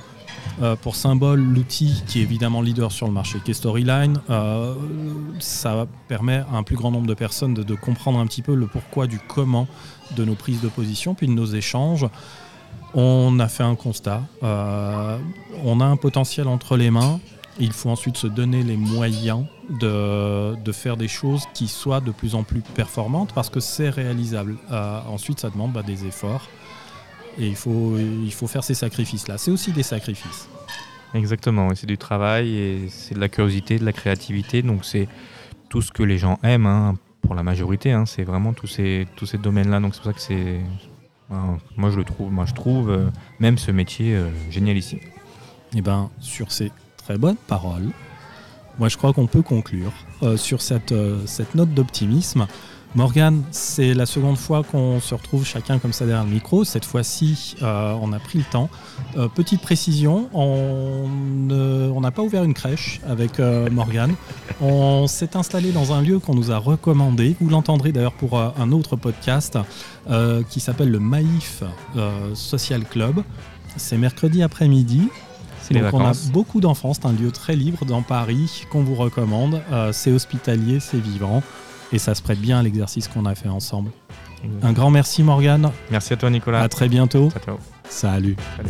euh, 0.62 0.76
pour 0.76 0.96
symbole, 0.96 1.42
l'outil 1.42 2.04
qui 2.08 2.20
est 2.20 2.24
évidemment 2.24 2.62
leader 2.62 2.92
sur 2.92 3.08
le 3.08 3.14
marché, 3.14 3.40
qui 3.44 3.52
est 3.52 3.56
Storyline, 3.56 4.22
euh, 4.30 4.74
ça 5.40 5.86
permet 6.08 6.44
à 6.52 6.56
un 6.56 6.64
plus 6.64 6.76
grand 6.76 6.92
nombre 6.92 7.08
de 7.08 7.14
personnes 7.14 7.54
de, 7.54 7.76
comprendre 7.76 8.20
un 8.20 8.26
petit 8.26 8.42
peu 8.42 8.56
le 8.56 8.68
pourquoi 8.68 9.08
du 9.08 9.20
comment 9.20 9.68
de 10.16 10.24
nos 10.24 10.36
prises 10.36 10.62
de 10.62 10.70
position, 10.70 11.14
puis 11.14 11.28
de 11.28 11.34
nos 11.34 11.46
échanges. 11.46 12.08
On 12.94 13.38
a 13.40 13.50
fait 13.50 13.64
un 13.64 13.76
constat. 13.76 14.24
Euh, 14.44 15.18
on 15.64 15.82
a 15.82 15.86
un 15.86 15.98
potentiel 15.98 16.48
entre 16.48 16.78
les 16.78 16.90
mains. 16.90 17.20
Il 17.60 17.74
faut 17.74 17.90
ensuite 17.90 18.18
se 18.18 18.28
donner 18.28 18.64
les 18.64 18.78
moyens 18.78 19.46
de, 19.70 20.72
faire 20.72 20.96
des 20.96 21.08
choses 21.08 21.44
qui 21.54 21.68
soient 21.68 22.02
de 22.02 22.12
plus 22.12 22.36
en 22.36 22.44
plus 22.44 22.62
performantes 22.62 23.34
parce 23.34 23.50
que 23.50 23.60
c'est 23.60 23.90
réalisable. 23.90 24.58
ensuite, 25.10 25.42
ça 25.42 25.50
demande 25.50 25.74
bah, 25.74 25.84
des 25.84 26.06
efforts. 26.06 26.48
Et 27.38 27.48
il 27.48 27.56
faut, 27.56 27.98
il 27.98 28.32
faut 28.32 28.48
faire 28.48 28.64
ces 28.64 28.74
sacrifices-là. 28.74 29.38
C'est 29.38 29.52
aussi 29.52 29.72
des 29.72 29.84
sacrifices. 29.84 30.48
Exactement, 31.14 31.70
c'est 31.76 31.88
du 31.88 31.98
travail 31.98 32.56
et 32.56 32.88
c'est 32.90 33.16
de 33.16 33.20
la 33.20 33.30
curiosité, 33.30 33.80
de 33.80 33.86
la 33.86 33.94
créativité. 33.94 34.62
Donc 34.62 34.84
c'est 34.84 35.08
tout 35.70 35.82
ce 35.82 35.92
que 35.92 36.04
les 36.04 36.18
gens 36.18 36.40
aiment, 36.44 36.66
hein, 36.66 36.96
pour 37.22 37.36
la 37.36 37.44
majorité. 37.44 37.92
Hein. 37.92 38.06
c'est 38.06 38.24
vraiment 38.24 38.54
tous 38.54 38.68
ces, 38.68 39.08
tous 39.16 39.26
ces 39.26 39.38
domaines-là. 39.38 39.80
Donc 39.80 39.96
c'est 39.96 40.02
pour 40.02 40.12
ça 40.12 40.14
que 40.14 40.22
c'est... 40.22 40.60
moi 41.78 41.90
je 41.90 41.98
le 41.98 42.04
trouve, 42.04 42.32
moi 42.32 42.46
je 42.46 42.54
trouve 42.54 42.90
euh, 42.90 43.08
même 43.40 43.58
ce 43.58 43.72
métier 43.72 44.16
euh, 44.16 44.30
génial 44.50 44.78
ici. 44.78 44.98
Et 44.98 45.80
eh 45.80 45.82
ben 45.82 46.10
sur 46.20 46.52
ces 46.52 46.72
très 46.98 47.18
bonnes 47.18 47.36
paroles, 47.48 47.90
moi 48.80 48.88
je 48.90 48.98
crois 48.98 49.14
qu'on 49.14 49.28
peut 49.28 49.42
conclure 49.42 49.92
euh, 50.24 50.38
sur 50.38 50.62
cette, 50.62 50.94
cette 51.26 51.56
note 51.56 51.74
d'optimisme. 51.74 52.48
Morgane, 52.96 53.44
c'est 53.52 53.94
la 53.94 54.06
seconde 54.06 54.38
fois 54.38 54.64
qu'on 54.64 55.02
se 55.02 55.14
retrouve 55.14 55.46
chacun 55.46 55.80
comme 55.80 55.92
ça 55.92 56.06
derrière 56.06 56.24
le 56.24 56.32
micro. 56.32 56.64
Cette 56.64 56.86
fois-ci, 56.86 57.58
euh, 57.62 57.94
on 58.02 58.14
a 58.14 58.20
pris 58.20 58.40
le 58.40 58.46
temps. 58.46 58.70
Euh, 59.18 59.28
petite 59.28 59.62
précision, 59.62 60.30
on 60.34 62.00
n'a 62.00 62.12
pas 62.12 62.22
ouvert 62.22 62.46
une 62.46 62.54
crèche 62.54 63.02
avec 63.06 63.42
euh, 63.42 63.70
Morgane. 63.70 64.16
On 64.62 65.08
s'est 65.08 65.36
installé 65.36 65.74
dans 65.74 65.92
un 65.92 66.02
lieu 66.02 66.20
qu'on 66.20 66.36
nous 66.36 66.52
a 66.52 66.58
recommandé. 66.58 67.36
Vous 67.42 67.50
l'entendrez 67.50 67.92
d'ailleurs 67.92 68.14
pour 68.14 68.40
un 68.40 68.72
autre 68.72 68.96
podcast 68.96 69.58
qui 70.50 70.62
s'appelle 70.62 70.90
le 70.90 71.00
Maïf 71.00 71.64
Social 72.34 72.86
Club. 72.86 73.24
C'est 73.76 73.98
mercredi 73.98 74.42
après-midi. 74.42 75.10
Donc 75.72 75.94
on 75.94 76.06
a 76.06 76.14
beaucoup 76.32 76.62
d'enfants, 76.62 76.94
c'est 76.94 77.08
un 77.08 77.12
lieu 77.12 77.32
très 77.32 77.56
libre 77.56 77.84
dans 77.86 78.04
Paris 78.04 78.66
qu'on 78.72 78.84
vous 78.84 78.96
recommande. 78.96 79.62
c'est 79.92 80.12
hospitalier, 80.12 80.80
c'est 80.80 81.00
vivant 81.00 81.44
et 81.92 82.00
ça 82.00 82.16
se 82.16 82.22
prête 82.22 82.40
bien 82.40 82.60
à 82.60 82.64
l'exercice 82.64 83.08
qu'on 83.08 83.26
a 83.26 83.36
fait 83.36 83.50
ensemble. 83.50 83.92
Un 84.62 84.74
grand 84.74 84.92
merci 84.92 85.24
Morgane. 85.24 85.72
Merci 85.92 86.14
à 86.14 86.18
toi 86.18 86.30
Nicolas. 86.30 86.62
À 86.62 86.70
très 86.70 86.88
bientôt. 86.88 87.30
Ciao, 87.32 87.44
ciao. 87.44 87.58
Salut. 87.90 88.36
Salut. 88.58 88.70